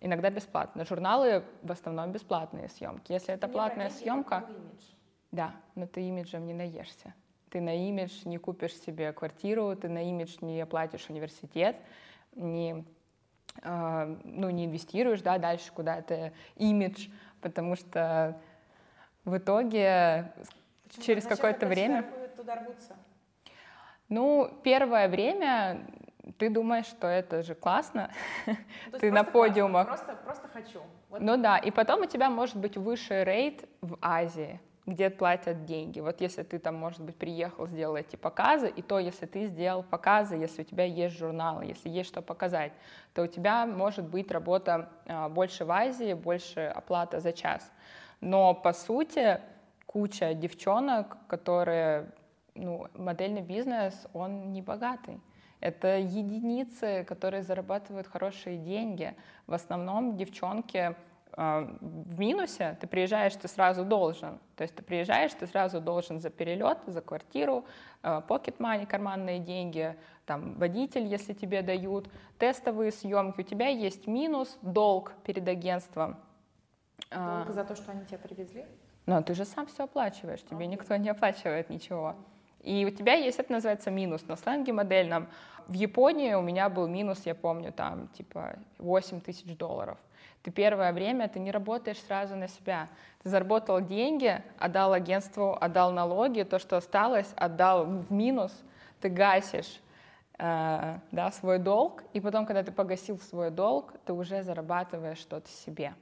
Иногда 0.00 0.30
бесплатно. 0.30 0.84
Журналы 0.84 1.44
в 1.62 1.70
основном 1.70 2.10
бесплатные 2.10 2.68
съемки. 2.68 3.12
Если 3.12 3.34
это 3.34 3.48
платная 3.48 3.90
съемка... 3.90 4.46
Да, 5.30 5.54
но 5.76 5.86
ты 5.86 6.00
имиджем 6.02 6.46
не 6.46 6.54
наешься. 6.54 7.14
Ты 7.50 7.60
на 7.60 7.88
имидж 7.88 8.22
не 8.24 8.38
купишь 8.38 8.74
себе 8.74 9.12
квартиру, 9.12 9.76
ты 9.76 9.88
на 9.88 10.08
имидж 10.08 10.38
не 10.40 10.60
оплатишь 10.60 11.08
университет, 11.08 11.76
не, 12.34 12.84
э, 13.62 14.16
ну, 14.24 14.50
не 14.50 14.66
инвестируешь 14.66 15.20
да, 15.20 15.38
дальше 15.38 15.72
куда-то 15.72 16.32
имидж, 16.56 17.08
потому 17.40 17.76
что 17.76 18.40
в 19.24 19.36
итоге 19.36 20.32
Почему? 20.84 21.04
через 21.04 21.26
какое-то 21.26 21.66
время... 21.66 22.10
Туда 22.36 22.56
рвутся? 22.56 22.96
Ну, 24.08 24.50
первое 24.64 25.08
время 25.08 25.86
ты 26.38 26.50
думаешь, 26.50 26.86
что 26.86 27.06
это 27.06 27.42
же 27.42 27.54
классно, 27.54 28.10
ну, 28.46 28.98
ты 28.98 29.10
на 29.10 29.24
подиумах. 29.24 29.86
Просто, 29.86 30.14
просто 30.24 30.48
хочу. 30.48 30.80
Вот. 31.08 31.20
Ну 31.20 31.36
да, 31.36 31.58
и 31.58 31.70
потом 31.70 32.02
у 32.02 32.06
тебя 32.06 32.30
может 32.30 32.56
быть 32.56 32.76
выше 32.76 33.24
рейд 33.24 33.68
в 33.80 33.98
Азии, 34.00 34.60
где 34.86 35.10
платят 35.10 35.64
деньги. 35.64 36.00
Вот 36.00 36.20
если 36.20 36.42
ты 36.42 36.58
там, 36.58 36.74
может 36.74 37.00
быть, 37.00 37.16
приехал, 37.16 37.66
сделал 37.66 37.96
эти 37.96 38.16
показы, 38.16 38.68
и 38.68 38.82
то, 38.82 38.98
если 38.98 39.26
ты 39.26 39.46
сделал 39.46 39.82
показы, 39.82 40.36
если 40.36 40.62
у 40.62 40.64
тебя 40.64 40.84
есть 40.84 41.16
журналы, 41.16 41.64
если 41.64 41.88
есть 41.88 42.08
что 42.08 42.22
показать, 42.22 42.72
то 43.14 43.22
у 43.22 43.26
тебя 43.26 43.66
может 43.66 44.04
быть 44.04 44.30
работа 44.30 44.88
а, 45.06 45.28
больше 45.28 45.64
в 45.64 45.70
Азии, 45.70 46.14
больше 46.14 46.60
оплата 46.60 47.20
за 47.20 47.32
час. 47.32 47.70
Но 48.20 48.54
по 48.54 48.72
сути 48.72 49.40
куча 49.86 50.34
девчонок, 50.34 51.16
которые, 51.26 52.12
ну, 52.54 52.86
модельный 52.94 53.42
бизнес, 53.42 54.06
он 54.12 54.52
не 54.52 54.62
богатый. 54.62 55.20
Это 55.60 55.98
единицы, 55.98 57.04
которые 57.04 57.42
зарабатывают 57.42 58.06
хорошие 58.06 58.56
деньги. 58.56 59.14
В 59.46 59.52
основном 59.52 60.16
девчонки 60.16 60.96
э, 61.36 61.76
в 61.80 62.18
минусе, 62.18 62.78
ты 62.80 62.86
приезжаешь, 62.86 63.34
ты 63.36 63.46
сразу 63.46 63.84
должен. 63.84 64.38
То 64.56 64.62
есть 64.62 64.74
ты 64.74 64.82
приезжаешь, 64.82 65.32
ты 65.34 65.46
сразу 65.46 65.80
должен 65.80 66.18
за 66.18 66.30
перелет, 66.30 66.78
за 66.86 67.02
квартиру, 67.02 67.66
покет 68.02 68.56
э, 68.58 68.62
money, 68.62 68.86
карманные 68.86 69.38
деньги, 69.38 69.96
там 70.24 70.54
водитель, 70.54 71.04
если 71.04 71.34
тебе 71.34 71.60
дают, 71.60 72.08
тестовые 72.38 72.90
съемки. 72.90 73.40
У 73.40 73.44
тебя 73.44 73.68
есть 73.68 74.06
минус, 74.06 74.58
долг 74.62 75.12
перед 75.24 75.46
агентством. 75.46 76.16
Долг 77.10 77.48
а, 77.48 77.52
за 77.52 77.64
то, 77.64 77.74
что 77.74 77.92
они 77.92 78.06
тебя 78.06 78.18
привезли? 78.18 78.64
Но 79.06 79.22
ты 79.22 79.34
же 79.34 79.44
сам 79.44 79.66
все 79.66 79.84
оплачиваешь, 79.84 80.42
тебе 80.42 80.64
okay. 80.64 80.68
никто 80.68 80.96
не 80.96 81.08
оплачивает 81.08 81.68
ничего. 81.68 82.14
И 82.62 82.84
у 82.84 82.90
тебя 82.90 83.14
есть, 83.14 83.38
это 83.38 83.52
называется 83.52 83.90
минус 83.90 84.26
на 84.28 84.36
сленге 84.36 84.72
модельном. 84.72 85.28
В 85.66 85.72
Японии 85.72 86.34
у 86.34 86.42
меня 86.42 86.68
был 86.68 86.86
минус, 86.86 87.22
я 87.24 87.34
помню, 87.34 87.72
там 87.72 88.08
типа 88.08 88.56
8 88.78 89.20
тысяч 89.20 89.56
долларов. 89.56 89.98
Ты 90.42 90.50
первое 90.50 90.92
время, 90.92 91.28
ты 91.28 91.38
не 91.38 91.50
работаешь 91.50 92.00
сразу 92.00 92.34
на 92.34 92.48
себя. 92.48 92.88
Ты 93.22 93.28
заработал 93.28 93.80
деньги, 93.80 94.42
отдал 94.58 94.92
агентству, 94.92 95.56
отдал 95.60 95.92
налоги, 95.92 96.42
то, 96.42 96.58
что 96.58 96.78
осталось, 96.78 97.30
отдал 97.36 97.84
в 97.84 98.10
минус, 98.10 98.52
ты 99.00 99.10
гасишь 99.10 99.80
э, 100.38 100.98
да, 101.12 101.30
свой 101.30 101.58
долг, 101.58 102.02
и 102.14 102.20
потом, 102.20 102.46
когда 102.46 102.62
ты 102.62 102.72
погасил 102.72 103.18
свой 103.18 103.50
долг, 103.50 103.92
ты 104.06 104.14
уже 104.14 104.42
зарабатываешь 104.42 105.18
что-то 105.18 105.48
себе. 105.50 105.94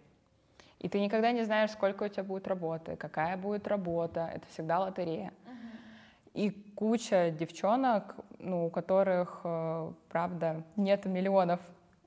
И 0.79 0.89
ты 0.89 1.01
никогда 1.01 1.33
не 1.33 1.43
знаешь, 1.43 1.73
сколько 1.73 2.05
у 2.05 2.09
тебя 2.09 2.23
будет 2.23 2.47
работы, 2.47 2.95
какая 2.95 3.37
будет 3.37 3.67
работа, 3.67 4.31
это 4.33 4.47
всегда 4.53 4.79
лотерея. 4.79 5.33
И 6.39 6.51
куча 6.77 7.33
девчонок, 7.33 8.15
ну, 8.39 8.67
у 8.67 8.71
которых, 8.71 9.41
э, 9.43 9.93
правда, 10.09 10.63
нет 10.77 11.05
миллионов. 11.05 11.59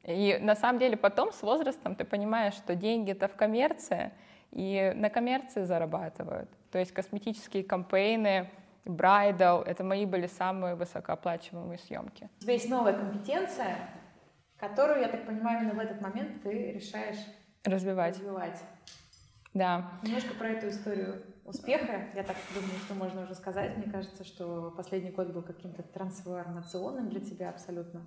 И 0.04 0.40
на 0.42 0.56
самом 0.56 0.80
деле 0.80 0.96
потом 0.96 1.34
с 1.34 1.42
возрастом 1.42 1.96
ты 1.96 2.06
понимаешь, 2.06 2.54
что 2.54 2.74
деньги-то 2.74 3.28
в 3.28 3.36
коммерции, 3.36 4.14
и 4.52 4.94
на 4.96 5.10
коммерции 5.10 5.66
зарабатывают. 5.66 6.50
То 6.72 6.80
есть 6.80 6.94
косметические 6.94 7.66
кампейны, 7.66 8.50
брайдал, 8.86 9.64
это 9.64 9.84
мои 9.84 10.06
были 10.06 10.28
самые 10.28 10.76
высокооплачиваемые 10.76 11.80
съемки. 11.80 12.30
У 12.40 12.44
тебя 12.44 12.54
есть 12.54 12.70
новая 12.70 12.94
компетенция, 12.94 13.76
которую, 14.58 15.02
я 15.02 15.10
так 15.10 15.26
понимаю, 15.26 15.60
именно 15.60 15.76
в 15.76 15.80
этот 15.80 16.00
момент 16.00 16.42
ты 16.42 16.72
решаешь 16.72 17.20
развивать. 17.66 18.16
развивать. 18.18 18.64
Да. 19.54 19.92
Немножко 20.04 20.34
про 20.36 20.48
эту 20.48 20.70
историю 20.70 21.22
успеха, 21.46 22.10
я 22.16 22.24
так 22.24 22.36
думаю, 22.54 22.80
что 22.86 22.94
можно 22.94 23.24
уже 23.24 23.36
сказать. 23.36 23.78
Мне 23.78 23.92
кажется, 23.92 24.24
что 24.24 24.74
последний 24.76 25.12
год 25.12 25.30
был 25.30 25.42
каким-то 25.42 25.84
трансформационным 25.84 27.10
для 27.10 27.20
тебя 27.20 27.50
абсолютно. 27.50 28.02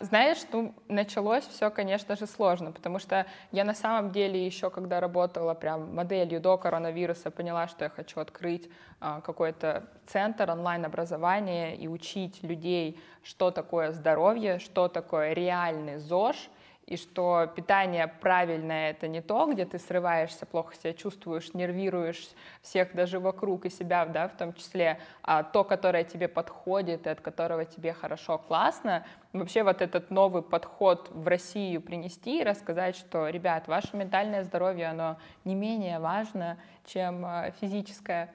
Знаешь, 0.00 0.38
ну, 0.52 0.76
началось 0.86 1.44
все, 1.44 1.70
конечно 1.70 2.14
же, 2.14 2.26
сложно, 2.26 2.70
потому 2.70 3.00
что 3.00 3.26
я 3.50 3.64
на 3.64 3.74
самом 3.74 4.12
деле 4.12 4.46
еще, 4.46 4.70
когда 4.70 5.00
работала 5.00 5.54
прям 5.54 5.92
моделью 5.92 6.40
до 6.40 6.56
коронавируса, 6.56 7.32
поняла, 7.32 7.66
что 7.66 7.86
я 7.86 7.90
хочу 7.90 8.20
открыть 8.20 8.70
а, 9.00 9.20
какой-то 9.20 9.88
центр 10.06 10.48
онлайн-образования 10.50 11.74
и 11.74 11.88
учить 11.88 12.44
людей, 12.44 13.00
что 13.24 13.50
такое 13.50 13.90
здоровье, 13.90 14.60
что 14.60 14.86
такое 14.86 15.32
реальный 15.32 15.98
ЗОЖ, 15.98 16.48
и 16.88 16.96
что 16.96 17.46
питание 17.54 18.06
правильное— 18.06 18.90
это 18.92 19.08
не 19.08 19.20
то, 19.20 19.44
где 19.44 19.66
ты 19.66 19.78
срываешься, 19.78 20.46
плохо 20.46 20.74
себя 20.74 20.94
чувствуешь, 20.94 21.52
нервируешь 21.52 22.30
всех 22.62 22.94
даже 22.94 23.20
вокруг 23.20 23.66
и 23.66 23.70
себя, 23.70 24.06
да, 24.06 24.26
в 24.26 24.36
том 24.38 24.54
числе, 24.54 24.98
а 25.22 25.42
то, 25.42 25.64
которое 25.64 26.04
тебе 26.04 26.28
подходит 26.28 27.06
и 27.06 27.10
от 27.10 27.20
которого 27.20 27.66
тебе 27.66 27.92
хорошо, 27.92 28.38
классно. 28.38 29.04
Вообще 29.34 29.64
вот 29.64 29.82
этот 29.82 30.10
новый 30.10 30.40
подход 30.42 31.10
в 31.10 31.28
Россию 31.28 31.82
принести 31.82 32.40
и 32.40 32.44
рассказать, 32.44 32.96
что, 32.96 33.28
ребят, 33.28 33.68
ваше 33.68 33.94
ментальное 33.94 34.42
здоровье, 34.42 34.86
оно 34.86 35.18
не 35.44 35.54
менее 35.54 35.98
важно, 35.98 36.56
чем 36.86 37.22
а, 37.26 37.50
физическое. 37.50 38.32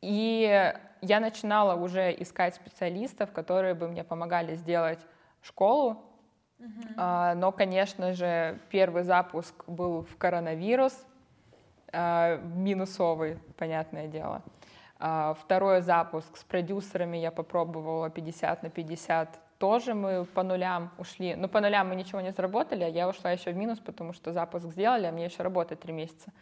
И 0.00 0.72
я 1.00 1.18
начинала 1.18 1.74
уже 1.74 2.14
искать 2.16 2.54
специалистов, 2.54 3.32
которые 3.32 3.74
бы 3.74 3.88
мне 3.88 4.04
помогали 4.04 4.54
сделать 4.54 5.00
школу, 5.42 6.04
Uh-huh. 6.60 7.34
но, 7.34 7.52
конечно 7.52 8.12
же, 8.12 8.58
первый 8.68 9.02
запуск 9.02 9.64
был 9.66 10.02
в 10.02 10.16
коронавирус, 10.18 11.06
а, 11.92 12.36
минусовый, 12.36 13.38
понятное 13.56 14.06
дело. 14.06 14.42
А, 14.98 15.34
второй 15.34 15.80
запуск 15.80 16.36
с 16.36 16.44
продюсерами 16.44 17.16
я 17.16 17.30
попробовала 17.30 18.10
50 18.10 18.62
на 18.62 18.70
50. 18.70 19.40
Тоже 19.58 19.94
мы 19.94 20.24
по 20.24 20.42
нулям 20.42 20.90
ушли. 20.98 21.34
Ну, 21.34 21.48
по 21.48 21.60
нулям 21.60 21.88
мы 21.88 21.96
ничего 21.96 22.20
не 22.20 22.32
заработали, 22.32 22.84
а 22.84 22.88
я 22.88 23.08
ушла 23.08 23.32
еще 23.32 23.50
в 23.52 23.56
минус, 23.56 23.78
потому 23.78 24.12
что 24.12 24.32
запуск 24.32 24.66
сделали, 24.66 25.06
а 25.06 25.12
мне 25.12 25.24
еще 25.24 25.42
работать 25.42 25.80
три 25.80 25.92
месяца 25.92 26.32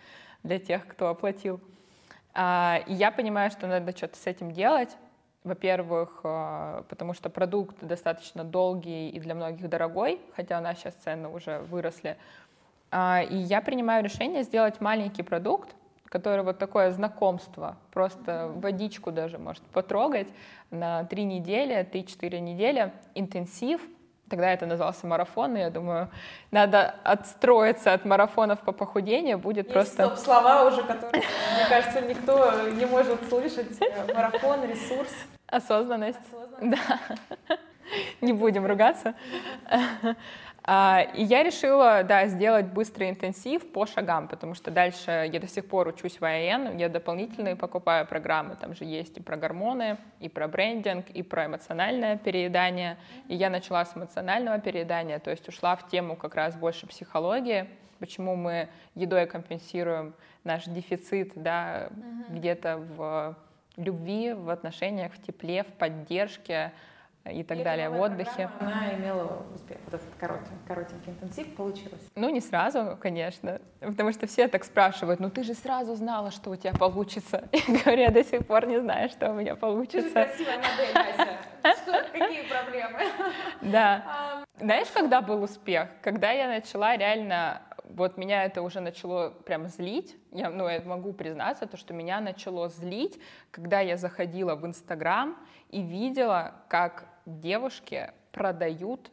для 0.42 0.58
тех, 0.58 0.86
кто 0.86 1.08
оплатил. 1.08 1.60
И 2.36 2.92
я 2.92 3.10
понимаю, 3.10 3.50
что 3.50 3.66
надо 3.66 3.96
что-то 3.96 4.16
с 4.16 4.26
этим 4.26 4.52
делать. 4.52 4.96
Во-первых, 5.44 6.20
э, 6.24 6.82
потому 6.88 7.14
что 7.14 7.30
продукт 7.30 7.76
достаточно 7.80 8.44
долгий 8.44 9.08
и 9.10 9.20
для 9.20 9.34
многих 9.34 9.68
дорогой, 9.68 10.20
хотя 10.34 10.58
у 10.58 10.62
нас 10.62 10.78
сейчас 10.78 10.94
цены 10.94 11.28
уже 11.28 11.60
выросли. 11.60 12.16
А, 12.90 13.22
и 13.22 13.36
я 13.36 13.60
принимаю 13.60 14.02
решение 14.02 14.42
сделать 14.42 14.80
маленький 14.80 15.22
продукт, 15.22 15.74
который 16.06 16.42
вот 16.42 16.58
такое 16.58 16.90
знакомство, 16.90 17.76
просто 17.92 18.50
водичку 18.54 19.12
даже 19.12 19.38
может 19.38 19.62
потрогать 19.64 20.28
на 20.70 21.04
три 21.04 21.24
недели, 21.24 21.82
три-четыре 21.82 22.40
недели, 22.40 22.92
интенсив. 23.14 23.80
Тогда 24.28 24.52
это 24.52 24.66
назывался 24.66 25.06
марафон, 25.06 25.56
и 25.56 25.60
я 25.60 25.70
думаю, 25.70 26.08
надо 26.50 26.94
отстроиться 27.02 27.92
от 27.94 28.04
марафонов 28.04 28.60
по 28.60 28.72
похудению, 28.72 29.38
будет 29.38 29.66
Есть 29.66 29.72
просто... 29.72 30.16
слова 30.16 30.64
уже, 30.64 30.82
которые, 30.82 31.22
мне 31.54 31.66
кажется, 31.68 32.00
никто 32.02 32.68
не 32.70 32.84
может 32.84 33.26
слышать. 33.28 33.78
Марафон, 34.14 34.64
ресурс. 34.64 35.10
Осознанность. 35.46 36.18
Осознанность. 36.30 36.78
Да. 36.78 37.56
Не 38.20 38.34
будем 38.34 38.66
ругаться. 38.66 39.14
А, 40.70 41.00
и 41.14 41.24
я 41.24 41.42
решила, 41.42 42.02
да, 42.02 42.26
сделать 42.26 42.66
быстрый 42.66 43.08
интенсив 43.08 43.72
по 43.72 43.86
шагам, 43.86 44.28
потому 44.28 44.52
что 44.52 44.70
дальше 44.70 45.26
я 45.32 45.40
до 45.40 45.48
сих 45.48 45.66
пор 45.66 45.88
учусь 45.88 46.20
в 46.20 46.24
АЭН, 46.26 46.76
я 46.76 46.90
дополнительные 46.90 47.56
покупаю 47.56 48.06
программы, 48.06 48.54
там 48.54 48.74
же 48.74 48.84
есть 48.84 49.16
и 49.16 49.22
про 49.22 49.38
гормоны, 49.38 49.96
и 50.20 50.28
про 50.28 50.46
брендинг, 50.46 51.08
и 51.08 51.22
про 51.22 51.46
эмоциональное 51.46 52.18
переедание. 52.18 52.98
И 53.28 53.34
я 53.34 53.48
начала 53.48 53.82
с 53.86 53.96
эмоционального 53.96 54.58
переедания, 54.58 55.18
то 55.20 55.30
есть 55.30 55.48
ушла 55.48 55.74
в 55.74 55.88
тему 55.88 56.16
как 56.16 56.34
раз 56.34 56.54
больше 56.54 56.86
психологии, 56.86 57.66
почему 57.98 58.36
мы 58.36 58.68
едой 58.94 59.24
компенсируем 59.24 60.12
наш 60.44 60.64
дефицит, 60.66 61.32
да, 61.34 61.88
uh-huh. 61.88 62.36
где-то 62.36 62.76
в 62.76 63.36
любви, 63.78 64.34
в 64.34 64.50
отношениях, 64.50 65.14
в 65.14 65.22
тепле, 65.22 65.62
в 65.62 65.72
поддержке, 65.78 66.72
и 67.32 67.42
так 67.42 67.58
и 67.58 67.64
далее, 67.64 67.90
в 67.90 68.00
отдыхе. 68.00 68.50
Она 68.60 68.94
имела 68.94 69.46
успех, 69.54 69.78
вот 69.84 69.94
этот 69.94 70.14
коротенький, 70.18 70.56
коротенький 70.66 71.12
интенсив 71.12 71.54
получилось? 71.54 72.02
Ну, 72.14 72.30
не 72.30 72.40
сразу, 72.40 72.96
конечно, 73.00 73.60
потому 73.80 74.12
что 74.12 74.26
все 74.26 74.48
так 74.48 74.64
спрашивают, 74.64 75.20
ну 75.20 75.30
ты 75.30 75.42
же 75.42 75.54
сразу 75.54 75.94
знала, 75.94 76.30
что 76.30 76.50
у 76.50 76.56
тебя 76.56 76.72
получится. 76.72 77.48
Я 77.52 77.80
говорю, 77.82 78.02
я 78.02 78.10
до 78.10 78.24
сих 78.24 78.46
пор 78.46 78.66
не 78.66 78.80
знаю, 78.80 79.08
что 79.08 79.30
у 79.30 79.34
меня 79.34 79.56
получится. 79.56 80.08
Ты 80.08 80.10
красивая 80.10 80.56
модель, 80.58 80.94
Ася. 80.94 81.82
Что, 81.82 81.92
какие 82.12 82.42
проблемы? 82.48 82.98
Да. 83.60 84.44
Знаешь, 84.58 84.88
когда 84.94 85.20
был 85.20 85.42
успех? 85.42 85.88
Когда 86.02 86.30
я 86.30 86.48
начала 86.48 86.96
реально 86.96 87.62
вот 87.90 88.16
меня 88.16 88.44
это 88.44 88.62
уже 88.62 88.80
начало 88.80 89.30
прям 89.30 89.66
злить. 89.68 90.16
Я, 90.32 90.50
ну, 90.50 90.68
я 90.68 90.80
могу 90.82 91.12
признаться, 91.12 91.66
то, 91.66 91.76
что 91.76 91.94
меня 91.94 92.20
начало 92.20 92.68
злить, 92.68 93.18
когда 93.50 93.80
я 93.80 93.96
заходила 93.96 94.54
в 94.54 94.66
Инстаграм 94.66 95.36
и 95.70 95.82
видела, 95.82 96.54
как 96.68 97.06
девушки 97.28 98.10
продают 98.32 99.10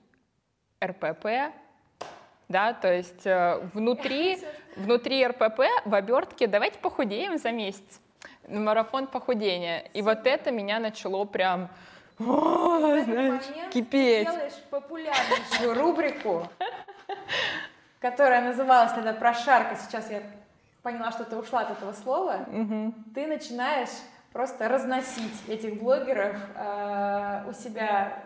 РПП, 0.84 1.54
да, 2.48 2.74
то 2.74 2.94
есть 2.94 3.26
э, 3.26 3.60
внутри, 3.74 4.40
внутри 4.76 5.26
РПП 5.26 5.62
в 5.84 5.94
обертке 5.94 6.48
давайте 6.48 6.80
похудеем 6.80 7.38
за 7.38 7.52
месяц, 7.52 8.00
марафон 8.48 9.08
похудения. 9.08 9.80
И 9.94 10.02
вот 10.02 10.26
это 10.26 10.52
меня 10.52 10.80
начало 10.80 11.26
прям 11.26 11.70
о, 12.20 13.02
знаешь, 13.04 13.44
кипеть. 13.72 14.28
Ты 14.28 14.34
делаешь 14.34 14.54
популярнейшую 14.70 15.74
рубрику, 15.74 16.48
которая 18.00 18.42
называлась 18.42 18.94
тогда 18.94 19.14
«Прошарка», 19.14 19.76
сейчас 19.76 20.10
я 20.10 20.22
поняла, 20.82 21.12
что 21.12 21.26
ты 21.26 21.36
ушла 21.36 21.62
от 21.62 21.72
этого 21.72 21.92
слова, 21.92 22.46
угу. 22.48 22.94
ты 23.14 23.28
начинаешь 23.28 23.90
просто 24.36 24.68
разносить 24.68 25.48
этих 25.48 25.82
блогеров 25.82 26.36
э, 26.58 27.46
у 27.48 27.54
себя 27.54 28.22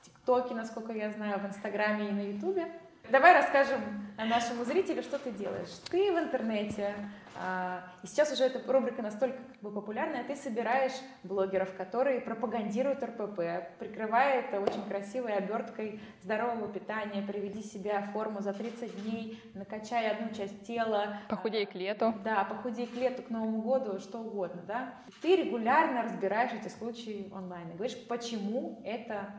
в 0.00 0.06
ТикТоке, 0.06 0.54
насколько 0.54 0.90
я 0.92 1.10
знаю, 1.10 1.38
в 1.38 1.44
Инстаграме 1.44 2.08
и 2.08 2.12
на 2.12 2.20
Ютубе. 2.20 2.72
Давай 3.10 3.34
расскажем 3.34 3.80
нашему 4.18 4.64
зрителю, 4.64 5.02
что 5.02 5.18
ты 5.18 5.32
делаешь. 5.32 5.70
Ты 5.90 6.12
в 6.12 6.18
интернете, 6.18 6.94
а, 7.36 7.82
и 8.04 8.06
сейчас 8.06 8.30
уже 8.32 8.44
эта 8.44 8.60
рубрика 8.72 9.02
настолько 9.02 9.38
как 9.38 9.60
бы, 9.62 9.72
популярная, 9.72 10.22
ты 10.22 10.36
собираешь 10.36 10.92
блогеров, 11.24 11.74
которые 11.74 12.20
пропагандируют 12.20 13.02
РПП, 13.02 13.78
прикрывая 13.80 14.42
это 14.42 14.60
очень 14.60 14.84
красивой 14.86 15.34
оберткой 15.34 16.00
здорового 16.22 16.68
питания, 16.72 17.20
приведи 17.22 17.62
себя 17.62 18.02
в 18.02 18.12
форму 18.12 18.42
за 18.42 18.52
30 18.52 19.02
дней, 19.02 19.42
накачай 19.54 20.08
одну 20.08 20.32
часть 20.32 20.64
тела. 20.64 21.18
Похудей 21.28 21.66
к 21.66 21.74
лету. 21.74 22.14
Да, 22.22 22.44
похудей 22.44 22.86
к 22.86 22.94
лету, 22.94 23.22
к 23.22 23.30
Новому 23.30 23.60
году, 23.62 23.98
что 23.98 24.18
угодно, 24.18 24.62
да. 24.68 24.94
Ты 25.20 25.34
регулярно 25.34 26.02
разбираешь 26.02 26.52
эти 26.52 26.68
случаи 26.68 27.28
онлайн 27.32 27.70
и 27.70 27.74
говоришь, 27.74 27.98
почему 28.06 28.80
это 28.84 29.32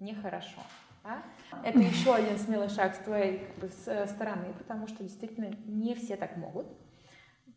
нехорошо. 0.00 0.60
Да? 1.04 1.22
Это 1.62 1.78
еще 1.78 2.14
один 2.14 2.38
смелый 2.38 2.70
шаг 2.70 2.94
с 2.94 2.98
твоей 2.98 3.40
как 3.40 3.56
бы, 3.58 3.68
с 3.68 3.86
э, 3.86 4.06
стороны, 4.06 4.54
потому 4.56 4.88
что 4.88 5.02
действительно 5.02 5.54
не 5.66 5.94
все 5.94 6.16
так 6.16 6.38
могут. 6.38 6.66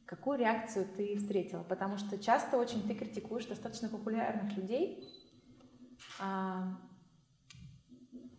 Какую 0.06 0.38
реакцию 0.38 0.86
ты 0.86 1.18
встретила? 1.18 1.64
Потому 1.64 1.98
что 1.98 2.18
часто 2.18 2.58
очень 2.58 2.86
ты 2.86 2.94
критикуешь 2.94 3.46
достаточно 3.46 3.88
популярных 3.88 4.56
людей. 4.58 5.10
А, 6.20 6.78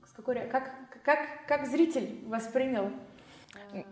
с 0.06 0.12
какой, 0.12 0.46
как, 0.48 0.72
как, 1.02 1.46
как 1.46 1.66
зритель 1.66 2.24
воспринял 2.26 2.92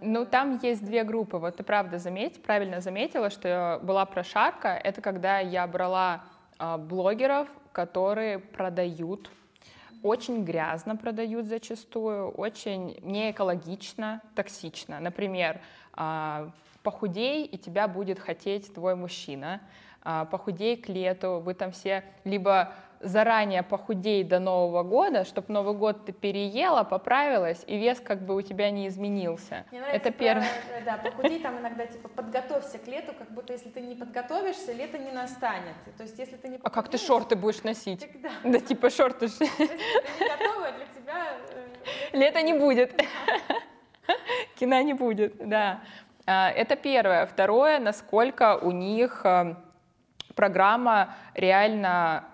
ну, 0.01 0.27
там 0.27 0.59
есть 0.63 0.85
две 0.85 1.03
группы. 1.05 1.39
Вот 1.39 1.57
ты 1.57 1.63
правда 1.63 1.99
заметь, 1.99 2.43
правильно 2.43 2.81
заметила, 2.81 3.31
что 3.31 3.81
была 3.83 4.05
прошарка. 4.07 4.69
Это 4.69 5.01
когда 5.01 5.39
я 5.39 5.67
брала 5.67 6.25
э, 6.59 6.77
блогеров, 6.77 7.49
которые 7.73 8.39
продают 8.39 9.31
очень 10.03 10.45
грязно 10.45 10.97
продают 10.97 11.47
зачастую, 11.47 12.31
очень 12.31 12.99
неэкологично, 13.03 14.23
токсично. 14.35 15.01
Например, 15.01 15.61
а, 15.93 16.51
похудей, 16.83 17.45
и 17.45 17.59
тебя 17.59 17.89
будет 17.89 18.19
хотеть 18.19 18.73
твой 18.73 18.95
мужчина, 18.95 19.61
а, 20.03 20.25
похудей 20.25 20.77
к 20.77 20.89
лету, 20.89 21.43
вы 21.45 21.55
там 21.55 21.73
все 21.73 22.05
либо 22.25 22.73
заранее 23.01 23.63
похудей 23.63 24.25
до 24.25 24.39
Нового 24.39 24.83
года, 24.83 25.25
чтобы 25.25 25.53
Новый 25.53 25.75
год 25.75 26.07
ты 26.07 26.13
переела, 26.13 26.85
поправилась, 26.85 27.63
и 27.67 27.77
вес 27.77 28.01
как 28.01 28.23
бы 28.23 28.35
у 28.35 28.43
тебя 28.43 28.71
не 28.71 28.89
изменился. 28.89 29.65
Мне 29.71 29.81
Это 29.81 30.11
первое. 30.11 30.49
Да, 30.85 30.97
похудей 30.97 31.41
там 31.41 31.59
иногда 31.59 31.87
типа 31.87 32.09
подготовься 32.09 32.79
к 32.79 32.87
лету, 32.87 33.13
как 33.19 33.31
будто 33.31 33.53
если 33.53 33.71
ты 33.71 33.81
не 33.81 33.95
подготовишься, 33.95 34.73
лето 34.73 34.99
не 34.99 35.13
настанет. 35.13 35.75
То 35.97 36.03
есть 36.03 36.19
если 36.19 36.37
ты 36.37 36.49
не 36.49 36.59
А 36.63 36.71
как 36.71 36.89
ты 36.89 36.99
шорты 36.99 37.37
будешь 37.37 37.63
носить? 37.63 38.01
Тогда. 38.01 38.31
Да 38.45 38.61
типа 38.61 38.91
шорты. 38.91 39.27
Если 39.27 39.47
ты 39.47 39.63
не 39.63 40.29
готова, 40.29 40.73
для 40.73 40.87
тебя... 40.95 41.27
Э, 42.13 42.17
лето 42.17 42.43
не 42.43 42.55
будет. 42.55 43.01
Кино 44.57 44.81
не 44.81 44.95
будет, 44.95 45.37
да. 45.49 45.81
А, 46.27 46.51
это 46.51 46.77
первое. 46.77 47.27
Второе, 47.27 47.79
насколько 47.79 48.57
у 48.57 48.71
них 48.71 49.21
э, 49.25 49.55
программа 50.35 51.15
реально 51.35 52.25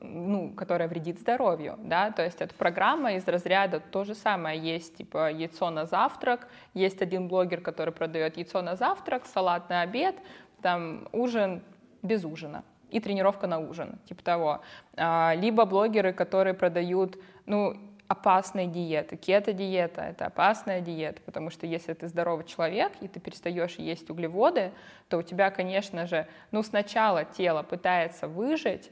ну, 0.00 0.52
которая 0.52 0.88
вредит 0.88 1.18
здоровью, 1.18 1.78
да, 1.78 2.10
то 2.10 2.24
есть 2.24 2.40
это 2.40 2.54
программа 2.54 3.14
из 3.14 3.26
разряда 3.26 3.80
то 3.80 4.04
же 4.04 4.14
самое, 4.14 4.58
есть 4.58 4.96
типа 4.96 5.30
яйцо 5.30 5.70
на 5.70 5.86
завтрак, 5.86 6.48
есть 6.74 7.02
один 7.02 7.28
блогер, 7.28 7.60
который 7.60 7.92
продает 7.92 8.36
яйцо 8.36 8.62
на 8.62 8.76
завтрак, 8.76 9.26
салат 9.26 9.68
на 9.68 9.82
обед, 9.82 10.16
там 10.62 11.08
ужин 11.12 11.62
без 12.02 12.24
ужина 12.24 12.64
и 12.90 13.00
тренировка 13.00 13.46
на 13.46 13.58
ужин, 13.58 13.98
типа 14.06 14.22
того. 14.22 14.60
А, 14.96 15.34
либо 15.36 15.64
блогеры, 15.64 16.12
которые 16.12 16.54
продают, 16.54 17.18
ну, 17.46 17.76
опасные 18.08 18.66
диеты. 18.66 19.16
Кето-диета— 19.16 20.00
это 20.02 20.26
опасная 20.26 20.80
диета, 20.80 21.20
потому 21.26 21.50
что 21.50 21.66
если 21.66 21.92
ты 21.92 22.08
здоровый 22.08 22.46
человек, 22.46 22.92
и 23.02 23.08
ты 23.08 23.20
перестаешь 23.20 23.74
есть 23.74 24.08
углеводы, 24.08 24.72
то 25.08 25.18
у 25.18 25.22
тебя, 25.22 25.50
конечно 25.50 26.06
же, 26.06 26.26
ну, 26.50 26.62
сначала 26.62 27.24
тело 27.24 27.62
пытается 27.62 28.26
выжить, 28.26 28.90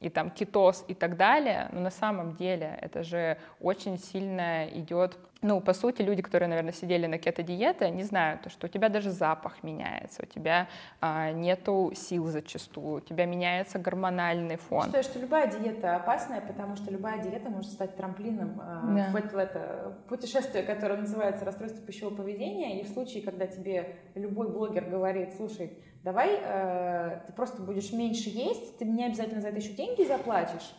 и 0.00 0.08
там 0.10 0.30
кетоз 0.30 0.84
и 0.88 0.94
так 0.94 1.16
далее, 1.16 1.68
но 1.72 1.80
на 1.80 1.90
самом 1.90 2.34
деле 2.34 2.78
это 2.80 3.02
же 3.02 3.38
очень 3.60 3.98
сильно 3.98 4.66
идет 4.68 5.18
ну, 5.44 5.60
по 5.60 5.74
сути, 5.74 6.00
люди, 6.00 6.22
которые, 6.22 6.48
наверное, 6.48 6.72
сидели 6.72 7.06
на 7.06 7.18
кето-диете, 7.18 7.84
они 7.84 8.02
знают, 8.02 8.40
то, 8.40 8.50
что 8.50 8.66
у 8.66 8.70
тебя 8.70 8.88
даже 8.88 9.10
запах 9.10 9.62
меняется, 9.62 10.22
у 10.22 10.26
тебя 10.26 10.68
а, 11.02 11.32
нету 11.32 11.92
сил 11.94 12.26
зачастую, 12.28 12.96
у 12.96 13.00
тебя 13.00 13.26
меняется 13.26 13.78
гормональный 13.78 14.56
фон. 14.56 14.86
Считаю, 14.86 15.04
что 15.04 15.18
любая 15.18 15.46
диета 15.46 15.96
опасная, 15.96 16.40
потому 16.40 16.76
что 16.76 16.90
любая 16.90 17.22
диета 17.22 17.50
может 17.50 17.70
стать 17.70 17.94
трамплином 17.94 18.58
а, 18.58 18.90
да. 18.96 19.10
в, 19.12 19.16
это, 19.16 19.36
в 19.36 19.38
это 19.38 19.98
путешествие, 20.08 20.64
которое 20.64 20.96
называется 20.96 21.44
расстройство 21.44 21.86
пищевого 21.86 22.14
поведения, 22.14 22.80
и 22.80 22.84
в 22.84 22.88
случае, 22.88 23.22
когда 23.22 23.46
тебе 23.46 23.96
любой 24.14 24.50
блогер 24.50 24.86
говорит, 24.86 25.34
слушай, 25.36 25.78
давай 26.02 26.38
э, 26.42 27.20
ты 27.26 27.32
просто 27.34 27.60
будешь 27.60 27.92
меньше 27.92 28.30
есть, 28.30 28.78
ты 28.78 28.86
мне 28.86 29.06
обязательно 29.06 29.42
за 29.42 29.48
это 29.48 29.58
еще 29.58 29.74
деньги 29.74 30.04
заплатишь, 30.04 30.74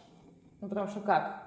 ну, 0.59 0.68
потому 0.70 0.88
что 0.88 1.01
как? 1.01 1.43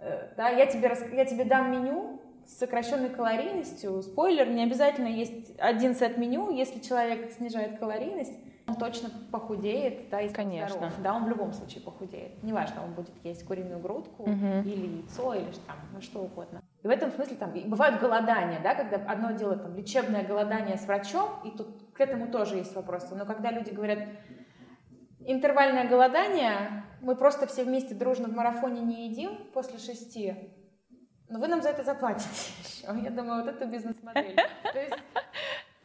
Э, 0.00 0.28
да, 0.36 0.48
я 0.48 0.66
тебе, 0.66 0.92
я 1.12 1.24
тебе 1.24 1.44
дам 1.44 1.70
меню 1.70 2.20
с 2.46 2.58
сокращенной 2.58 3.10
калорийностью. 3.10 4.02
Спойлер, 4.02 4.48
не 4.48 4.62
обязательно 4.62 5.08
есть 5.08 5.58
один 5.58 5.94
сет 5.94 6.16
меню, 6.16 6.50
если 6.50 6.80
человек 6.80 7.32
снижает 7.32 7.78
калорийность, 7.78 8.34
он 8.68 8.74
точно 8.74 9.10
похудеет, 9.30 10.08
да, 10.10 10.20
если 10.20 10.34
Конечно. 10.34 10.76
Здоров. 10.76 10.94
Да, 11.02 11.14
он 11.14 11.24
в 11.24 11.28
любом 11.28 11.52
случае 11.52 11.82
похудеет. 11.82 12.42
Неважно, 12.42 12.82
он 12.82 12.94
будет 12.94 13.12
есть 13.22 13.44
куриную 13.44 13.78
грудку 13.78 14.24
угу. 14.24 14.32
или 14.64 14.96
яйцо, 14.96 15.34
или 15.34 15.52
там, 15.66 15.76
ну, 15.92 16.00
что 16.00 16.20
угодно. 16.20 16.62
И 16.82 16.88
в 16.88 16.90
этом 16.90 17.12
смысле 17.12 17.36
там 17.36 17.52
бывают 17.66 18.00
голодания, 18.00 18.60
да, 18.60 18.74
когда 18.74 18.96
одно 18.96 19.32
дело 19.32 19.56
там 19.56 19.76
лечебное 19.76 20.24
голодание 20.24 20.76
с 20.76 20.86
врачом, 20.86 21.30
и 21.44 21.50
тут 21.50 21.68
к 21.92 22.00
этому 22.00 22.28
тоже 22.28 22.56
есть 22.56 22.74
вопросы. 22.74 23.14
Но 23.14 23.24
когда 23.24 23.52
люди 23.52 23.70
говорят, 23.70 24.00
интервальное 25.26 25.88
голодание, 25.88 26.84
мы 27.00 27.16
просто 27.16 27.46
все 27.46 27.64
вместе 27.64 27.94
дружно 27.94 28.28
в 28.28 28.34
марафоне 28.34 28.80
не 28.80 29.08
едим 29.08 29.36
после 29.52 29.78
шести, 29.78 30.34
но 31.28 31.40
вы 31.40 31.48
нам 31.48 31.62
за 31.62 31.70
это 31.70 31.82
заплатите 31.82 32.28
еще. 32.64 32.86
Я 33.02 33.10
думаю, 33.10 33.44
вот 33.44 33.54
это 33.54 33.66
бизнес-модель. 33.66 34.36
То 34.72 34.80
есть 34.80 34.94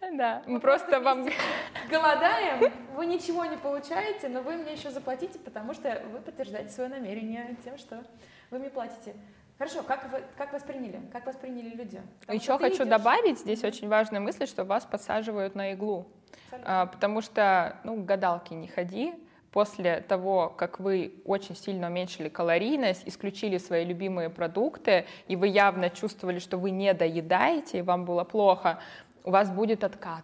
да, 0.18 0.44
мы 0.46 0.60
просто 0.60 1.00
вам... 1.00 1.28
Голодаем, 1.90 2.72
вы 2.96 3.06
ничего 3.06 3.46
не 3.46 3.58
получаете, 3.58 4.30
но 4.30 4.42
вы 4.42 4.56
мне 4.56 4.74
еще 4.74 4.92
заплатите, 4.92 5.40
потому 5.40 5.74
что 5.74 6.02
вы 6.12 6.20
подтверждаете 6.20 6.72
свое 6.72 6.90
намерение 6.90 7.56
тем, 7.64 7.78
что 7.78 8.04
вы 8.50 8.60
мне 8.60 8.70
платите. 8.70 9.16
Хорошо, 9.58 9.84
как 9.84 10.12
вы 10.12 10.24
как 10.38 10.54
восприняли? 10.54 11.02
Как 11.12 11.26
восприняли 11.28 11.76
люди? 11.76 12.02
Потому 12.22 12.40
Еще 12.40 12.58
хочу 12.58 12.78
идешь... 12.78 12.88
добавить, 12.88 13.40
здесь 13.40 13.64
очень 13.64 13.88
важная 13.90 14.20
мысль, 14.20 14.48
что 14.48 14.64
вас 14.64 14.86
подсаживают 14.86 15.54
на 15.54 15.74
иглу. 15.74 16.08
А, 16.66 16.88
потому 16.88 17.22
что, 17.22 17.78
ну, 17.84 18.04
гадалки 18.04 18.54
не 18.54 18.68
ходи, 18.68 19.14
после 19.52 20.02
того, 20.02 20.50
как 20.50 20.80
вы 20.80 21.14
очень 21.26 21.56
сильно 21.56 21.88
уменьшили 21.88 22.30
калорийность, 22.30 23.04
исключили 23.06 23.58
свои 23.58 23.86
любимые 23.86 24.30
продукты, 24.30 25.06
и 25.28 25.36
вы 25.36 25.48
явно 25.48 25.90
чувствовали, 25.90 26.40
что 26.40 26.58
вы 26.58 26.72
не 26.72 26.94
доедаете, 26.94 27.80
и 27.80 27.82
вам 27.82 28.06
было 28.06 28.24
плохо, 28.24 28.80
у 29.24 29.32
вас 29.32 29.52
будет 29.52 29.84
откат 29.84 30.24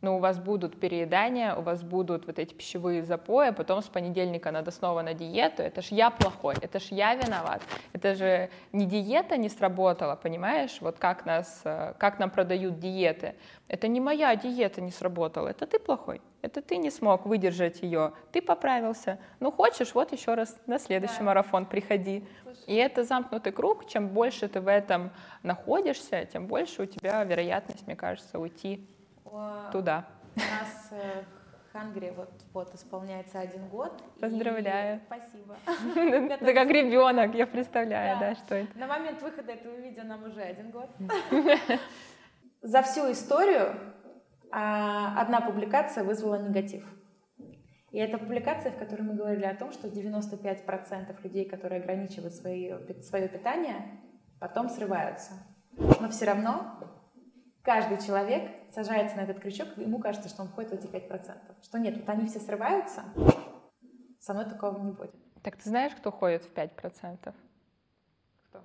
но 0.00 0.16
у 0.16 0.18
вас 0.20 0.38
будут 0.38 0.78
переедания, 0.78 1.54
у 1.54 1.62
вас 1.62 1.82
будут 1.82 2.26
вот 2.26 2.38
эти 2.38 2.54
пищевые 2.54 3.02
запои, 3.02 3.48
а 3.48 3.52
потом 3.52 3.82
с 3.82 3.86
понедельника 3.86 4.50
надо 4.50 4.70
снова 4.70 5.02
на 5.02 5.14
диету, 5.14 5.62
это 5.62 5.82
ж 5.82 5.86
я 5.86 6.10
плохой, 6.10 6.54
это 6.60 6.78
ж 6.78 6.88
я 6.90 7.14
виноват, 7.14 7.62
это 7.92 8.14
же 8.14 8.50
не 8.72 8.86
диета 8.86 9.36
не 9.36 9.48
сработала, 9.48 10.14
понимаешь, 10.14 10.78
вот 10.80 10.98
как 10.98 11.26
нас, 11.26 11.62
э, 11.64 11.94
как 11.98 12.18
нам 12.18 12.30
продают 12.30 12.78
диеты, 12.78 13.34
это 13.66 13.88
не 13.88 14.00
моя 14.00 14.34
диета 14.36 14.80
не 14.80 14.90
сработала, 14.90 15.48
это 15.48 15.66
ты 15.66 15.78
плохой, 15.78 16.22
это 16.42 16.62
ты 16.62 16.76
не 16.76 16.90
смог 16.90 17.26
выдержать 17.26 17.82
ее, 17.82 18.12
ты 18.30 18.40
поправился, 18.40 19.18
ну 19.40 19.50
хочешь, 19.50 19.94
вот 19.94 20.12
еще 20.12 20.34
раз 20.34 20.56
на 20.66 20.78
следующий 20.78 21.18
да. 21.18 21.24
марафон 21.24 21.66
приходи. 21.66 22.24
И 22.66 22.74
это 22.74 23.04
замкнутый 23.04 23.52
круг, 23.52 23.88
чем 23.88 24.08
больше 24.08 24.46
ты 24.48 24.60
в 24.60 24.68
этом 24.68 25.10
находишься, 25.42 26.26
тем 26.26 26.46
больше 26.46 26.82
у 26.82 26.86
тебя 26.86 27.24
вероятность, 27.24 27.86
мне 27.86 27.96
кажется, 27.96 28.38
уйти 28.38 28.86
Туда. 29.72 30.06
У 30.36 30.40
нас 30.40 30.88
э, 30.92 31.22
Хангри 31.72 32.10
вот, 32.10 32.30
вот 32.52 32.74
исполняется 32.74 33.40
один 33.40 33.68
год. 33.68 33.92
Поздравляю. 34.20 34.96
И... 34.96 35.00
Спасибо. 35.06 35.56
Ты 36.38 36.54
как 36.54 36.68
ребенок, 36.68 37.34
я 37.34 37.46
представляю, 37.46 38.18
да, 38.18 38.34
что 38.34 38.54
это. 38.54 38.78
На 38.78 38.86
момент 38.86 39.22
выхода 39.22 39.52
этого 39.52 39.74
видео 39.76 40.04
нам 40.04 40.24
уже 40.24 40.40
один 40.40 40.70
год. 40.70 40.88
За 42.62 42.82
всю 42.82 43.10
историю 43.12 43.74
а, 44.50 45.20
одна 45.20 45.40
публикация 45.40 46.04
вызвала 46.04 46.36
негатив. 46.36 46.84
И 47.90 47.98
это 47.98 48.18
публикация, 48.18 48.72
в 48.72 48.78
которой 48.78 49.02
мы 49.02 49.14
говорили 49.14 49.44
о 49.44 49.54
том, 49.54 49.72
что 49.72 49.88
95% 49.88 51.22
людей, 51.22 51.48
которые 51.48 51.80
ограничивают 51.80 52.34
свое, 52.34 52.80
свое 53.02 53.28
питание, 53.28 54.00
потом 54.40 54.68
срываются. 54.68 55.32
Но 55.72 56.08
все 56.10 56.26
равно 56.26 56.97
каждый 57.68 57.98
человек 57.98 58.50
сажается 58.70 59.18
на 59.18 59.20
этот 59.20 59.40
крючок, 59.40 59.68
и 59.76 59.82
ему 59.82 59.98
кажется, 59.98 60.30
что 60.30 60.40
он 60.40 60.48
входит 60.48 60.70
в 60.70 60.74
эти 60.74 60.86
5%. 60.86 61.36
Что 61.62 61.78
нет, 61.78 61.98
вот 61.98 62.08
они 62.08 62.26
все 62.26 62.40
срываются, 62.40 63.04
со 64.18 64.32
мной 64.32 64.46
такого 64.46 64.82
не 64.82 64.92
будет. 64.92 65.14
Так 65.42 65.56
ты 65.56 65.68
знаешь, 65.68 65.92
кто 65.92 66.10
ходит 66.10 66.46
в 66.46 66.54
5%? 66.54 67.34
Кто? 68.48 68.64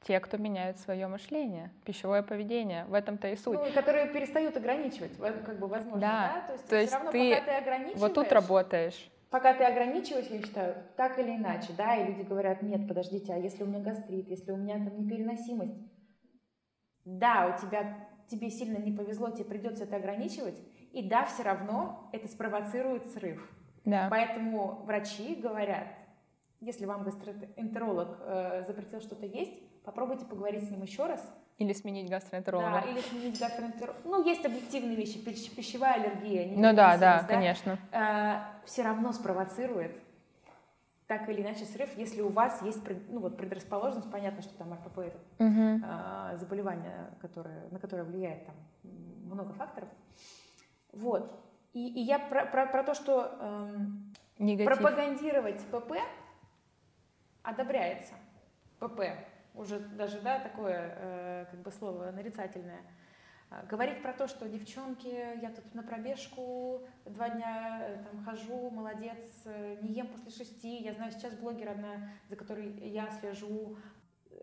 Те, 0.00 0.18
кто 0.20 0.38
меняют 0.38 0.78
свое 0.78 1.08
мышление, 1.08 1.70
пищевое 1.84 2.22
поведение. 2.22 2.86
В 2.86 2.94
этом-то 2.94 3.28
и 3.28 3.36
суть. 3.36 3.58
Ну, 3.58 3.70
которые 3.74 4.08
перестают 4.08 4.56
ограничивать, 4.56 5.14
как 5.18 5.58
бы 5.58 5.66
возможно, 5.66 6.00
да? 6.00 6.32
да? 6.34 6.46
То 6.46 6.52
есть, 6.54 6.68
То 6.68 6.76
есть 6.76 6.92
равно, 6.94 7.10
ты, 7.10 7.34
пока 7.34 7.44
ты 7.44 7.50
ограничиваешь, 7.50 8.00
вот 8.00 8.14
тут 8.14 8.32
работаешь. 8.32 9.10
Пока 9.28 9.52
ты 9.52 9.64
ограничиваешь, 9.64 10.26
я 10.28 10.40
считаю, 10.40 10.74
так 10.96 11.18
или 11.18 11.36
иначе, 11.36 11.74
да, 11.76 11.96
и 11.96 12.06
люди 12.06 12.22
говорят, 12.22 12.62
нет, 12.62 12.88
подождите, 12.88 13.34
а 13.34 13.36
если 13.36 13.62
у 13.62 13.66
меня 13.66 13.80
гастрит, 13.80 14.26
если 14.26 14.52
у 14.52 14.56
меня 14.56 14.76
там 14.76 14.98
непереносимость, 14.98 15.76
да, 17.04 17.54
у 17.54 17.60
тебя 17.60 18.08
тебе 18.28 18.50
сильно 18.50 18.78
не 18.78 18.92
повезло, 18.92 19.30
тебе 19.30 19.44
придется 19.44 19.84
это 19.84 19.96
ограничивать, 19.96 20.60
и 20.92 21.02
да, 21.02 21.24
все 21.24 21.42
равно 21.42 22.08
это 22.12 22.28
спровоцирует 22.28 23.06
срыв. 23.06 23.40
Да. 23.84 24.08
Поэтому 24.10 24.82
врачи 24.84 25.34
говорят, 25.34 25.86
если 26.60 26.84
вам 26.84 27.04
гастроэнтеролог 27.04 28.18
э, 28.20 28.64
запретил 28.66 29.00
что-то 29.00 29.26
есть, 29.26 29.52
попробуйте 29.84 30.24
поговорить 30.24 30.64
с 30.64 30.70
ним 30.70 30.82
еще 30.82 31.06
раз. 31.06 31.24
Или 31.56 31.72
сменить 31.72 32.10
гастроэнтеролога. 32.10 32.82
Да, 32.84 32.90
или 32.90 33.00
сменить 33.00 33.38
гастроэнтеролога. 33.40 34.00
Ну, 34.04 34.24
есть 34.24 34.44
объективные 34.44 34.96
вещи, 34.96 35.18
пищевая 35.24 35.94
аллергия. 35.94 36.52
Ну 36.54 36.74
да, 36.74 36.96
да, 36.96 37.22
да, 37.22 37.24
конечно. 37.24 37.78
Э, 37.92 38.66
все 38.66 38.82
равно 38.82 39.12
спровоцирует 39.12 39.92
так 41.08 41.26
или 41.30 41.40
иначе 41.40 41.64
срыв, 41.64 41.96
если 41.96 42.20
у 42.20 42.28
вас 42.28 42.60
есть 42.62 42.82
ну, 43.08 43.20
вот 43.20 43.38
предрасположенность, 43.38 44.10
понятно, 44.10 44.42
что 44.42 44.54
там 44.58 44.74
РПП 44.74 44.98
это 44.98 45.18
угу. 45.38 45.80
а, 45.82 46.36
заболевание, 46.36 47.10
которое, 47.20 47.66
на 47.70 47.78
которое 47.78 48.04
влияет 48.04 48.44
там 48.44 48.54
много 49.24 49.54
факторов. 49.54 49.88
Вот. 50.92 51.42
И, 51.72 51.88
и 51.88 52.00
я 52.00 52.18
про, 52.18 52.44
про, 52.44 52.66
про 52.66 52.84
то, 52.84 52.94
что 52.94 53.38
эм, 53.40 54.12
пропагандировать 54.66 55.64
ПП 55.70 55.94
одобряется. 57.42 58.14
ПП 58.78 59.00
уже 59.54 59.78
даже 59.78 60.20
да, 60.20 60.38
такое 60.38 60.92
э, 60.94 61.46
как 61.50 61.60
бы 61.60 61.72
слово 61.72 62.10
нарицательное. 62.10 62.82
А, 63.50 63.64
говорить 63.64 64.02
про 64.02 64.12
то, 64.12 64.28
что 64.28 64.48
девчонки, 64.48 65.08
я 65.40 65.50
тут 65.50 65.74
на 65.74 65.82
пробежку 65.82 66.82
два 67.06 67.30
дня 67.30 67.80
э, 67.80 68.04
там 68.04 68.22
хожу, 68.22 68.70
молодец, 68.70 69.42
э, 69.46 69.76
не 69.80 69.92
ем 69.92 70.08
после 70.08 70.30
шести. 70.30 70.82
Я 70.82 70.92
знаю, 70.92 71.12
сейчас 71.12 71.32
блогер 71.34 71.70
одна, 71.70 72.10
за 72.28 72.36
которой 72.36 72.70
я 72.90 73.10
слежу, 73.10 73.78
э, 74.30 74.34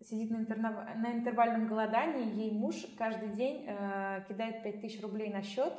сидит 0.00 0.30
на, 0.30 0.36
интернав... 0.36 0.96
на 0.96 1.12
интервальном 1.12 1.68
голодании, 1.68 2.34
ей 2.34 2.52
муж 2.52 2.86
каждый 2.96 3.30
день 3.30 3.66
э, 3.68 4.24
кидает 4.28 4.62
5000 4.62 5.02
рублей 5.02 5.30
на 5.30 5.42
счет, 5.42 5.74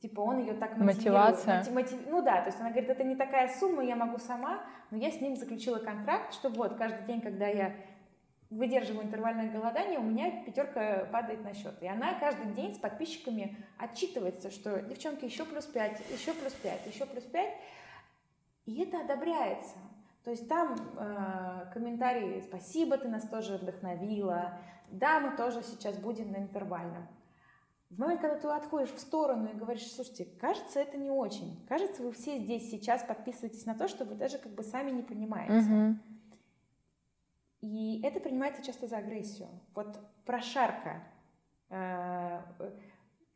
типа 0.00 0.22
он 0.22 0.40
ее 0.40 0.54
так 0.54 0.76
мотивирует. 0.76 0.96
Мотивация. 0.96 1.72
Мотив... 1.72 2.00
Ну 2.08 2.20
да, 2.20 2.40
то 2.40 2.46
есть 2.46 2.58
она 2.58 2.70
говорит, 2.70 2.90
это 2.90 3.04
не 3.04 3.14
такая 3.14 3.46
сумма, 3.46 3.84
я 3.84 3.94
могу 3.94 4.18
сама, 4.18 4.64
но 4.90 4.96
я 4.96 5.12
с 5.12 5.20
ним 5.20 5.36
заключила 5.36 5.78
контракт, 5.78 6.34
что 6.34 6.48
вот 6.48 6.74
каждый 6.74 7.06
день, 7.06 7.20
когда 7.20 7.46
я 7.46 7.76
выдерживаю 8.50 9.04
интервальное 9.04 9.48
голодание, 9.48 9.98
у 9.98 10.02
меня 10.02 10.42
пятерка 10.44 11.06
падает 11.12 11.42
на 11.44 11.54
счет. 11.54 11.74
И 11.80 11.86
она 11.86 12.14
каждый 12.18 12.52
день 12.52 12.74
с 12.74 12.78
подписчиками 12.78 13.56
отчитывается, 13.78 14.50
что 14.50 14.82
девчонки 14.82 15.24
еще 15.24 15.44
плюс 15.44 15.66
5, 15.66 16.10
еще 16.10 16.34
плюс 16.34 16.52
5, 16.54 16.86
еще 16.86 17.06
плюс 17.06 17.24
5. 17.24 17.54
И 18.66 18.82
это 18.82 19.00
одобряется. 19.00 19.76
То 20.24 20.32
есть 20.32 20.48
там 20.48 20.76
э, 20.98 21.70
комментарии 21.72 22.40
«Спасибо, 22.40 22.98
ты 22.98 23.08
нас 23.08 23.26
тоже 23.26 23.56
вдохновила», 23.56 24.58
«Да, 24.90 25.20
мы 25.20 25.36
тоже 25.36 25.62
сейчас 25.62 25.96
будем 25.96 26.32
на 26.32 26.38
интервальном». 26.38 27.06
В 27.90 27.98
момент, 27.98 28.20
когда 28.20 28.36
ты 28.36 28.48
отходишь 28.48 28.90
в 28.90 29.00
сторону 29.00 29.48
и 29.48 29.56
говоришь, 29.56 29.90
слушайте, 29.92 30.26
кажется, 30.40 30.78
это 30.80 30.96
не 30.96 31.10
очень. 31.10 31.64
Кажется, 31.68 32.02
вы 32.02 32.12
все 32.12 32.38
здесь 32.38 32.70
сейчас 32.70 33.02
подписываетесь 33.02 33.66
на 33.66 33.74
то, 33.74 33.88
что 33.88 34.04
вы 34.04 34.14
даже 34.14 34.38
как 34.38 34.52
бы 34.52 34.62
сами 34.62 34.90
не 34.90 35.02
понимаете. 35.02 35.52
Uh-huh. 35.54 35.94
И 37.60 38.00
это 38.02 38.20
принимается 38.20 38.62
часто 38.62 38.86
за 38.86 38.98
агрессию. 38.98 39.48
Вот 39.74 39.98
прошарка. 40.24 41.02
Э, 41.68 42.40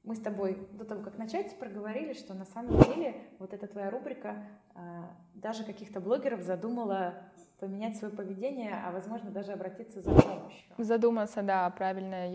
мы 0.02 0.14
с 0.14 0.20
тобой 0.20 0.58
до 0.72 0.84
того, 0.84 1.02
как 1.02 1.16
начать, 1.16 1.58
проговорили, 1.58 2.12
что 2.12 2.34
на 2.34 2.44
самом 2.44 2.78
деле 2.82 3.16
вот 3.38 3.54
эта 3.54 3.66
твоя 3.66 3.90
рубрика 3.90 4.36
э, 4.74 5.02
даже 5.34 5.64
каких-то 5.64 6.00
блогеров 6.00 6.42
задумала 6.42 7.14
поменять 7.58 7.96
свое 7.96 8.12
поведение, 8.12 8.74
а 8.84 8.92
возможно 8.92 9.30
даже 9.30 9.52
обратиться 9.52 10.02
за 10.02 10.10
помощью. 10.10 10.74
Задуматься, 10.76 11.42
да, 11.42 11.70
правильно 11.70 12.28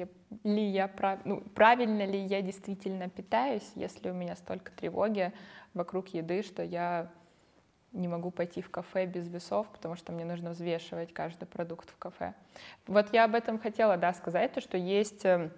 ли 0.44 0.70
я, 0.70 0.90
ну, 1.26 1.42
правильно 1.42 2.06
ли 2.06 2.20
я 2.20 2.42
действительно 2.42 3.10
питаюсь, 3.10 3.72
если 3.76 4.10
у 4.10 4.14
меня 4.14 4.36
столько 4.36 4.72
тревоги 4.72 5.32
вокруг 5.76 6.08
еды, 6.10 6.42
что 6.42 6.64
я 6.64 7.12
не 7.92 8.08
могу 8.08 8.32
пойти 8.32 8.62
в 8.62 8.70
кафе 8.70 9.06
без 9.06 9.28
весов, 9.28 9.68
потому 9.68 9.96
что 9.96 10.12
мне 10.12 10.26
нужно 10.26 10.52
взвешивать 10.52 11.14
каждый 11.14 11.46
продукт 11.46 11.90
в 11.90 11.98
кафе. 11.98 12.34
Вот 12.88 13.14
я 13.14 13.26
об 13.26 13.36
этом 13.36 13.60
хотела, 13.60 13.98
да, 13.98 14.14
сказать, 14.14 14.54
то, 14.54 14.62
что 14.62 14.78
есть 14.78 15.26
э, 15.26 15.50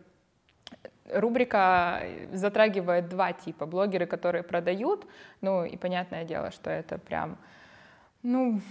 рубрика 1.11 1.99
э, 2.01 2.35
затрагивает 2.35 3.09
два 3.09 3.33
типа. 3.33 3.65
Блогеры, 3.65 4.05
которые 4.05 4.43
продают, 4.43 5.05
ну 5.41 5.65
и 5.65 5.77
понятное 5.77 6.23
дело, 6.23 6.51
что 6.51 6.69
это 6.69 6.97
прям, 6.97 7.37
ну, 8.23 8.61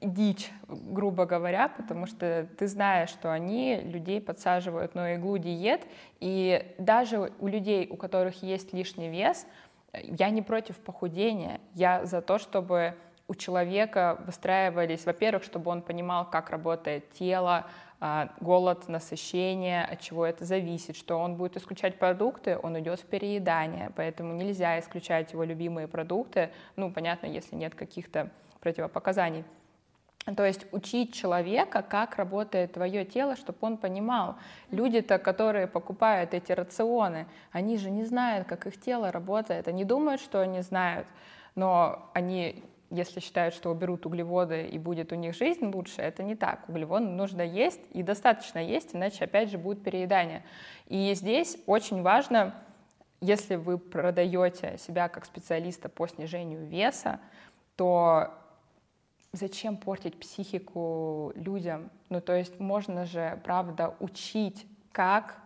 дичь, 0.00 0.50
грубо 0.68 1.26
говоря, 1.26 1.68
потому 1.68 2.06
что 2.06 2.46
ты 2.58 2.66
знаешь, 2.66 3.08
что 3.10 3.32
они 3.32 3.80
людей 3.80 4.20
подсаживают 4.20 4.94
на 4.94 5.14
иглу 5.14 5.38
диет, 5.38 5.86
и 6.20 6.74
даже 6.78 7.32
у 7.38 7.46
людей, 7.46 7.88
у 7.90 7.96
которых 7.96 8.42
есть 8.42 8.72
лишний 8.72 9.08
вес, 9.08 9.46
я 9.92 10.30
не 10.30 10.42
против 10.42 10.76
похудения, 10.78 11.60
я 11.74 12.04
за 12.04 12.22
то, 12.22 12.38
чтобы 12.38 12.94
у 13.28 13.34
человека 13.34 14.20
выстраивались, 14.26 15.06
во-первых, 15.06 15.44
чтобы 15.44 15.70
он 15.70 15.82
понимал, 15.82 16.28
как 16.28 16.50
работает 16.50 17.12
тело, 17.12 17.66
а, 18.00 18.32
голод, 18.40 18.88
насыщение, 18.88 19.84
от 19.84 20.00
чего 20.00 20.26
это 20.26 20.44
зависит, 20.44 20.96
что 20.96 21.16
он 21.16 21.36
будет 21.36 21.56
исключать 21.56 21.98
продукты, 21.98 22.58
он 22.60 22.78
идет 22.80 23.00
в 23.00 23.04
переедание, 23.04 23.92
поэтому 23.94 24.34
нельзя 24.34 24.80
исключать 24.80 25.32
его 25.32 25.44
любимые 25.44 25.86
продукты, 25.86 26.50
ну, 26.76 26.90
понятно, 26.90 27.26
если 27.26 27.56
нет 27.56 27.74
каких-то 27.74 28.30
противопоказаний. 28.60 29.44
То 30.24 30.44
есть 30.44 30.66
учить 30.72 31.14
человека, 31.14 31.82
как 31.82 32.16
работает 32.16 32.72
твое 32.72 33.04
тело, 33.04 33.36
чтобы 33.36 33.58
он 33.62 33.78
понимал. 33.78 34.36
Люди-то, 34.70 35.18
которые 35.18 35.66
покупают 35.66 36.34
эти 36.34 36.52
рационы, 36.52 37.26
они 37.52 37.78
же 37.78 37.90
не 37.90 38.04
знают, 38.04 38.46
как 38.46 38.66
их 38.66 38.78
тело 38.78 39.10
работает. 39.10 39.66
Они 39.66 39.84
думают, 39.84 40.20
что 40.20 40.40
они 40.40 40.60
знают, 40.60 41.06
но 41.54 42.10
они 42.12 42.62
если 42.90 43.20
считают, 43.20 43.54
что 43.54 43.70
уберут 43.70 44.04
углеводы 44.04 44.66
и 44.66 44.76
будет 44.78 45.12
у 45.12 45.14
них 45.14 45.34
жизнь 45.34 45.64
лучше, 45.72 46.02
это 46.02 46.24
не 46.24 46.34
так. 46.34 46.68
Углеводы 46.68 47.04
нужно 47.04 47.42
есть 47.42 47.80
и 47.92 48.02
достаточно 48.02 48.58
есть, 48.58 48.94
иначе 48.94 49.24
опять 49.24 49.50
же 49.50 49.58
будет 49.58 49.84
переедание. 49.84 50.42
И 50.88 51.14
здесь 51.14 51.56
очень 51.66 52.02
важно, 52.02 52.54
если 53.20 53.54
вы 53.54 53.78
продаете 53.78 54.76
себя 54.78 55.08
как 55.08 55.24
специалиста 55.24 55.88
по 55.88 56.08
снижению 56.08 56.66
веса, 56.66 57.20
то 57.76 58.34
зачем 59.32 59.76
портить 59.76 60.18
психику 60.18 61.32
людям? 61.34 61.90
Ну, 62.08 62.20
то 62.20 62.34
есть 62.34 62.58
можно 62.60 63.04
же, 63.04 63.40
правда, 63.44 63.94
учить, 64.00 64.66
как 64.92 65.36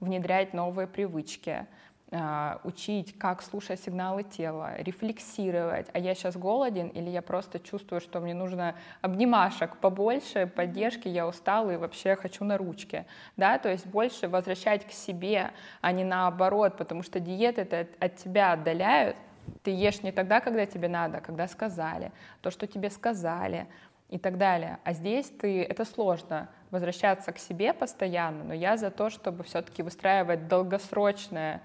внедрять 0.00 0.52
новые 0.52 0.86
привычки, 0.86 1.66
а, 2.14 2.60
учить, 2.64 3.18
как 3.18 3.40
слушать 3.40 3.80
сигналы 3.80 4.22
тела, 4.22 4.76
рефлексировать, 4.76 5.86
а 5.94 5.98
я 5.98 6.14
сейчас 6.14 6.36
голоден 6.36 6.88
или 6.88 7.08
я 7.08 7.22
просто 7.22 7.58
чувствую, 7.58 8.02
что 8.02 8.20
мне 8.20 8.34
нужно 8.34 8.74
обнимашек 9.00 9.78
побольше, 9.78 10.46
поддержки, 10.46 11.08
я 11.08 11.26
устал 11.26 11.70
и 11.70 11.76
вообще 11.76 12.14
хочу 12.14 12.44
на 12.44 12.58
ручке, 12.58 13.06
да, 13.38 13.58
то 13.58 13.70
есть 13.70 13.86
больше 13.86 14.28
возвращать 14.28 14.86
к 14.86 14.90
себе, 14.90 15.52
а 15.80 15.92
не 15.92 16.04
наоборот, 16.04 16.76
потому 16.76 17.02
что 17.02 17.18
диеты 17.18 17.62
это 17.62 17.88
от 17.98 18.16
тебя 18.16 18.52
отдаляют, 18.52 19.16
ты 19.62 19.70
ешь 19.70 20.02
не 20.02 20.12
тогда, 20.12 20.40
когда 20.40 20.66
тебе 20.66 20.88
надо, 20.88 21.18
а 21.18 21.20
когда 21.20 21.48
сказали, 21.48 22.12
то, 22.40 22.50
что 22.50 22.66
тебе 22.66 22.90
сказали, 22.90 23.66
и 24.08 24.18
так 24.18 24.36
далее. 24.36 24.78
А 24.84 24.92
здесь 24.92 25.30
ты, 25.30 25.62
это 25.62 25.86
сложно, 25.86 26.50
возвращаться 26.70 27.32
к 27.32 27.38
себе 27.38 27.72
постоянно, 27.72 28.44
но 28.44 28.52
я 28.52 28.76
за 28.76 28.90
то, 28.90 29.08
чтобы 29.08 29.42
все-таки 29.42 29.82
выстраивать 29.82 30.48
долгосрочное 30.48 31.62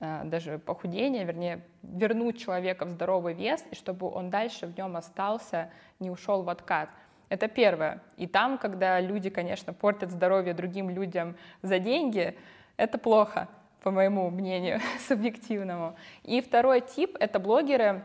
Э, 0.00 0.22
даже 0.24 0.58
похудение, 0.58 1.24
вернее, 1.24 1.64
вернуть 1.82 2.38
человека 2.38 2.84
в 2.84 2.90
здоровый 2.90 3.34
вес, 3.34 3.64
и 3.70 3.74
чтобы 3.74 4.08
он 4.08 4.30
дальше 4.30 4.66
в 4.66 4.76
нем 4.76 4.96
остался, 4.96 5.70
не 5.98 6.10
ушел 6.10 6.42
в 6.42 6.48
откат. 6.48 6.88
Это 7.28 7.48
первое. 7.48 8.00
И 8.16 8.26
там, 8.26 8.58
когда 8.58 9.00
люди, 9.00 9.28
конечно, 9.28 9.72
портят 9.72 10.10
здоровье 10.10 10.54
другим 10.54 10.88
людям 10.88 11.36
за 11.62 11.78
деньги, 11.78 12.38
это 12.76 12.96
плохо, 12.96 13.48
по 13.82 13.90
моему 13.90 14.30
мнению, 14.30 14.80
субъективному. 15.08 15.96
И 16.24 16.40
второй 16.40 16.80
тип— 16.80 17.16
это 17.20 17.38
блогеры, 17.38 18.02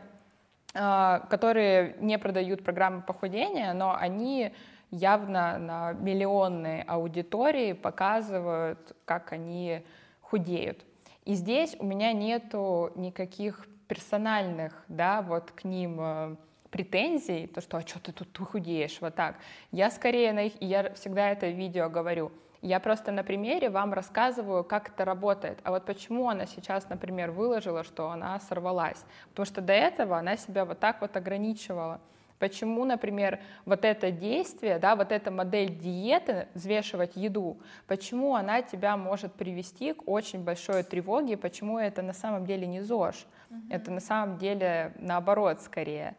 э, 0.74 1.20
которые 1.28 1.96
не 2.00 2.18
продают 2.18 2.64
программы 2.64 3.02
похудения, 3.02 3.72
но 3.72 3.96
они 3.96 4.52
явно 4.90 5.58
на 5.58 5.92
миллионной 5.92 6.82
аудитории 6.82 7.72
показывают, 7.72 8.96
как 9.04 9.32
они 9.32 9.82
худеют. 10.20 10.84
И 11.24 11.34
здесь 11.34 11.76
у 11.78 11.84
меня 11.84 12.12
нету 12.12 12.92
никаких 12.94 13.66
персональных, 13.88 14.84
да, 14.88 15.22
вот 15.22 15.50
к 15.50 15.64
ним 15.64 15.96
э, 16.00 16.36
претензий, 16.70 17.46
то, 17.46 17.60
что, 17.60 17.78
а 17.78 17.80
что 17.82 18.00
ты 18.00 18.12
тут 18.12 18.36
худеешь, 18.46 18.98
вот 19.00 19.14
так. 19.14 19.36
Я 19.70 19.90
скорее 19.90 20.32
на 20.32 20.46
их, 20.46 20.60
и 20.60 20.66
я 20.66 20.92
всегда 20.94 21.30
это 21.30 21.48
видео 21.48 21.88
говорю, 21.88 22.32
я 22.64 22.80
просто 22.80 23.12
на 23.12 23.22
примере 23.22 23.68
вам 23.68 23.92
рассказываю, 23.92 24.64
как 24.64 24.88
это 24.88 25.04
работает. 25.04 25.58
А 25.64 25.70
вот 25.70 25.84
почему 25.84 26.28
она 26.30 26.46
сейчас, 26.46 26.88
например, 26.88 27.30
выложила, 27.30 27.84
что 27.84 28.08
она 28.10 28.40
сорвалась. 28.40 29.04
Потому 29.30 29.46
что 29.46 29.60
до 29.60 29.74
этого 29.74 30.16
она 30.16 30.36
себя 30.36 30.64
вот 30.64 30.78
так 30.78 31.00
вот 31.02 31.16
ограничивала. 31.16 32.00
Почему, 32.38 32.84
например, 32.84 33.38
вот 33.64 33.84
это 33.84 34.10
действие, 34.10 34.78
да, 34.78 34.96
вот 34.96 35.12
эта 35.12 35.30
модель 35.30 35.78
диеты, 35.78 36.48
взвешивать 36.54 37.16
еду, 37.16 37.58
почему 37.86 38.34
она 38.34 38.62
тебя 38.62 38.96
может 38.96 39.32
привести 39.34 39.92
к 39.92 40.08
очень 40.08 40.42
большой 40.42 40.82
тревоге, 40.82 41.36
почему 41.36 41.78
это 41.78 42.02
на 42.02 42.12
самом 42.12 42.44
деле 42.44 42.66
не 42.66 42.80
ЗОЖ, 42.80 43.26
угу. 43.50 43.60
это 43.70 43.90
на 43.90 44.00
самом 44.00 44.38
деле 44.38 44.92
наоборот 44.98 45.60
скорее. 45.60 46.16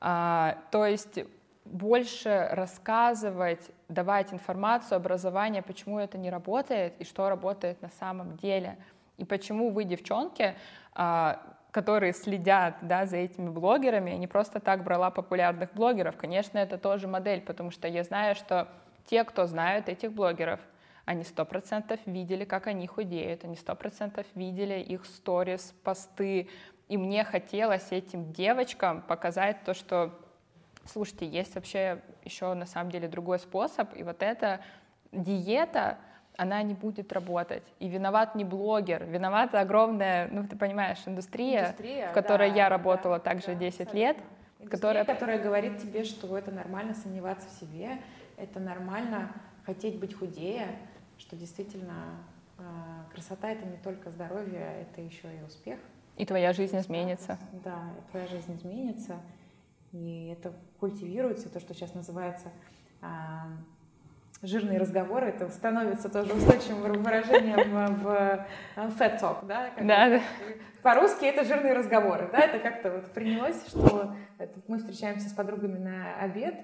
А, 0.00 0.58
то 0.70 0.86
есть 0.86 1.18
больше 1.70 2.48
рассказывать, 2.52 3.70
давать 3.88 4.32
информацию, 4.32 4.96
образование, 4.96 5.62
почему 5.62 5.98
это 5.98 6.18
не 6.18 6.30
работает 6.30 6.94
и 6.98 7.04
что 7.04 7.28
работает 7.28 7.82
на 7.82 7.90
самом 7.90 8.36
деле. 8.36 8.76
И 9.16 9.24
почему 9.24 9.70
вы, 9.70 9.84
девчонки, 9.84 10.54
а, 10.94 11.40
которые 11.70 12.12
следят 12.12 12.76
да, 12.82 13.06
за 13.06 13.18
этими 13.18 13.50
блогерами, 13.50 14.10
я 14.10 14.16
не 14.16 14.26
просто 14.26 14.60
так 14.60 14.82
брала 14.82 15.10
популярных 15.10 15.74
блогеров. 15.74 16.16
Конечно, 16.16 16.58
это 16.58 16.78
тоже 16.78 17.06
модель, 17.06 17.42
потому 17.42 17.70
что 17.70 17.86
я 17.86 18.02
знаю, 18.02 18.34
что 18.34 18.68
те, 19.04 19.24
кто 19.24 19.46
знают 19.46 19.88
этих 19.88 20.12
блогеров, 20.12 20.60
они 21.04 21.22
сто 21.22 21.44
процентов 21.44 22.00
видели, 22.06 22.44
как 22.44 22.66
они 22.66 22.86
худеют, 22.86 23.44
они 23.44 23.56
сто 23.56 23.74
процентов 23.74 24.26
видели 24.34 24.80
их 24.80 25.06
сторис, 25.06 25.74
посты, 25.84 26.48
и 26.88 26.96
мне 26.96 27.24
хотелось 27.24 27.90
этим 27.90 28.32
девочкам 28.32 29.02
показать 29.02 29.64
то, 29.64 29.74
что, 29.74 30.18
слушайте, 30.86 31.26
есть 31.26 31.54
вообще 31.54 32.00
еще 32.24 32.54
на 32.54 32.66
самом 32.66 32.90
деле 32.90 33.08
другой 33.08 33.38
способ, 33.38 33.94
и 33.96 34.02
вот 34.02 34.22
эта 34.22 34.60
диета, 35.12 35.98
она 36.36 36.62
не 36.62 36.74
будет 36.74 37.12
работать. 37.12 37.62
И 37.78 37.88
виноват 37.88 38.34
не 38.34 38.44
блогер, 38.44 39.04
виновата 39.04 39.60
огромная, 39.60 40.28
ну 40.30 40.46
ты 40.46 40.56
понимаешь, 40.56 40.98
индустрия, 41.06 41.66
индустрия 41.66 42.10
в 42.10 42.12
которой 42.12 42.50
да, 42.50 42.56
я 42.56 42.68
работала 42.68 43.16
да, 43.16 43.24
также 43.24 43.48
да, 43.48 43.54
10 43.54 43.80
абсолютно. 43.80 43.98
лет. 43.98 44.16
Индустрия, 44.58 44.68
которая... 44.70 45.04
которая 45.04 45.38
говорит 45.42 45.78
тебе, 45.78 46.04
что 46.04 46.36
это 46.36 46.50
нормально 46.50 46.94
сомневаться 46.94 47.48
в 47.48 47.52
себе, 47.52 47.98
это 48.36 48.60
нормально 48.60 49.30
хотеть 49.64 49.98
быть 49.98 50.14
худее, 50.14 50.66
что 51.18 51.36
действительно 51.36 52.20
э, 52.58 52.62
красота 53.12 53.50
это 53.50 53.66
не 53.66 53.76
только 53.78 54.10
здоровье, 54.10 54.82
это 54.82 55.00
еще 55.00 55.28
и 55.34 55.42
успех. 55.42 55.78
И 56.16 56.24
твоя 56.24 56.52
жизнь 56.52 56.78
изменится. 56.78 57.38
Да, 57.64 57.90
твоя 58.10 58.26
жизнь 58.26 58.54
изменится. 58.54 59.16
И 59.92 60.28
это 60.28 60.52
культивируется, 60.78 61.48
то, 61.48 61.60
что 61.60 61.74
сейчас 61.74 61.94
называется 61.94 62.50
жирные 64.42 64.78
разговоры, 64.78 65.28
это 65.28 65.48
становится 65.48 66.08
тоже 66.08 66.34
устойчивым 66.34 67.02
выражением 67.02 67.96
в, 67.96 68.46
fat 68.98 69.20
talk, 69.20 69.46
да? 69.46 69.70
да, 69.78 70.10
да. 70.10 70.20
По-русски 70.82 71.24
это 71.24 71.44
жирные 71.44 71.72
разговоры, 71.72 72.28
да, 72.30 72.40
это 72.40 72.58
как-то 72.58 72.92
вот 72.92 73.06
принялось, 73.12 73.66
что 73.68 74.14
мы 74.68 74.78
встречаемся 74.78 75.28
с 75.28 75.32
подругами 75.32 75.78
на 75.78 76.16
обед, 76.16 76.54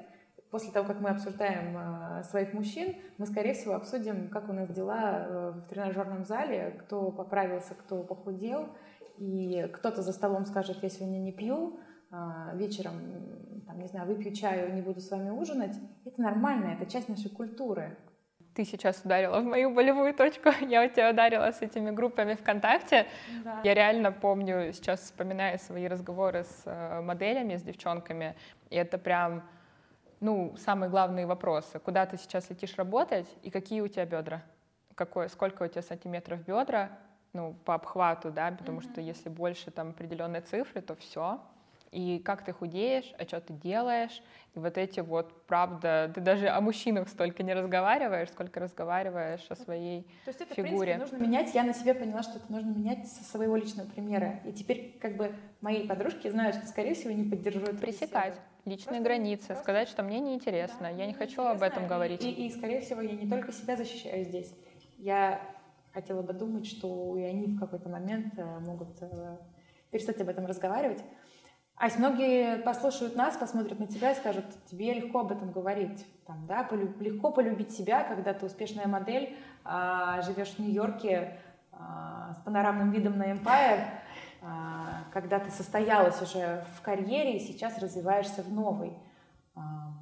после 0.52 0.70
того, 0.70 0.86
как 0.86 1.00
мы 1.00 1.08
обсуждаем 1.08 1.76
э, 1.76 2.24
своих 2.24 2.52
мужчин, 2.52 2.94
мы, 3.16 3.26
скорее 3.26 3.54
всего, 3.54 3.74
обсудим, 3.74 4.28
как 4.28 4.50
у 4.50 4.52
нас 4.52 4.68
дела 4.68 5.24
э, 5.26 5.52
в 5.52 5.68
тренажерном 5.70 6.24
зале, 6.26 6.76
кто 6.78 7.10
поправился, 7.10 7.74
кто 7.74 8.02
похудел, 8.02 8.68
и 9.16 9.66
кто-то 9.72 10.02
за 10.02 10.12
столом 10.12 10.44
скажет, 10.44 10.82
я 10.82 10.90
сегодня 10.90 11.18
не 11.18 11.32
пью, 11.32 11.78
а, 11.78 11.91
вечером, 12.54 12.92
там, 13.66 13.80
не 13.80 13.88
знаю, 13.88 14.06
выпью 14.06 14.34
чаю, 14.34 14.74
не 14.74 14.82
буду 14.82 15.00
с 15.00 15.10
вами 15.10 15.30
ужинать, 15.30 15.76
это 16.04 16.20
нормально, 16.20 16.76
это 16.78 16.90
часть 16.90 17.08
нашей 17.08 17.30
культуры. 17.30 17.96
Ты 18.54 18.66
сейчас 18.66 19.00
ударила 19.02 19.40
в 19.40 19.44
мою 19.44 19.72
болевую 19.72 20.12
точку. 20.12 20.50
Я 20.60 20.84
у 20.84 20.88
тебя 20.88 21.10
ударила 21.10 21.50
с 21.50 21.62
этими 21.62 21.90
группами 21.90 22.34
ВКонтакте. 22.34 23.06
Да. 23.44 23.60
Я 23.64 23.72
реально 23.72 24.12
помню, 24.12 24.72
сейчас 24.74 25.00
вспоминаю 25.00 25.58
свои 25.58 25.88
разговоры 25.88 26.44
с 26.44 26.62
э, 26.66 27.00
моделями, 27.00 27.56
с 27.56 27.62
девчонками. 27.62 28.36
И 28.68 28.76
это 28.76 28.98
прям, 28.98 29.42
ну, 30.20 30.54
самые 30.58 30.90
главные 30.90 31.24
вопросы. 31.24 31.78
Куда 31.78 32.04
ты 32.04 32.18
сейчас 32.18 32.50
летишь 32.50 32.76
работать 32.76 33.26
и 33.42 33.50
какие 33.50 33.80
у 33.80 33.88
тебя 33.88 34.04
бедра? 34.04 34.42
Какое, 34.96 35.28
сколько 35.28 35.62
у 35.62 35.66
тебя 35.66 35.80
сантиметров 35.80 36.44
бедра? 36.44 36.90
Ну, 37.32 37.54
по 37.64 37.72
обхвату, 37.72 38.30
да, 38.30 38.50
потому 38.50 38.80
mm-hmm. 38.80 38.92
что 38.92 39.00
если 39.00 39.30
больше 39.30 39.70
там 39.70 39.90
определенной 39.90 40.42
цифры, 40.42 40.82
то 40.82 40.94
все, 40.94 41.40
и 41.92 42.18
как 42.18 42.42
ты 42.42 42.52
худеешь, 42.52 43.12
а 43.18 43.24
что 43.24 43.40
ты 43.40 43.52
делаешь, 43.52 44.22
и 44.54 44.58
вот 44.58 44.78
эти 44.78 45.00
вот, 45.00 45.46
правда, 45.46 46.10
ты 46.14 46.20
даже 46.20 46.48
о 46.48 46.60
мужчинах 46.60 47.08
столько 47.08 47.42
не 47.42 47.52
разговариваешь, 47.52 48.30
сколько 48.30 48.60
разговариваешь 48.60 49.46
о 49.50 49.54
своей 49.54 50.02
То 50.24 50.30
есть 50.30 50.40
это, 50.40 50.54
фигуре. 50.54 50.94
в 50.94 50.96
принципе, 50.96 50.98
нужно 50.98 51.16
менять, 51.18 51.54
я 51.54 51.62
на 51.62 51.74
себе 51.74 51.94
поняла, 51.94 52.22
что 52.22 52.38
это 52.38 52.50
нужно 52.50 52.70
менять 52.70 53.06
со 53.06 53.22
своего 53.22 53.56
личного 53.56 53.86
примера, 53.88 54.40
и 54.46 54.52
теперь 54.52 54.98
как 55.00 55.16
бы 55.16 55.34
мои 55.60 55.86
подружки 55.86 56.28
знают, 56.28 56.56
что, 56.56 56.66
скорее 56.66 56.94
всего, 56.94 57.12
не 57.12 57.28
поддержу 57.28 57.60
это. 57.60 57.76
Пресекать 57.76 58.40
личные 58.64 59.00
просто, 59.00 59.04
границы, 59.04 59.46
просто... 59.48 59.62
сказать, 59.62 59.88
что 59.88 60.02
мне 60.02 60.20
неинтересно, 60.20 60.82
да, 60.82 60.88
я 60.88 61.06
не 61.06 61.14
хочу 61.14 61.42
об 61.42 61.62
этом 61.62 61.86
говорить. 61.86 62.24
И, 62.24 62.46
и, 62.46 62.50
скорее 62.50 62.80
всего, 62.80 63.02
я 63.02 63.12
не 63.12 63.28
только 63.28 63.52
себя 63.52 63.76
защищаю 63.76 64.24
здесь, 64.24 64.54
я 64.98 65.40
хотела 65.92 66.22
бы 66.22 66.32
думать, 66.32 66.66
что 66.66 67.16
и 67.18 67.22
они 67.22 67.48
в 67.48 67.58
какой-то 67.58 67.88
момент 67.88 68.32
э, 68.38 68.58
могут 68.60 69.02
э, 69.02 69.36
перестать 69.90 70.20
об 70.20 70.28
этом 70.28 70.46
разговаривать. 70.46 71.02
А 71.82 71.88
многие 71.98 72.58
послушают 72.58 73.16
нас, 73.16 73.36
посмотрят 73.36 73.80
на 73.80 73.88
тебя 73.88 74.12
и 74.12 74.14
скажут, 74.14 74.44
тебе 74.70 74.94
легко 74.94 75.18
об 75.18 75.32
этом 75.32 75.50
говорить. 75.50 76.06
Там, 76.28 76.46
да, 76.46 76.62
полю, 76.62 76.94
легко 77.00 77.32
полюбить 77.32 77.72
себя, 77.72 78.04
когда 78.04 78.32
ты 78.34 78.46
успешная 78.46 78.86
модель, 78.86 79.36
а, 79.64 80.22
живешь 80.22 80.50
в 80.50 80.60
Нью-Йорке 80.60 81.40
а, 81.72 82.34
с 82.34 82.44
панорамным 82.44 82.92
видом 82.92 83.18
на 83.18 83.32
Empire, 83.32 83.84
а, 84.42 85.02
когда 85.12 85.40
ты 85.40 85.50
состоялась 85.50 86.22
уже 86.22 86.64
в 86.76 86.82
карьере 86.82 87.38
и 87.38 87.40
сейчас 87.40 87.76
развиваешься 87.78 88.44
в 88.44 88.52
новой. 88.52 88.96
А, 89.56 89.92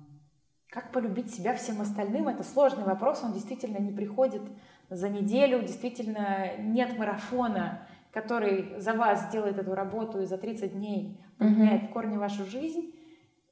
как 0.68 0.92
полюбить 0.92 1.34
себя 1.34 1.54
всем 1.54 1.80
остальным? 1.80 2.28
Это 2.28 2.42
сложный 2.42 2.84
вопрос, 2.84 3.24
он 3.24 3.32
действительно 3.32 3.78
не 3.78 3.90
приходит 3.90 4.42
за 4.90 5.08
неделю, 5.08 5.62
действительно 5.62 6.58
нет 6.58 6.98
марафона, 6.98 7.86
который 8.12 8.78
за 8.80 8.94
вас 8.94 9.28
сделает 9.28 9.58
эту 9.58 9.74
работу 9.74 10.20
и 10.20 10.26
за 10.26 10.38
30 10.38 10.72
дней 10.72 11.18
поменяет 11.38 11.82
mm-hmm. 11.82 11.88
в 11.88 11.92
корне 11.92 12.18
вашу 12.18 12.44
жизнь. 12.44 12.94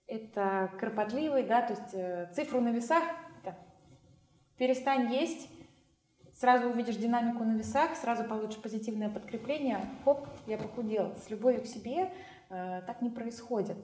это 0.06 0.70
кропотливый, 0.78 1.44
да, 1.44 1.62
то 1.62 1.74
есть 1.74 1.94
э, 1.94 2.30
цифру 2.34 2.60
на 2.60 2.70
весах, 2.70 3.02
да, 3.44 3.56
перестань 4.56 5.12
есть, 5.12 5.48
сразу 6.34 6.68
увидишь 6.68 6.96
динамику 6.96 7.44
на 7.44 7.56
весах, 7.56 7.94
сразу 7.94 8.24
получишь 8.24 8.60
позитивное 8.60 9.10
подкрепление, 9.10 9.80
хоп, 10.04 10.26
я 10.46 10.56
похудел. 10.56 11.14
С 11.16 11.30
любовью 11.30 11.62
к 11.62 11.66
себе 11.66 12.12
э, 12.48 12.82
так 12.86 13.02
не 13.02 13.10
происходит. 13.10 13.76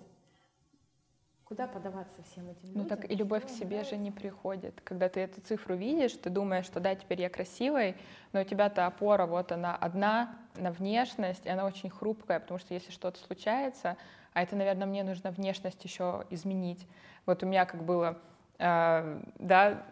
Куда 1.54 1.68
подаваться 1.68 2.20
всем 2.24 2.50
этим 2.50 2.74
Ну 2.74 2.84
так 2.84 3.08
и 3.08 3.14
любовь 3.14 3.46
к 3.46 3.48
себе 3.48 3.76
нравится? 3.76 3.94
же 3.94 4.00
не 4.00 4.10
приходит. 4.10 4.80
Когда 4.82 5.08
ты 5.08 5.20
эту 5.20 5.40
цифру 5.40 5.76
видишь, 5.76 6.12
ты 6.14 6.28
думаешь, 6.28 6.64
что 6.64 6.80
да, 6.80 6.96
теперь 6.96 7.20
я 7.20 7.30
красивый, 7.30 7.94
но 8.32 8.40
у 8.40 8.44
тебя-то 8.44 8.86
опора 8.86 9.26
вот 9.26 9.52
она 9.52 9.76
одна 9.76 10.36
на 10.56 10.72
внешность, 10.72 11.46
и 11.46 11.48
она 11.48 11.64
очень 11.64 11.90
хрупкая, 11.90 12.40
потому 12.40 12.58
что 12.58 12.74
если 12.74 12.90
что-то 12.90 13.20
случается, 13.20 13.96
а 14.32 14.42
это, 14.42 14.56
наверное, 14.56 14.88
мне 14.88 15.04
нужно 15.04 15.30
внешность 15.30 15.84
еще 15.84 16.24
изменить. 16.30 16.88
Вот 17.24 17.44
у 17.44 17.46
меня 17.46 17.66
как 17.66 17.84
было, 17.84 18.18
э, 18.58 19.20
да, 19.38 19.84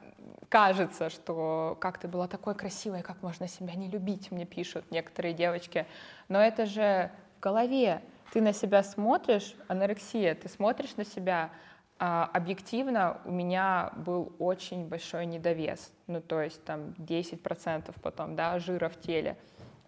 кажется, 0.49 1.11
что 1.11 1.79
как 1.81 1.99
ты 1.99 2.09
была 2.09 2.27
такой 2.27 2.57
красивой, 2.57 3.03
как 3.03 3.23
можно 3.23 3.47
себя 3.47 3.75
не 3.75 3.89
любить, 3.89 4.33
мне 4.33 4.47
пишут 4.47 4.91
некоторые 4.91 5.33
девочки. 5.33 5.87
Но 6.29 6.41
это 6.41 6.67
же 6.67 7.13
в 7.37 7.41
голове. 7.41 8.03
Ты 8.33 8.41
на 8.41 8.55
себя 8.55 8.83
смотришь, 8.83 9.55
анорексия, 9.69 10.35
ты 10.35 10.49
смотришь 10.49 10.97
на 10.97 11.05
себя, 11.05 11.51
а, 11.99 12.31
объективно 12.33 13.21
у 13.27 13.31
меня 13.31 13.93
был 13.95 14.33
очень 14.39 14.89
большой 14.89 15.27
недовес, 15.27 15.93
ну 16.07 16.23
то 16.23 16.41
есть 16.41 16.65
там 16.65 16.95
10% 16.97 17.95
потом, 18.01 18.35
да, 18.35 18.59
жира 18.59 18.89
в 18.89 18.99
теле, 18.99 19.37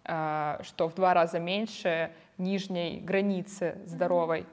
а, 0.03 0.59
что 0.61 0.87
в 0.87 0.93
два 0.93 1.15
раза 1.15 1.39
меньше 1.39 2.11
нижней 2.37 3.01
границы 3.01 3.79
здоровой. 3.85 4.45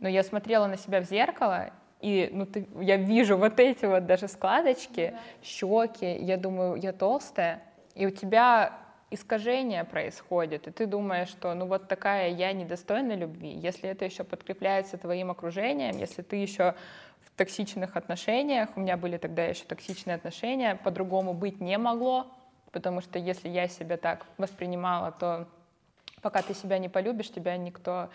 Но 0.00 0.08
я 0.08 0.22
смотрела 0.22 0.66
на 0.66 0.78
себя 0.78 1.02
в 1.02 1.04
зеркало, 1.04 1.70
и 2.00 2.30
ну, 2.32 2.46
ты, 2.46 2.66
я 2.80 2.96
вижу 2.96 3.36
вот 3.36 3.60
эти 3.60 3.84
вот 3.84 4.06
даже 4.06 4.26
складочки, 4.26 5.12
да. 5.12 5.18
щеки, 5.42 6.16
я 6.16 6.38
думаю, 6.38 6.76
я 6.76 6.94
толстая, 6.94 7.62
и 7.94 8.06
у 8.06 8.10
тебя 8.10 8.83
искажение 9.10 9.84
происходит, 9.84 10.66
и 10.66 10.70
ты 10.70 10.86
думаешь, 10.86 11.28
что 11.28 11.54
ну 11.54 11.66
вот 11.66 11.88
такая 11.88 12.30
я 12.30 12.52
недостойна 12.52 13.12
любви. 13.14 13.50
Если 13.50 13.88
это 13.88 14.04
еще 14.04 14.24
подкрепляется 14.24 14.98
твоим 14.98 15.30
окружением, 15.30 15.96
если 15.98 16.22
ты 16.22 16.36
еще 16.36 16.74
в 17.20 17.30
токсичных 17.36 17.96
отношениях, 17.96 18.70
у 18.76 18.80
меня 18.80 18.96
были 18.96 19.16
тогда 19.16 19.44
еще 19.44 19.64
токсичные 19.64 20.16
отношения, 20.16 20.76
по-другому 20.76 21.34
быть 21.34 21.60
не 21.60 21.78
могло, 21.78 22.26
потому 22.72 23.00
что 23.00 23.18
если 23.18 23.48
я 23.48 23.68
себя 23.68 23.96
так 23.96 24.26
воспринимала, 24.38 25.12
то 25.12 25.48
пока 26.22 26.42
ты 26.42 26.54
себя 26.54 26.78
не 26.78 26.88
полюбишь, 26.88 27.30
тебя 27.30 27.56
никто 27.56 28.08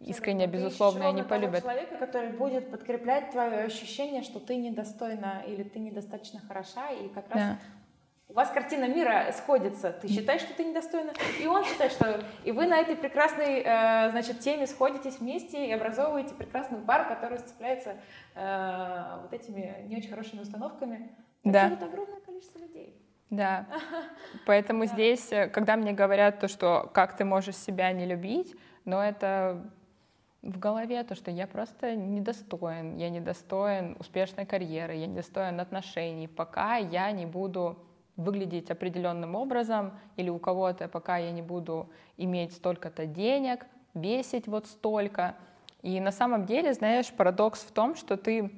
искренне, 0.00 0.46
ты 0.46 0.52
безусловно, 0.52 1.12
не 1.12 1.22
полюбит. 1.22 1.62
человека, 1.62 1.96
который 1.96 2.30
будет 2.30 2.70
подкреплять 2.70 3.30
твое 3.30 3.64
ощущение, 3.64 4.22
что 4.22 4.40
ты 4.40 4.56
недостойна 4.56 5.42
или 5.46 5.62
ты 5.62 5.78
недостаточно 5.78 6.40
хороша, 6.40 6.90
и 6.90 7.08
как 7.08 7.28
раз 7.30 7.38
да. 7.38 7.58
У 8.30 8.34
вас 8.34 8.50
картина 8.50 8.86
мира 8.86 9.32
сходится. 9.32 9.92
Ты 9.92 10.08
считаешь, 10.08 10.42
что 10.42 10.54
ты 10.54 10.64
недостойна, 10.64 11.12
и 11.40 11.46
он 11.46 11.64
считает, 11.64 11.92
что... 11.92 12.22
И 12.44 12.52
вы 12.52 12.66
на 12.66 12.78
этой 12.78 12.96
прекрасной, 12.96 13.62
э, 13.64 14.10
значит, 14.10 14.40
теме 14.40 14.66
сходитесь 14.66 15.18
вместе 15.18 15.66
и 15.66 15.72
образовываете 15.72 16.34
прекрасную 16.34 16.84
пару, 16.84 17.08
которая 17.08 17.38
сцепляется 17.38 17.96
э, 18.34 19.18
вот 19.22 19.32
этими 19.32 19.84
не 19.88 19.96
очень 19.96 20.10
хорошими 20.10 20.40
установками. 20.40 21.10
Да. 21.42 21.70
Это 21.70 21.86
огромное 21.86 22.20
количество 22.20 22.58
людей. 22.60 22.94
Да. 23.30 23.66
Поэтому 24.46 24.86
здесь, 24.86 25.32
э, 25.32 25.48
когда 25.48 25.76
мне 25.76 25.92
говорят 25.92 26.38
то, 26.38 26.46
что 26.46 26.88
как 26.94 27.16
ты 27.16 27.24
можешь 27.24 27.56
себя 27.56 27.92
не 27.92 28.06
любить, 28.06 28.54
но 28.84 29.02
это 29.02 29.60
в 30.42 30.58
голове 30.58 31.02
то, 31.02 31.14
что 31.14 31.30
я 31.30 31.46
просто 31.46 31.96
недостоин, 31.96 32.96
я 32.96 33.10
недостоин 33.10 33.96
успешной 33.98 34.46
карьеры, 34.46 34.94
я 34.94 35.06
недостоин 35.06 35.60
отношений, 35.60 36.28
пока 36.28 36.76
я 36.76 37.10
не 37.10 37.26
буду 37.26 37.76
выглядеть 38.20 38.70
определенным 38.70 39.34
образом, 39.34 39.98
или 40.16 40.28
у 40.28 40.38
кого-то, 40.38 40.88
пока 40.88 41.16
я 41.16 41.32
не 41.32 41.42
буду 41.42 41.88
иметь 42.16 42.52
столько-то 42.52 43.06
денег, 43.06 43.66
весить 43.94 44.46
вот 44.46 44.66
столько. 44.66 45.36
И 45.82 45.98
на 46.00 46.12
самом 46.12 46.44
деле, 46.44 46.74
знаешь, 46.74 47.10
парадокс 47.12 47.60
в 47.60 47.72
том, 47.72 47.96
что 47.96 48.16
ты, 48.16 48.52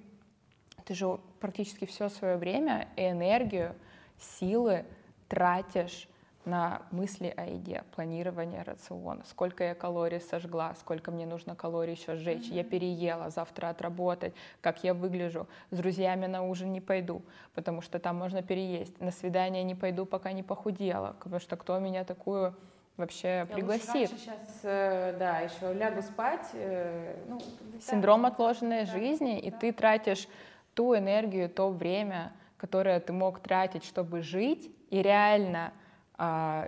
ты 0.85 0.95
же 0.95 1.19
практически 1.41 1.85
все 1.85 2.09
свое 2.09 2.37
время 2.37 2.89
и 2.97 3.09
энергию, 3.09 3.75
силы 4.19 4.85
тратишь 5.29 6.09
на 6.45 6.83
мысли 6.91 7.33
о 7.37 7.47
еде, 7.47 7.85
планирование 7.95 8.63
рациона, 8.63 9.23
сколько 9.25 9.65
я 9.65 9.75
калорий 9.75 10.21
сожгла, 10.21 10.75
сколько 10.81 11.11
мне 11.11 11.27
нужно 11.27 11.55
калорий 11.55 11.95
еще 11.95 12.17
сжечь, 12.17 12.49
mm-hmm. 12.49 12.55
я 12.55 12.65
переела, 12.65 13.31
завтра 13.31 13.69
отработать, 13.69 14.35
как 14.61 14.83
я 14.83 14.95
выгляжу, 14.95 15.47
с 15.71 15.77
друзьями 15.77 16.27
на 16.27 16.43
ужин 16.43 16.73
не 16.73 16.81
пойду, 16.81 17.23
потому 17.55 17.81
что 17.81 17.99
там 17.99 18.17
можно 18.17 18.43
переесть, 18.43 19.01
на 19.01 19.13
свидание 19.13 19.63
не 19.63 19.75
пойду, 19.75 20.05
пока 20.05 20.33
не 20.33 20.43
похудела, 20.43 21.17
потому 21.21 21.41
что 21.41 21.57
кто 21.57 21.79
меня 21.79 22.05
такую 22.05 22.55
вообще 22.97 23.29
я 23.29 23.47
пригласит. 23.47 24.11
сейчас, 24.11 24.61
э, 24.63 25.17
да, 25.19 25.41
еще 25.41 25.73
лягу 25.73 26.03
спать. 26.03 26.49
Э, 26.55 27.17
ну, 27.29 27.41
Синдром 27.81 28.27
отложенной 28.27 28.85
да, 28.85 28.93
жизни, 28.93 29.41
да. 29.41 29.49
и 29.49 29.51
ты 29.51 29.73
тратишь 29.73 30.29
ту 30.75 30.97
энергию, 30.97 31.49
то 31.49 31.71
время, 31.71 32.33
которое 32.57 33.01
ты 33.01 33.13
мог 33.13 33.41
тратить, 33.41 33.85
чтобы 33.85 34.23
жить, 34.23 34.71
и 34.91 35.03
реально 35.03 35.73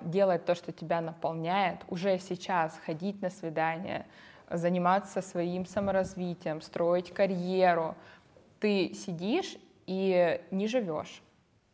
делать 0.02 0.44
то, 0.44 0.54
что 0.54 0.72
тебя 0.72 1.00
наполняет, 1.00 1.80
уже 1.88 2.18
сейчас 2.18 2.78
ходить 2.84 3.22
на 3.22 3.30
свидание, 3.30 4.06
заниматься 4.50 5.22
своим 5.22 5.64
саморазвитием, 5.64 6.60
строить 6.60 7.12
карьеру, 7.12 7.94
ты 8.60 8.92
сидишь 8.94 9.56
и 9.86 10.40
не 10.50 10.66
живешь. 10.66 11.22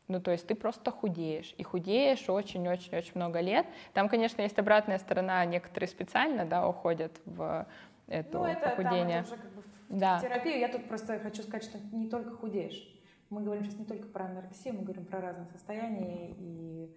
Ну, 0.09 0.21
то 0.21 0.33
есть 0.33 0.47
ты 0.47 0.57
просто 0.57 0.91
худеешь. 0.91 1.55
И 1.57 1.63
худеешь 1.63 2.29
очень-очень-очень 2.29 3.13
много 3.15 3.39
лет. 3.41 3.65
Там, 3.95 4.09
конечно, 4.09 4.43
есть 4.43 4.59
обратная 4.59 4.99
сторона. 4.99 5.45
Некоторые 5.45 5.89
специально, 5.89 6.45
да, 6.45 6.69
уходят 6.69 7.13
в 7.25 7.65
это 8.09 8.39
ну, 8.39 8.45
это, 8.45 8.71
похудение. 8.71 9.23
Там, 9.23 9.25
это 9.25 9.35
уже 9.35 9.37
как 9.37 9.53
бы 9.53 9.63
в 9.63 9.99
да. 9.99 10.21
терапию. 10.21 10.59
Я 10.59 10.69
тут 10.69 10.89
просто 10.89 11.21
хочу 11.21 11.43
сказать, 11.43 11.63
что 11.63 11.79
не 11.93 12.09
только 12.09 12.35
худеешь. 12.35 12.93
Мы 13.31 13.43
говорим 13.43 13.65
сейчас 13.65 13.79
не 13.79 13.85
только 13.85 14.09
про 14.09 14.25
анорексию, 14.25 14.75
мы 14.75 14.83
говорим 14.83 15.05
про 15.05 15.21
разные 15.21 15.47
состояния. 15.53 16.35
И 16.37 16.93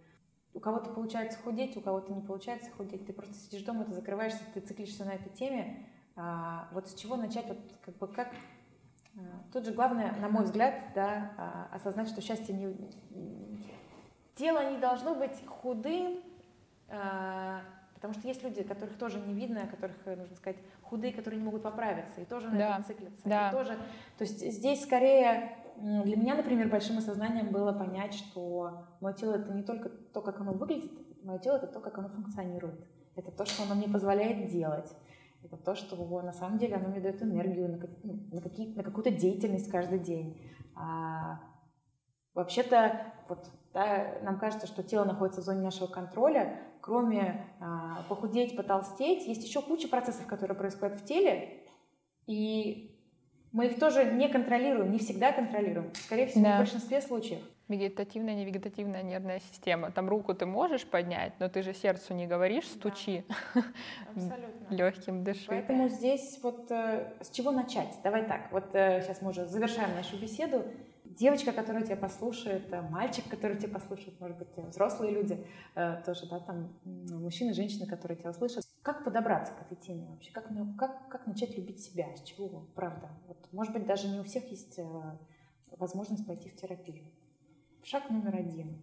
у 0.54 0.60
кого-то 0.60 0.90
получается 0.90 1.40
худеть, 1.40 1.76
у 1.78 1.82
кого-то 1.82 2.14
не 2.14 2.22
получается 2.22 2.70
худеть. 2.72 3.06
Ты 3.06 3.14
просто 3.14 3.34
сидишь 3.34 3.64
дома, 3.64 3.86
ты 3.86 3.94
закрываешься, 3.94 4.40
ты 4.54 4.60
циклишься 4.60 5.06
на 5.06 5.12
этой 5.12 5.30
теме. 5.32 5.88
А, 6.16 6.68
вот 6.72 6.88
с 6.88 6.94
чего 6.94 7.16
начать, 7.16 7.48
вот 7.48 7.58
как 7.84 7.98
бы 7.98 8.08
как... 8.08 8.30
А, 9.16 9.20
тут 9.52 9.66
же 9.66 9.74
главное, 9.74 10.14
на 10.20 10.30
мой 10.30 10.44
взгляд, 10.44 10.76
да, 10.94 11.32
а, 11.38 11.70
осознать, 11.76 12.08
что 12.08 12.22
счастье 12.22 12.54
не... 12.54 12.76
Тело 14.36 14.72
не 14.72 14.78
должно 14.78 15.16
быть 15.16 15.46
худым, 15.46 16.20
а, 16.90 17.62
потому 17.96 18.14
что 18.14 18.28
есть 18.28 18.44
люди, 18.44 18.64
которых 18.64 18.98
тоже 18.98 19.20
не 19.20 19.34
видно, 19.34 19.68
которых, 19.68 19.96
нужно 20.06 20.36
сказать, 20.36 20.60
худые, 20.82 21.14
которые 21.14 21.40
не 21.40 21.46
могут 21.46 21.64
поправиться, 21.64 22.22
и 22.22 22.26
тоже 22.26 22.50
на 22.50 22.58
да. 22.58 22.70
этом 22.72 22.86
циклятся. 22.86 23.22
Да. 23.26 23.50
И 23.50 23.52
тоже, 23.52 23.78
то 24.18 24.24
есть 24.24 24.40
здесь 24.40 24.84
скорее 24.84 25.58
для 25.78 26.16
меня, 26.16 26.36
например, 26.36 26.70
большим 26.70 26.98
осознанием 26.98 27.52
было 27.52 27.72
понять, 27.74 28.14
что 28.14 28.88
мое 29.02 29.14
тело 29.14 29.34
это 29.34 29.54
не 29.54 29.64
только 29.64 29.90
то, 29.90 30.22
как 30.22 30.40
оно 30.40 30.54
выглядит, 30.54 30.92
мое 31.24 31.40
тело 31.40 31.58
это 31.58 31.68
то, 31.68 31.80
как 31.80 31.98
оно 31.98 32.10
функционирует. 32.10 32.80
Это 33.16 33.32
то, 33.32 33.46
что 33.46 33.64
оно 33.64 33.76
мне 33.76 33.88
позволяет 33.88 34.48
делать. 34.50 34.96
Это 35.44 35.58
то, 35.58 35.76
что 35.76 35.96
на 36.22 36.32
самом 36.32 36.58
деле 36.58 36.76
оно 36.76 36.90
мне 36.90 37.02
дает 37.02 37.22
энергию 37.22 37.70
на, 37.70 37.78
ну, 38.04 38.20
на, 38.32 38.42
какие, 38.42 38.74
на 38.76 38.84
какую-то 38.84 39.12
деятельность 39.12 39.70
каждый 39.70 40.00
день. 40.00 40.42
А, 40.76 41.42
вообще-то, 42.34 43.14
вот, 43.28 43.50
да, 43.74 44.20
нам 44.24 44.40
кажется, 44.40 44.68
что 44.68 44.84
тело 44.84 45.04
находится 45.04 45.42
в 45.42 45.44
зоне 45.44 45.62
нашего 45.62 45.88
контроля. 45.88 46.62
Кроме 46.82 47.46
а, 47.60 48.04
похудеть, 48.08 48.56
потолстеть, 48.56 49.28
есть 49.28 49.44
еще 49.44 49.62
куча 49.62 49.88
процессов, 49.90 50.26
которые 50.28 50.58
происходят 50.58 51.00
в 51.00 51.06
теле. 51.06 51.60
И 52.26 52.93
мы 53.54 53.68
их 53.68 53.80
тоже 53.80 54.06
не 54.06 54.28
контролируем, 54.28 54.92
не 54.92 54.98
всегда 54.98 55.32
контролируем. 55.32 55.92
Скорее 55.94 56.26
всего, 56.26 56.44
да. 56.44 56.56
в 56.56 56.58
большинстве 56.60 57.02
случаев. 57.02 57.40
Вегетативная, 57.70 58.34
невегетативная 58.34 59.04
нервная 59.04 59.40
система. 59.52 59.90
Там 59.92 60.10
руку 60.10 60.34
ты 60.34 60.46
можешь 60.46 60.86
поднять, 60.86 61.34
но 61.40 61.48
ты 61.48 61.62
же 61.62 61.74
сердцу 61.74 62.14
не 62.14 62.28
говоришь, 62.28 62.68
стучи. 62.68 63.24
Да. 63.54 63.62
Абсолютно. 64.16 64.76
Легким 64.76 65.24
дыши. 65.24 65.46
Поэтому 65.48 65.88
здесь 65.88 66.40
вот 66.44 66.70
э, 66.72 67.14
с 67.22 67.30
чего 67.30 67.52
начать? 67.52 67.96
Давай 68.04 68.26
так, 68.26 68.52
вот 68.52 68.74
э, 68.74 69.02
сейчас 69.02 69.22
мы 69.22 69.30
уже 69.30 69.46
завершаем 69.46 69.96
нашу 69.96 70.18
беседу 70.18 70.66
девочка, 71.16 71.52
которая 71.52 71.84
тебя 71.84 71.96
послушает, 71.96 72.72
э, 72.72 72.82
мальчик, 72.82 73.28
который 73.30 73.58
тебя 73.58 73.74
послушает, 73.74 74.20
может 74.20 74.38
быть, 74.38 74.48
взрослые 74.58 75.14
люди 75.14 75.46
э, 75.76 76.02
тоже, 76.06 76.28
да, 76.30 76.40
там 76.40 76.74
мужчины, 76.84 77.54
женщины, 77.54 77.88
которые 77.88 78.18
тебя 78.18 78.34
слышат. 78.34 78.66
Как 78.82 79.04
подобраться 79.04 79.54
к 79.54 79.62
этой 79.62 79.76
теме 79.76 80.08
вообще? 80.10 80.32
Как, 80.32 80.48
как, 80.78 81.10
как 81.10 81.28
начать 81.28 81.58
любить 81.58 81.82
себя? 81.82 82.16
С 82.16 82.24
чего? 82.24 82.68
Правда. 82.76 83.10
Вот, 83.28 83.38
может 83.52 83.74
быть, 83.74 83.86
даже 83.86 84.08
не 84.08 84.20
у 84.20 84.24
всех 84.24 84.50
есть 84.52 84.78
э, 84.80 84.84
возможность 85.78 86.26
пойти 86.26 86.50
в 86.50 86.56
терапию. 86.56 87.06
Шаг 87.84 88.10
номер 88.10 88.36
один. 88.36 88.82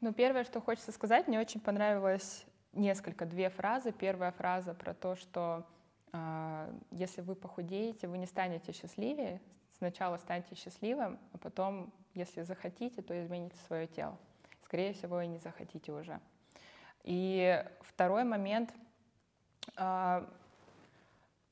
Ну, 0.00 0.12
первое, 0.12 0.44
что 0.44 0.60
хочется 0.60 0.92
сказать, 0.92 1.28
мне 1.28 1.38
очень 1.38 1.60
понравилось 1.60 2.44
несколько, 2.72 3.24
две 3.26 3.50
фразы. 3.50 3.92
Первая 3.92 4.32
фраза 4.32 4.74
про 4.74 4.94
то, 4.94 5.14
что 5.14 5.66
а, 6.12 6.74
если 6.90 7.20
вы 7.20 7.34
похудеете, 7.34 8.08
вы 8.08 8.18
не 8.18 8.26
станете 8.26 8.72
счастливее. 8.72 9.40
Сначала 9.78 10.16
станьте 10.16 10.54
счастливым, 10.54 11.18
а 11.32 11.38
потом, 11.38 11.92
если 12.14 12.42
захотите, 12.42 13.02
то 13.02 13.20
измените 13.20 13.56
свое 13.66 13.86
тело. 13.86 14.18
Скорее 14.64 14.92
всего, 14.92 15.20
и 15.20 15.26
не 15.26 15.38
захотите 15.38 15.92
уже. 15.92 16.20
И 17.04 17.64
второй 17.80 18.24
момент, 18.24 18.72
а, 19.76 20.28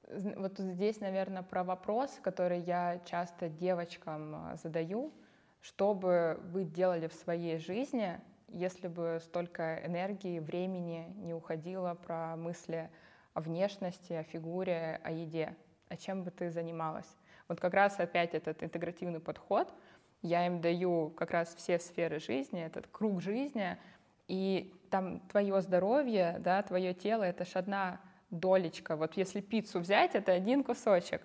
вот 0.08 0.58
здесь, 0.58 1.00
наверное, 1.00 1.42
про 1.42 1.64
вопрос, 1.64 2.18
который 2.22 2.60
я 2.60 3.00
часто 3.04 3.48
девочкам 3.48 4.34
а, 4.34 4.56
задаю, 4.56 5.12
что 5.60 5.94
бы 5.94 6.40
вы 6.52 6.64
делали 6.64 7.08
в 7.08 7.12
своей 7.14 7.58
жизни, 7.58 8.20
если 8.48 8.88
бы 8.88 9.20
столько 9.22 9.84
энергии, 9.84 10.40
времени 10.40 11.12
не 11.16 11.34
уходило 11.34 11.94
про 11.94 12.36
мысли 12.36 12.90
о 13.34 13.40
внешности, 13.40 14.12
о 14.12 14.22
фигуре, 14.22 15.00
о 15.04 15.10
еде, 15.12 15.54
о 15.88 15.96
чем 15.96 16.24
бы 16.24 16.30
ты 16.30 16.50
занималась. 16.50 17.06
Вот 17.50 17.58
как 17.58 17.74
раз 17.74 17.98
опять 17.98 18.32
этот 18.34 18.62
интегративный 18.62 19.18
подход, 19.18 19.74
я 20.22 20.46
им 20.46 20.60
даю 20.60 21.10
как 21.10 21.32
раз 21.32 21.52
все 21.56 21.80
сферы 21.80 22.20
жизни, 22.20 22.62
этот 22.62 22.86
круг 22.86 23.20
жизни, 23.20 23.76
и 24.28 24.72
там 24.88 25.18
твое 25.18 25.60
здоровье, 25.60 26.36
да, 26.38 26.62
твое 26.62 26.94
тело— 26.94 27.22
это 27.24 27.44
ж 27.44 27.56
одна 27.56 28.00
долечка. 28.30 28.94
Вот 28.94 29.16
если 29.16 29.40
пиццу 29.40 29.80
взять, 29.80 30.14
это 30.14 30.30
один 30.30 30.62
кусочек. 30.62 31.22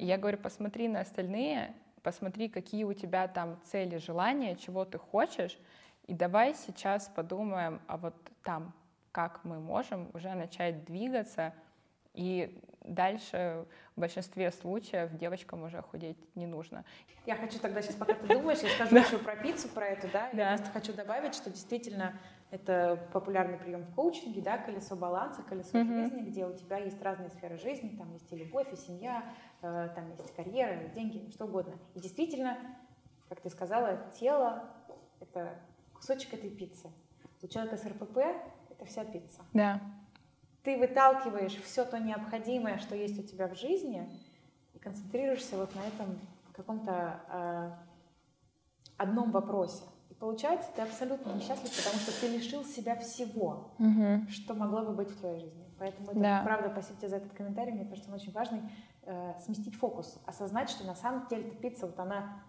И 0.00 0.06
я 0.06 0.18
говорю, 0.18 0.38
посмотри 0.38 0.88
на 0.88 1.02
остальные, 1.02 1.72
посмотри, 2.02 2.48
какие 2.48 2.82
у 2.82 2.92
тебя 2.92 3.28
там 3.28 3.56
цели, 3.62 3.98
желания, 3.98 4.56
чего 4.56 4.84
ты 4.84 4.98
хочешь, 4.98 5.56
и 6.08 6.14
давай 6.14 6.56
сейчас 6.56 7.08
подумаем, 7.14 7.80
а 7.86 7.96
вот 7.96 8.16
там, 8.42 8.74
как 9.12 9.44
мы 9.44 9.60
можем 9.60 10.10
уже 10.14 10.34
начать 10.34 10.84
двигаться, 10.84 11.54
и 12.12 12.60
дальше 12.84 13.66
в 13.96 14.00
большинстве 14.00 14.50
случаев 14.50 15.16
девочкам 15.16 15.62
уже 15.62 15.82
худеть 15.82 16.18
не 16.34 16.46
нужно. 16.46 16.84
Я 17.26 17.36
хочу 17.36 17.58
тогда 17.58 17.82
сейчас, 17.82 17.96
пока 17.96 18.14
ты 18.14 18.26
думаешь, 18.34 18.58
я 18.60 18.68
скажу 18.70 18.96
еще 18.96 19.18
про 19.18 19.36
пиццу, 19.36 19.68
про 19.68 19.86
эту, 19.86 20.08
да, 20.12 20.28
я 20.32 20.56
просто 20.56 20.70
хочу 20.72 20.92
добавить, 20.92 21.34
что 21.34 21.50
действительно 21.50 22.18
это 22.50 22.98
популярный 23.12 23.58
прием 23.58 23.84
в 23.84 23.94
коучинге, 23.94 24.42
да, 24.42 24.58
колесо 24.58 24.96
баланса, 24.96 25.42
колесо 25.42 25.78
mm-hmm. 25.78 26.02
жизни, 26.02 26.22
где 26.22 26.46
у 26.46 26.52
тебя 26.52 26.78
есть 26.78 27.00
разные 27.00 27.30
сферы 27.30 27.58
жизни, 27.58 27.96
там 27.96 28.12
есть 28.12 28.30
и 28.32 28.36
любовь, 28.36 28.72
и 28.72 28.76
семья, 28.76 29.24
э, 29.62 29.88
там 29.94 30.10
есть 30.16 30.34
карьера, 30.34 30.88
деньги, 30.88 31.30
что 31.30 31.44
угодно. 31.44 31.74
И 31.94 32.00
действительно, 32.00 32.58
как 33.28 33.40
ты 33.40 33.50
сказала, 33.50 34.10
тело— 34.18 34.68
это 35.20 35.60
кусочек 35.94 36.34
этой 36.34 36.50
пиццы. 36.50 36.90
У 37.42 37.46
человека 37.46 37.76
с 37.76 37.84
РПП— 37.86 38.18
это 38.70 38.84
вся 38.84 39.04
пицца. 39.04 39.42
Да. 39.52 39.80
Ты 40.62 40.76
выталкиваешь 40.78 41.56
все 41.62 41.84
то 41.84 41.98
необходимое, 41.98 42.78
что 42.78 42.94
есть 42.94 43.18
у 43.18 43.22
тебя 43.22 43.48
в 43.48 43.56
жизни, 43.56 44.08
и 44.74 44.78
концентрируешься 44.78 45.56
вот 45.56 45.74
на 45.74 45.86
этом 45.86 46.18
каком-то 46.52 47.20
э, 47.28 47.70
одном 48.98 49.30
вопросе. 49.30 49.82
И 50.10 50.14
получается, 50.14 50.68
ты 50.76 50.82
абсолютно 50.82 51.32
несчастлив, 51.32 51.74
потому 51.74 51.96
что 52.00 52.20
ты 52.20 52.28
лишил 52.28 52.64
себя 52.64 52.96
всего, 52.96 53.70
угу. 53.78 54.30
что 54.30 54.54
могло 54.54 54.82
бы 54.82 54.92
быть 54.92 55.10
в 55.10 55.18
твоей 55.18 55.40
жизни. 55.40 55.64
Поэтому 55.78 56.10
это 56.10 56.20
да. 56.20 56.42
правда, 56.44 56.70
спасибо 56.70 56.98
тебе 56.98 57.08
за 57.08 57.16
этот 57.16 57.32
комментарий, 57.32 57.72
мне 57.72 57.86
кажется, 57.86 58.10
он 58.10 58.16
очень 58.16 58.32
важный. 58.32 58.60
Э, 59.04 59.32
сместить 59.40 59.74
фокус, 59.76 60.20
осознать, 60.26 60.68
что 60.68 60.86
на 60.86 60.94
самом 60.94 61.26
деле 61.28 61.48
эта 61.48 61.56
пицца, 61.56 61.86
вот 61.86 61.98
она 61.98 62.42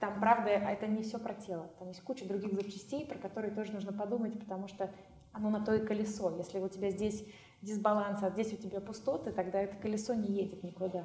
там, 0.00 0.18
правда, 0.20 0.50
это 0.50 0.86
не 0.86 1.02
все 1.02 1.18
про 1.18 1.34
тело. 1.34 1.70
Там 1.78 1.88
есть 1.88 2.02
куча 2.02 2.26
других 2.26 2.52
запчастей, 2.54 3.06
про 3.06 3.18
которые 3.18 3.54
тоже 3.54 3.72
нужно 3.72 3.92
подумать, 3.92 4.38
потому 4.38 4.68
что 4.68 4.90
оно 5.34 5.50
на 5.50 5.64
то 5.64 5.74
и 5.74 5.84
колесо. 5.84 6.34
Если 6.38 6.58
у 6.58 6.68
тебя 6.68 6.90
здесь 6.90 7.24
дисбаланс, 7.60 8.22
а 8.22 8.30
здесь 8.30 8.52
у 8.52 8.56
тебя 8.56 8.80
пустоты, 8.80 9.32
тогда 9.32 9.60
это 9.60 9.76
колесо 9.76 10.14
не 10.14 10.28
едет 10.28 10.62
никуда. 10.62 11.04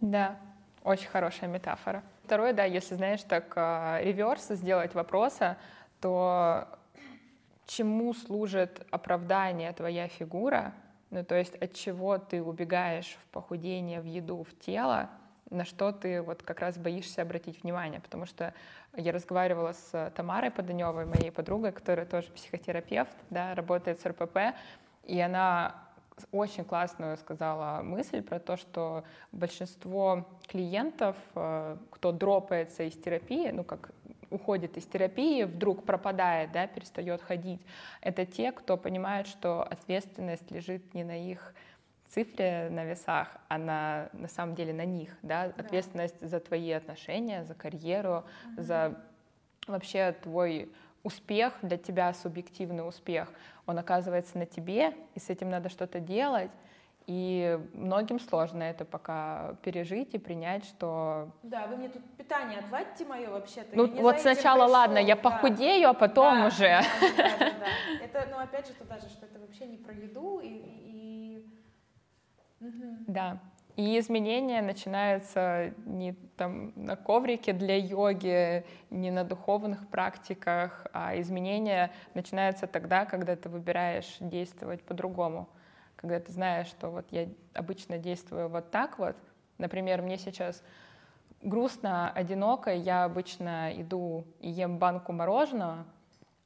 Да, 0.00 0.38
очень 0.84 1.08
хорошая 1.08 1.48
метафора. 1.48 2.02
Второе, 2.24 2.52
да, 2.52 2.64
если, 2.64 2.94
знаешь, 2.94 3.22
так 3.22 3.52
а, 3.56 4.00
реверс 4.02 4.48
сделать 4.48 4.94
вопроса, 4.94 5.56
то 6.00 6.68
чему 7.66 8.14
служит 8.14 8.86
оправдание 8.90 9.72
твоя 9.72 10.08
фигура, 10.08 10.74
ну, 11.10 11.24
то 11.24 11.36
есть 11.36 11.54
от 11.56 11.74
чего 11.74 12.18
ты 12.18 12.42
убегаешь 12.42 13.16
в 13.22 13.32
похудение, 13.32 14.00
в 14.00 14.04
еду, 14.04 14.44
в 14.44 14.58
тело, 14.58 15.10
на 15.50 15.64
что 15.64 15.92
ты 15.92 16.22
вот 16.22 16.42
как 16.42 16.60
раз 16.60 16.78
боишься 16.78 17.22
обратить 17.22 17.62
внимание, 17.62 18.00
потому 18.00 18.26
что 18.26 18.54
я 18.96 19.12
разговаривала 19.12 19.72
с 19.72 20.12
Тамарой 20.14 20.50
Поданевой, 20.50 21.06
моей 21.06 21.30
подругой, 21.30 21.72
которая 21.72 22.06
тоже 22.06 22.30
психотерапевт, 22.30 23.16
да, 23.30 23.54
работает 23.54 24.00
с 24.00 24.06
РПП, 24.06 24.54
и 25.04 25.20
она 25.20 25.74
очень 26.32 26.64
классную 26.64 27.16
сказала 27.16 27.82
мысль 27.82 28.22
про 28.22 28.40
то, 28.40 28.56
что 28.56 29.04
большинство 29.32 30.26
клиентов, 30.48 31.16
э, 31.34 31.76
кто 31.90 32.12
дропается 32.12 32.82
из 32.82 32.94
терапии, 32.94 33.50
ну 33.50 33.62
как 33.64 33.90
уходит 34.30 34.76
из 34.76 34.84
терапии, 34.84 35.44
вдруг 35.44 35.84
пропадает, 35.84 36.52
да, 36.52 36.66
перестает 36.66 37.22
ходить, 37.22 37.60
это 38.00 38.26
те, 38.26 38.52
кто 38.52 38.76
понимает, 38.76 39.26
что 39.26 39.62
ответственность 39.62 40.50
лежит 40.50 40.92
не 40.92 41.04
на 41.04 41.30
их 41.30 41.54
цифре 42.08 42.68
на 42.70 42.84
весах, 42.84 43.28
а 43.48 43.58
на, 43.58 44.08
на 44.12 44.28
самом 44.28 44.54
деле 44.54 44.72
на 44.72 44.84
них, 44.84 45.16
да, 45.22 45.48
да. 45.48 45.62
ответственность 45.62 46.20
за 46.20 46.40
твои 46.40 46.70
отношения, 46.72 47.44
за 47.44 47.54
карьеру, 47.54 48.24
угу. 48.52 48.62
за 48.62 49.00
вообще 49.66 50.12
твой 50.22 50.72
успех, 51.02 51.54
для 51.62 51.76
тебя 51.76 52.12
субъективный 52.12 52.86
успех, 52.86 53.32
он 53.66 53.78
оказывается 53.78 54.38
на 54.38 54.46
тебе, 54.46 54.94
и 55.14 55.20
с 55.20 55.30
этим 55.30 55.50
надо 55.50 55.68
что-то 55.68 56.00
делать, 56.00 56.50
и 57.08 57.58
многим 57.72 58.20
сложно 58.20 58.62
это 58.62 58.84
пока 58.84 59.56
пережить 59.62 60.12
и 60.12 60.18
принять, 60.18 60.66
что... 60.66 61.30
Да, 61.42 61.66
вы 61.66 61.78
мне 61.78 61.88
тут 61.88 62.02
питание 62.18 62.58
отладьте 62.58 63.06
мое 63.06 63.30
вообще-то. 63.30 63.74
Ну 63.74 63.86
вот 64.02 64.20
сначала, 64.20 64.64
пришел. 64.64 64.72
ладно, 64.72 64.98
я 64.98 65.16
да. 65.16 65.22
похудею, 65.22 65.88
а 65.88 65.94
потом 65.94 66.40
да, 66.40 66.46
уже. 66.48 66.82
Да, 66.82 66.82
да, 67.16 67.38
да, 67.38 67.50
да. 67.60 68.04
Это, 68.04 68.28
ну 68.30 68.38
опять 68.38 68.66
же, 68.66 68.74
туда 68.74 68.98
же, 68.98 69.08
что 69.08 69.24
это 69.24 69.38
вообще 69.38 69.64
не 69.64 69.78
про 69.78 69.94
еду, 69.94 70.40
и, 70.40 70.48
и 70.48 70.87
да. 72.60 73.40
И 73.76 73.96
изменения 73.96 74.60
начинаются 74.60 75.72
не 75.86 76.14
там 76.36 76.72
на 76.74 76.96
коврике 76.96 77.52
для 77.52 77.76
йоги, 77.76 78.64
не 78.90 79.12
на 79.12 79.22
духовных 79.22 79.86
практиках, 79.88 80.84
а 80.92 81.18
изменения 81.20 81.92
начинаются 82.12 82.66
тогда, 82.66 83.04
когда 83.04 83.36
ты 83.36 83.48
выбираешь 83.48 84.16
действовать 84.18 84.82
по-другому. 84.82 85.48
Когда 85.94 86.18
ты 86.18 86.32
знаешь, 86.32 86.66
что 86.66 86.90
вот 86.90 87.06
я 87.12 87.28
обычно 87.54 87.98
действую 87.98 88.48
вот 88.48 88.72
так 88.72 88.98
вот. 88.98 89.16
Например, 89.58 90.02
мне 90.02 90.18
сейчас 90.18 90.64
грустно, 91.40 92.10
одиноко, 92.10 92.74
я 92.74 93.04
обычно 93.04 93.70
иду 93.80 94.24
и 94.40 94.50
ем 94.50 94.78
банку 94.78 95.12
мороженого, 95.12 95.86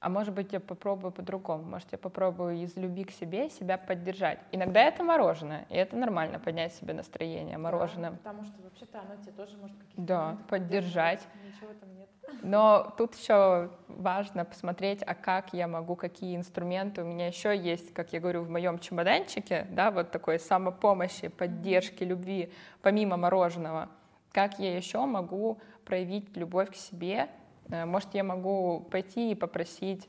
а 0.03 0.09
может 0.09 0.35
быть, 0.35 0.53
я 0.53 0.59
попробую 0.59 1.13
по-другому. 1.13 1.63
Может, 1.63 1.93
я 1.93 1.99
попробую 1.99 2.57
из 2.57 2.77
любви 2.77 3.05
к 3.05 3.13
себе 3.13 3.49
себя 3.51 3.79
поддержать. 3.79 4.41
Иногда 4.51 4.81
это 4.81 5.05
мороженое, 5.05 5.65
и 5.71 5.77
это 5.77 5.97
нормально, 5.97 6.41
поднять 6.41 6.75
себе 6.75 6.93
настроение 6.93 7.57
мороженым. 7.57 8.15
Да, 8.15 8.31
потому 8.31 8.45
что 8.45 8.63
вообще-то 8.63 8.99
оно 8.99 9.23
тебе 9.23 9.31
тоже 9.33 9.57
может 9.59 9.77
какие-то... 9.79 10.03
Да, 10.03 10.37
поддержать. 10.49 11.27
Ничего 11.47 11.73
там 11.81 11.95
нет. 11.97 12.09
Но 12.43 12.93
тут 12.99 13.15
еще 13.15 13.71
важно 13.87 14.45
посмотреть, 14.45 15.05
а 15.05 15.15
как 15.15 15.53
я 15.53 15.69
могу, 15.69 15.95
какие 15.95 16.37
инструменты 16.37 17.03
у 17.03 17.05
меня 17.05 17.29
еще 17.29 17.57
есть, 17.57 17.95
как 17.95 18.13
я 18.13 18.19
говорю, 18.19 18.43
в 18.43 18.51
моем 18.51 18.81
чемоданчике, 18.81 19.69
да, 19.71 19.93
вот 19.93 20.11
такой 20.11 20.41
самопомощи, 20.41 21.29
поддержки, 21.29 22.03
любви, 22.03 22.53
помимо 22.81 23.17
мороженого. 23.17 23.89
Как 24.33 24.59
я 24.59 24.77
еще 24.77 25.05
могу 25.05 25.61
проявить 25.85 26.37
любовь 26.37 26.73
к 26.73 26.75
себе, 26.75 27.29
может, 27.69 28.15
я 28.15 28.25
могу 28.25 28.81
пойти 28.91 29.33
и 29.33 29.35
попросить 29.35 30.09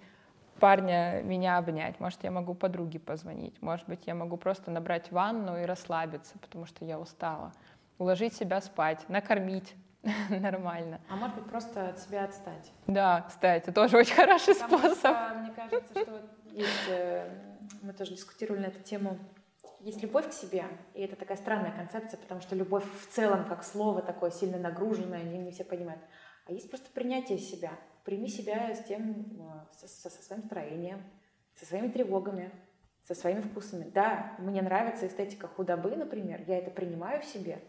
парня 0.59 1.21
меня 1.23 1.57
обнять, 1.57 1.99
может, 1.99 2.23
я 2.23 2.31
могу 2.31 2.53
подруге 2.53 2.99
позвонить, 2.99 3.61
может 3.61 3.87
быть, 3.87 4.07
я 4.07 4.15
могу 4.15 4.37
просто 4.37 4.71
набрать 4.71 5.11
ванну 5.11 5.57
и 5.57 5.65
расслабиться, 5.65 6.37
потому 6.39 6.65
что 6.65 6.85
я 6.85 6.99
устала, 6.99 7.51
уложить 7.97 8.33
себя 8.33 8.61
спать, 8.61 9.07
накормить 9.09 9.75
нормально. 10.29 10.99
А 11.09 11.15
может 11.15 11.35
быть, 11.35 11.45
просто 11.45 11.89
от 11.89 11.99
себя 11.99 12.25
отстать. 12.25 12.71
Да, 12.87 13.25
кстати, 13.27 13.71
тоже 13.71 13.97
очень 13.97 14.15
хороший 14.15 14.55
Потому 14.55 14.79
способ. 14.79 14.97
Что, 14.97 15.35
мне 15.35 15.51
кажется, 15.51 16.01
что 16.01 16.21
есть, 16.45 16.89
э, 16.89 17.29
мы 17.81 17.93
тоже 17.93 18.11
дискутировали 18.11 18.61
на 18.61 18.65
эту 18.67 18.81
тему, 18.81 19.17
есть 19.79 20.01
любовь 20.01 20.29
к 20.29 20.33
себе, 20.33 20.63
и 20.93 21.01
это 21.01 21.15
такая 21.17 21.35
странная 21.35 21.71
концепция, 21.71 22.17
потому 22.17 22.39
что 22.39 22.55
любовь 22.55 22.85
в 23.01 23.13
целом, 23.13 23.45
как 23.45 23.63
слово, 23.65 24.01
такое 24.01 24.31
сильно 24.31 24.57
нагруженное, 24.57 25.23
не, 25.23 25.37
не 25.37 25.51
все 25.51 25.65
понимают. 25.65 26.01
А 26.45 26.51
есть 26.51 26.69
просто 26.69 26.89
принятие 26.91 27.37
себя. 27.37 27.71
Прими 28.03 28.27
себя 28.27 28.73
с 28.73 28.83
тем, 28.83 29.25
э, 29.39 29.75
со, 29.75 29.87
со, 29.87 30.09
со 30.09 30.23
своим 30.23 30.43
строением, 30.43 31.01
со 31.55 31.65
своими 31.65 31.87
тревогами, 31.87 32.51
со 33.07 33.15
своими 33.15 33.41
вкусами. 33.41 33.89
Да, 33.93 34.33
мне 34.39 34.61
нравится 34.61 35.07
эстетика 35.07 35.47
худобы, 35.47 35.95
например, 35.95 36.41
я 36.47 36.57
это 36.57 36.71
принимаю 36.71 37.21
в 37.21 37.25
себе. 37.25 37.59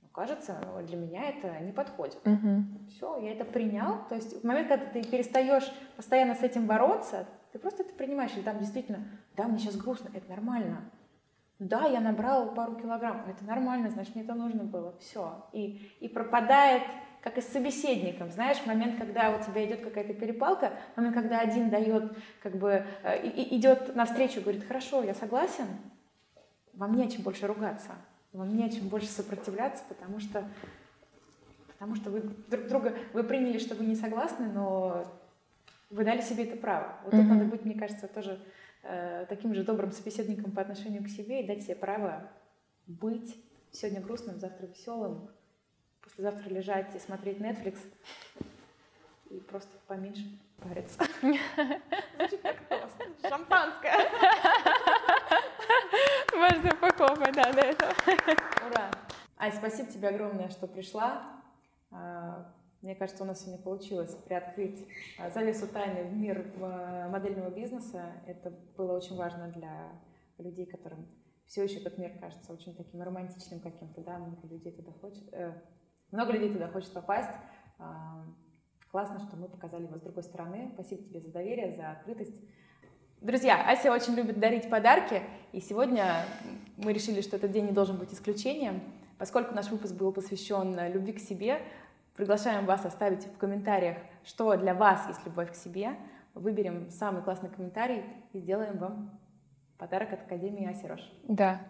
Но 0.00 0.08
кажется, 0.08 0.58
для 0.86 0.96
меня 0.96 1.28
это 1.28 1.58
не 1.60 1.72
подходит. 1.72 2.18
Угу. 2.26 2.88
Все, 2.90 3.18
я 3.20 3.32
это 3.32 3.44
принял. 3.44 4.06
То 4.08 4.14
есть 4.14 4.42
в 4.42 4.44
момент, 4.44 4.68
когда 4.68 4.86
ты 4.86 5.02
перестаешь 5.02 5.70
постоянно 5.96 6.34
с 6.34 6.42
этим 6.42 6.66
бороться, 6.66 7.26
ты 7.52 7.58
просто 7.58 7.82
это 7.82 7.94
принимаешь. 7.94 8.36
И 8.36 8.42
там 8.42 8.58
действительно, 8.58 9.06
да, 9.36 9.44
мне 9.48 9.58
сейчас 9.58 9.76
грустно, 9.76 10.10
это 10.14 10.28
нормально. 10.30 10.90
Да, 11.58 11.86
я 11.86 12.00
набрала 12.00 12.46
пару 12.46 12.74
килограмм, 12.74 13.24
это 13.28 13.44
нормально, 13.44 13.88
значит, 13.88 14.16
мне 14.16 14.24
это 14.24 14.34
нужно 14.34 14.64
было, 14.64 14.96
все. 14.98 15.46
И, 15.52 15.92
и 16.00 16.08
пропадает, 16.08 16.82
как 17.22 17.38
и 17.38 17.40
с 17.40 17.48
собеседником, 17.48 18.30
знаешь, 18.32 18.58
момент, 18.66 18.98
когда 18.98 19.34
у 19.36 19.42
тебя 19.42 19.64
идет 19.64 19.80
какая-то 19.80 20.12
перепалка, 20.12 20.72
момент, 20.96 21.14
когда 21.14 21.38
один 21.38 21.70
дает, 21.70 22.12
как 22.42 22.56
бы, 22.56 22.84
э, 23.04 23.26
и, 23.26 23.56
идет 23.56 23.94
навстречу, 23.94 24.40
говорит, 24.40 24.66
хорошо, 24.66 25.04
я 25.04 25.14
согласен, 25.14 25.66
вам 26.74 26.96
не 26.96 27.04
о 27.04 27.08
чем 27.08 27.22
больше 27.22 27.46
ругаться, 27.46 27.92
вам 28.32 28.56
не 28.56 28.64
о 28.64 28.68
чем 28.68 28.88
больше 28.88 29.06
сопротивляться, 29.06 29.84
потому 29.88 30.18
что, 30.18 30.44
потому 31.68 31.94
что 31.94 32.10
вы 32.10 32.22
друг 32.48 32.66
друга, 32.66 32.94
вы 33.12 33.22
приняли, 33.22 33.58
что 33.58 33.76
вы 33.76 33.86
не 33.86 33.94
согласны, 33.94 34.46
но 34.46 35.06
вы 35.90 36.04
дали 36.04 36.22
себе 36.22 36.44
это 36.44 36.56
право. 36.56 36.98
Вот 37.04 37.14
mm-hmm. 37.14 37.18
тут 37.18 37.28
надо 37.28 37.44
быть, 37.44 37.64
мне 37.64 37.78
кажется, 37.78 38.08
тоже 38.08 38.40
э, 38.82 39.26
таким 39.28 39.54
же 39.54 39.62
добрым 39.62 39.92
собеседником 39.92 40.50
по 40.50 40.60
отношению 40.60 41.04
к 41.04 41.08
себе 41.08 41.42
и 41.42 41.46
дать 41.46 41.62
себе 41.62 41.76
право 41.76 42.28
быть 42.88 43.36
сегодня 43.70 44.00
грустным, 44.00 44.40
завтра 44.40 44.66
веселым, 44.66 45.28
послезавтра 46.02 46.48
лежать 46.48 46.94
и 46.94 46.98
смотреть 46.98 47.38
Netflix 47.38 47.78
и 49.30 49.40
просто 49.40 49.72
поменьше 49.86 50.24
париться. 50.58 51.02
Звучит 51.20 52.42
как 52.42 52.68
тост. 52.68 52.96
Шампанское. 53.28 53.94
Можно 56.36 56.74
похлопать, 56.76 57.34
да, 57.34 57.52
до 57.52 57.60
этого. 57.60 57.92
Ура. 58.68 58.90
Ай, 59.38 59.52
спасибо 59.52 59.90
тебе 59.90 60.08
огромное, 60.08 60.50
что 60.50 60.66
пришла. 60.66 61.22
А, 61.90 62.52
мне 62.82 62.94
кажется, 62.94 63.22
у 63.22 63.26
нас 63.26 63.40
сегодня 63.40 63.62
получилось 63.62 64.14
приоткрыть 64.26 64.86
а, 65.18 65.30
завесу 65.30 65.66
тайны 65.68 66.04
в 66.04 66.14
мир 66.14 66.52
а, 66.60 67.08
модельного 67.08 67.50
бизнеса. 67.50 68.12
Это 68.26 68.52
было 68.76 68.96
очень 68.96 69.16
важно 69.16 69.48
для 69.48 69.92
людей, 70.38 70.66
которым 70.66 71.06
все 71.46 71.64
еще 71.64 71.78
этот 71.78 71.98
мир 71.98 72.12
кажется 72.18 72.52
очень 72.52 72.74
таким 72.74 73.02
романтичным 73.02 73.60
каким-то, 73.60 74.00
да, 74.00 74.18
много 74.18 74.46
людей 74.46 74.72
туда 74.72 74.92
хочет, 75.00 75.22
э, 75.32 75.52
много 76.12 76.32
людей 76.32 76.52
туда 76.52 76.68
хочет 76.68 76.92
попасть. 76.92 77.30
Э, 77.78 77.84
классно, 78.90 79.18
что 79.18 79.36
мы 79.36 79.48
показали 79.48 79.84
его 79.84 79.96
с 79.96 80.00
другой 80.00 80.22
стороны. 80.22 80.70
Спасибо 80.74 81.02
тебе 81.02 81.20
за 81.20 81.32
доверие, 81.32 81.74
за 81.74 81.90
открытость. 81.90 82.40
Друзья, 83.20 83.68
Ася 83.68 83.92
очень 83.92 84.14
любит 84.14 84.38
дарить 84.38 84.68
подарки, 84.68 85.22
и 85.52 85.60
сегодня 85.60 86.24
мы 86.76 86.92
решили, 86.92 87.20
что 87.20 87.36
этот 87.36 87.50
день 87.52 87.66
не 87.66 87.72
должен 87.72 87.96
быть 87.96 88.12
исключением. 88.12 88.80
Поскольку 89.18 89.54
наш 89.54 89.70
выпуск 89.70 89.94
был 89.94 90.12
посвящен 90.12 90.92
любви 90.92 91.12
к 91.12 91.20
себе, 91.20 91.62
Приглашаем 92.16 92.66
вас 92.66 92.84
оставить 92.84 93.24
в 93.24 93.38
комментариях, 93.38 93.96
что 94.24 94.54
для 94.56 94.74
вас 94.74 95.08
есть 95.08 95.24
любовь 95.24 95.52
к 95.52 95.54
себе. 95.54 95.96
Выберем 96.34 96.90
самый 96.90 97.22
классный 97.22 97.48
комментарий 97.48 98.04
и 98.34 98.38
сделаем 98.38 98.76
вам 98.76 99.18
подарок 99.78 100.12
от 100.12 100.22
Академии 100.22 100.68
Асирош. 100.68 101.00
Да. 101.24 101.62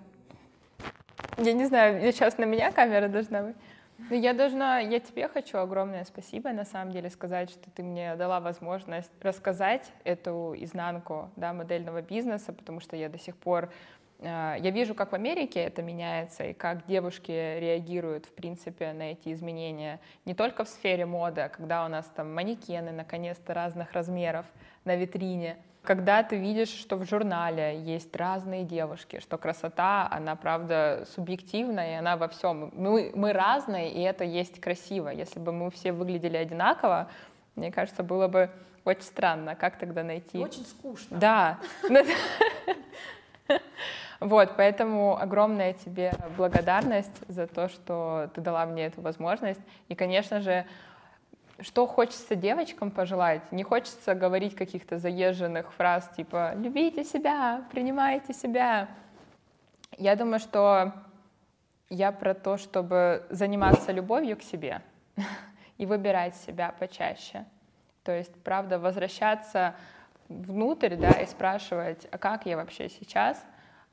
Я 1.38 1.52
не 1.52 1.64
знаю, 1.64 2.00
сейчас 2.12 2.38
на 2.38 2.44
меня 2.44 2.72
камера 2.72 3.08
должна 3.08 3.42
быть. 3.44 3.56
Но 4.10 4.16
я 4.16 4.34
должна, 4.34 4.80
я 4.80 5.00
тебе 5.00 5.28
хочу 5.28 5.58
огромное 5.58 6.04
спасибо, 6.04 6.52
на 6.52 6.64
самом 6.64 6.92
деле, 6.92 7.10
сказать, 7.10 7.50
что 7.50 7.70
ты 7.70 7.82
мне 7.82 8.14
дала 8.16 8.40
возможность 8.40 9.10
рассказать 9.20 9.92
эту 10.04 10.54
изнанку 10.56 11.30
да, 11.36 11.52
модельного 11.52 12.02
бизнеса, 12.02 12.52
потому 12.52 12.80
что 12.80 12.96
я 12.96 13.08
до 13.08 13.18
сих 13.18 13.36
пор 13.36 13.70
а, 14.24 14.56
я 14.56 14.70
вижу, 14.70 14.94
как 14.94 15.12
в 15.12 15.14
Америке 15.14 15.60
это 15.60 15.82
меняется 15.82 16.44
и 16.44 16.52
как 16.52 16.86
девушки 16.86 17.30
реагируют, 17.30 18.26
в 18.26 18.32
принципе, 18.32 18.92
на 18.92 19.12
эти 19.12 19.32
изменения. 19.32 20.00
Не 20.24 20.34
только 20.34 20.64
в 20.64 20.68
сфере 20.68 21.06
моды, 21.06 21.40
а 21.40 21.48
когда 21.48 21.84
у 21.84 21.88
нас 21.88 22.06
там 22.14 22.32
манекены, 22.34 22.92
наконец-то, 22.92 23.54
разных 23.54 23.92
размеров 23.92 24.46
на 24.84 24.96
витрине. 24.96 25.56
Когда 25.82 26.22
ты 26.22 26.36
видишь, 26.36 26.68
что 26.68 26.96
в 26.96 27.04
журнале 27.04 27.80
есть 27.80 28.14
разные 28.14 28.62
девушки, 28.62 29.18
что 29.18 29.36
красота, 29.36 30.06
она, 30.10 30.36
правда, 30.36 31.04
субъективная, 31.14 31.94
и 31.94 31.98
она 31.98 32.16
во 32.16 32.28
всем. 32.28 32.70
Мы, 32.74 33.10
мы 33.16 33.32
разные, 33.32 33.90
и 33.90 34.00
это 34.00 34.22
есть 34.22 34.60
красиво. 34.60 35.08
Если 35.08 35.40
бы 35.40 35.52
мы 35.52 35.72
все 35.72 35.90
выглядели 35.92 36.36
одинаково, 36.36 37.10
мне 37.56 37.72
кажется, 37.72 38.04
было 38.04 38.28
бы 38.28 38.50
очень 38.84 39.02
странно, 39.02 39.56
как 39.56 39.76
тогда 39.76 40.04
найти... 40.04 40.38
Очень 40.38 40.64
скучно. 40.64 41.18
Да. 41.18 41.58
Вот, 44.20 44.50
поэтому 44.56 45.20
огромная 45.20 45.72
тебе 45.72 46.12
благодарность 46.36 47.26
за 47.26 47.48
то, 47.48 47.68
что 47.68 48.30
ты 48.32 48.40
дала 48.40 48.64
мне 48.66 48.86
эту 48.86 49.00
возможность. 49.00 49.60
И, 49.88 49.96
конечно 49.96 50.40
же, 50.40 50.64
что 51.62 51.86
хочется 51.86 52.34
девочкам 52.34 52.90
пожелать? 52.90 53.40
Не 53.52 53.62
хочется 53.62 54.14
говорить 54.14 54.54
каких-то 54.54 54.98
заезженных 54.98 55.72
фраз 55.72 56.08
типа 56.16 56.54
«любите 56.56 57.04
себя», 57.04 57.64
«принимайте 57.70 58.32
себя». 58.32 58.88
Я 59.98 60.16
думаю, 60.16 60.40
что 60.40 60.92
я 61.88 62.12
про 62.12 62.34
то, 62.34 62.56
чтобы 62.56 63.26
заниматься 63.30 63.92
любовью 63.92 64.36
к 64.36 64.42
себе 64.42 64.82
и 65.78 65.86
выбирать 65.86 66.34
себя 66.36 66.74
почаще. 66.78 67.44
То 68.02 68.12
есть, 68.12 68.34
правда, 68.42 68.78
возвращаться 68.78 69.74
внутрь, 70.28 70.96
да, 70.96 71.10
и 71.10 71.26
спрашивать, 71.26 72.08
а 72.10 72.18
как 72.18 72.46
я 72.46 72.56
вообще 72.56 72.88
сейчас, 72.88 73.44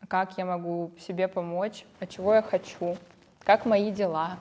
как 0.08 0.38
я 0.38 0.46
могу 0.46 0.92
себе 1.00 1.28
помочь, 1.28 1.86
а 2.00 2.08
чего 2.08 2.34
я 2.34 2.42
хочу, 2.42 2.98
как 3.44 3.66
мои 3.66 3.92
дела. 3.92 4.38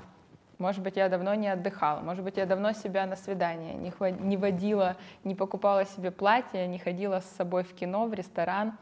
Может 0.58 0.82
быть, 0.82 0.96
я 0.96 1.08
давно 1.08 1.34
не 1.34 1.48
отдыхала, 1.48 2.00
может 2.00 2.24
быть, 2.24 2.36
я 2.36 2.44
давно 2.44 2.72
себя 2.72 3.06
на 3.06 3.14
свидание 3.14 3.74
не, 3.74 3.92
не 4.20 4.36
водила, 4.36 4.96
не 5.22 5.36
покупала 5.36 5.84
себе 5.84 6.10
платье, 6.10 6.66
не 6.66 6.78
ходила 6.78 7.20
с 7.20 7.26
собой 7.36 7.62
в 7.62 7.74
кино, 7.74 8.06
в 8.06 8.14
ресторан. 8.14 8.76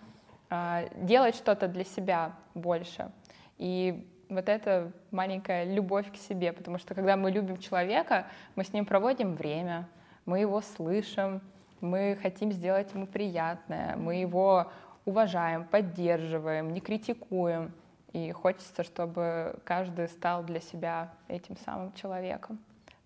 А, 0.48 0.84
делать 0.94 1.34
что-то 1.34 1.66
для 1.66 1.84
себя 1.84 2.32
больше. 2.54 3.10
И 3.58 4.08
вот 4.28 4.48
это 4.48 4.92
маленькая 5.10 5.64
любовь 5.64 6.12
к 6.12 6.16
себе, 6.16 6.52
потому 6.52 6.78
что 6.78 6.94
когда 6.94 7.16
мы 7.16 7.30
любим 7.30 7.56
человека, 7.56 8.26
мы 8.54 8.64
с 8.64 8.72
ним 8.72 8.86
проводим 8.86 9.34
время, 9.34 9.88
мы 10.24 10.40
его 10.40 10.60
слышим, 10.60 11.40
мы 11.80 12.18
хотим 12.22 12.52
сделать 12.52 12.92
ему 12.94 13.06
приятное, 13.06 13.96
мы 13.96 14.16
его 14.16 14.70
уважаем, 15.04 15.64
поддерживаем, 15.64 16.72
не 16.72 16.80
критикуем. 16.80 17.72
И 18.16 18.32
хочется, 18.32 18.82
чтобы 18.82 19.56
каждый 19.64 20.08
стал 20.08 20.42
для 20.42 20.58
себя 20.58 21.12
этим 21.28 21.54
самым 21.58 21.92
человеком, 21.92 22.58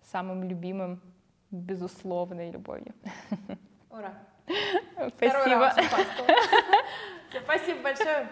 самым 0.03 0.41
любимым, 0.41 1.01
безусловной 1.51 2.49
любовью. 2.49 2.93
Ура! 3.89 4.13
Спасибо. 5.17 5.73
Спасибо 7.43 7.81
большое. 7.81 8.29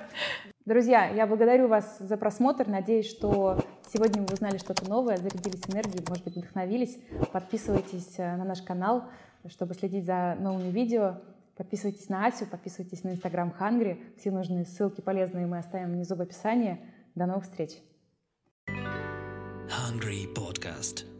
Друзья, 0.63 1.07
я 1.07 1.27
благодарю 1.27 1.67
вас 1.67 1.97
за 1.99 2.15
просмотр. 2.15 2.65
Надеюсь, 2.69 3.09
что 3.09 3.57
сегодня 3.93 4.21
вы 4.21 4.33
узнали 4.33 4.57
что-то 4.57 4.89
новое, 4.89 5.17
зарядились 5.17 5.67
энергией, 5.67 6.05
может 6.07 6.23
быть, 6.23 6.37
вдохновились. 6.37 6.97
Подписывайтесь 7.33 8.17
э, 8.19 8.37
на 8.37 8.45
наш 8.45 8.61
канал, 8.61 9.03
чтобы 9.49 9.73
следить 9.73 10.05
за 10.05 10.37
новыми 10.39 10.69
видео. 10.69 11.17
Подписывайтесь 11.59 12.07
на 12.07 12.25
Асю, 12.25 12.45
подписывайтесь 12.45 13.03
на 13.03 13.09
Инстаграм 13.09 13.51
Хангри. 13.51 14.01
Все 14.17 14.31
нужные 14.31 14.63
ссылки 14.63 15.01
полезные 15.01 15.45
мы 15.45 15.57
оставим 15.57 15.91
внизу 15.91 16.15
в 16.15 16.21
описании. 16.21 16.79
До 17.15 17.25
новых 17.25 17.43
встреч. 17.43 17.71
Hungry 19.67 20.33
Podcast. 20.33 21.18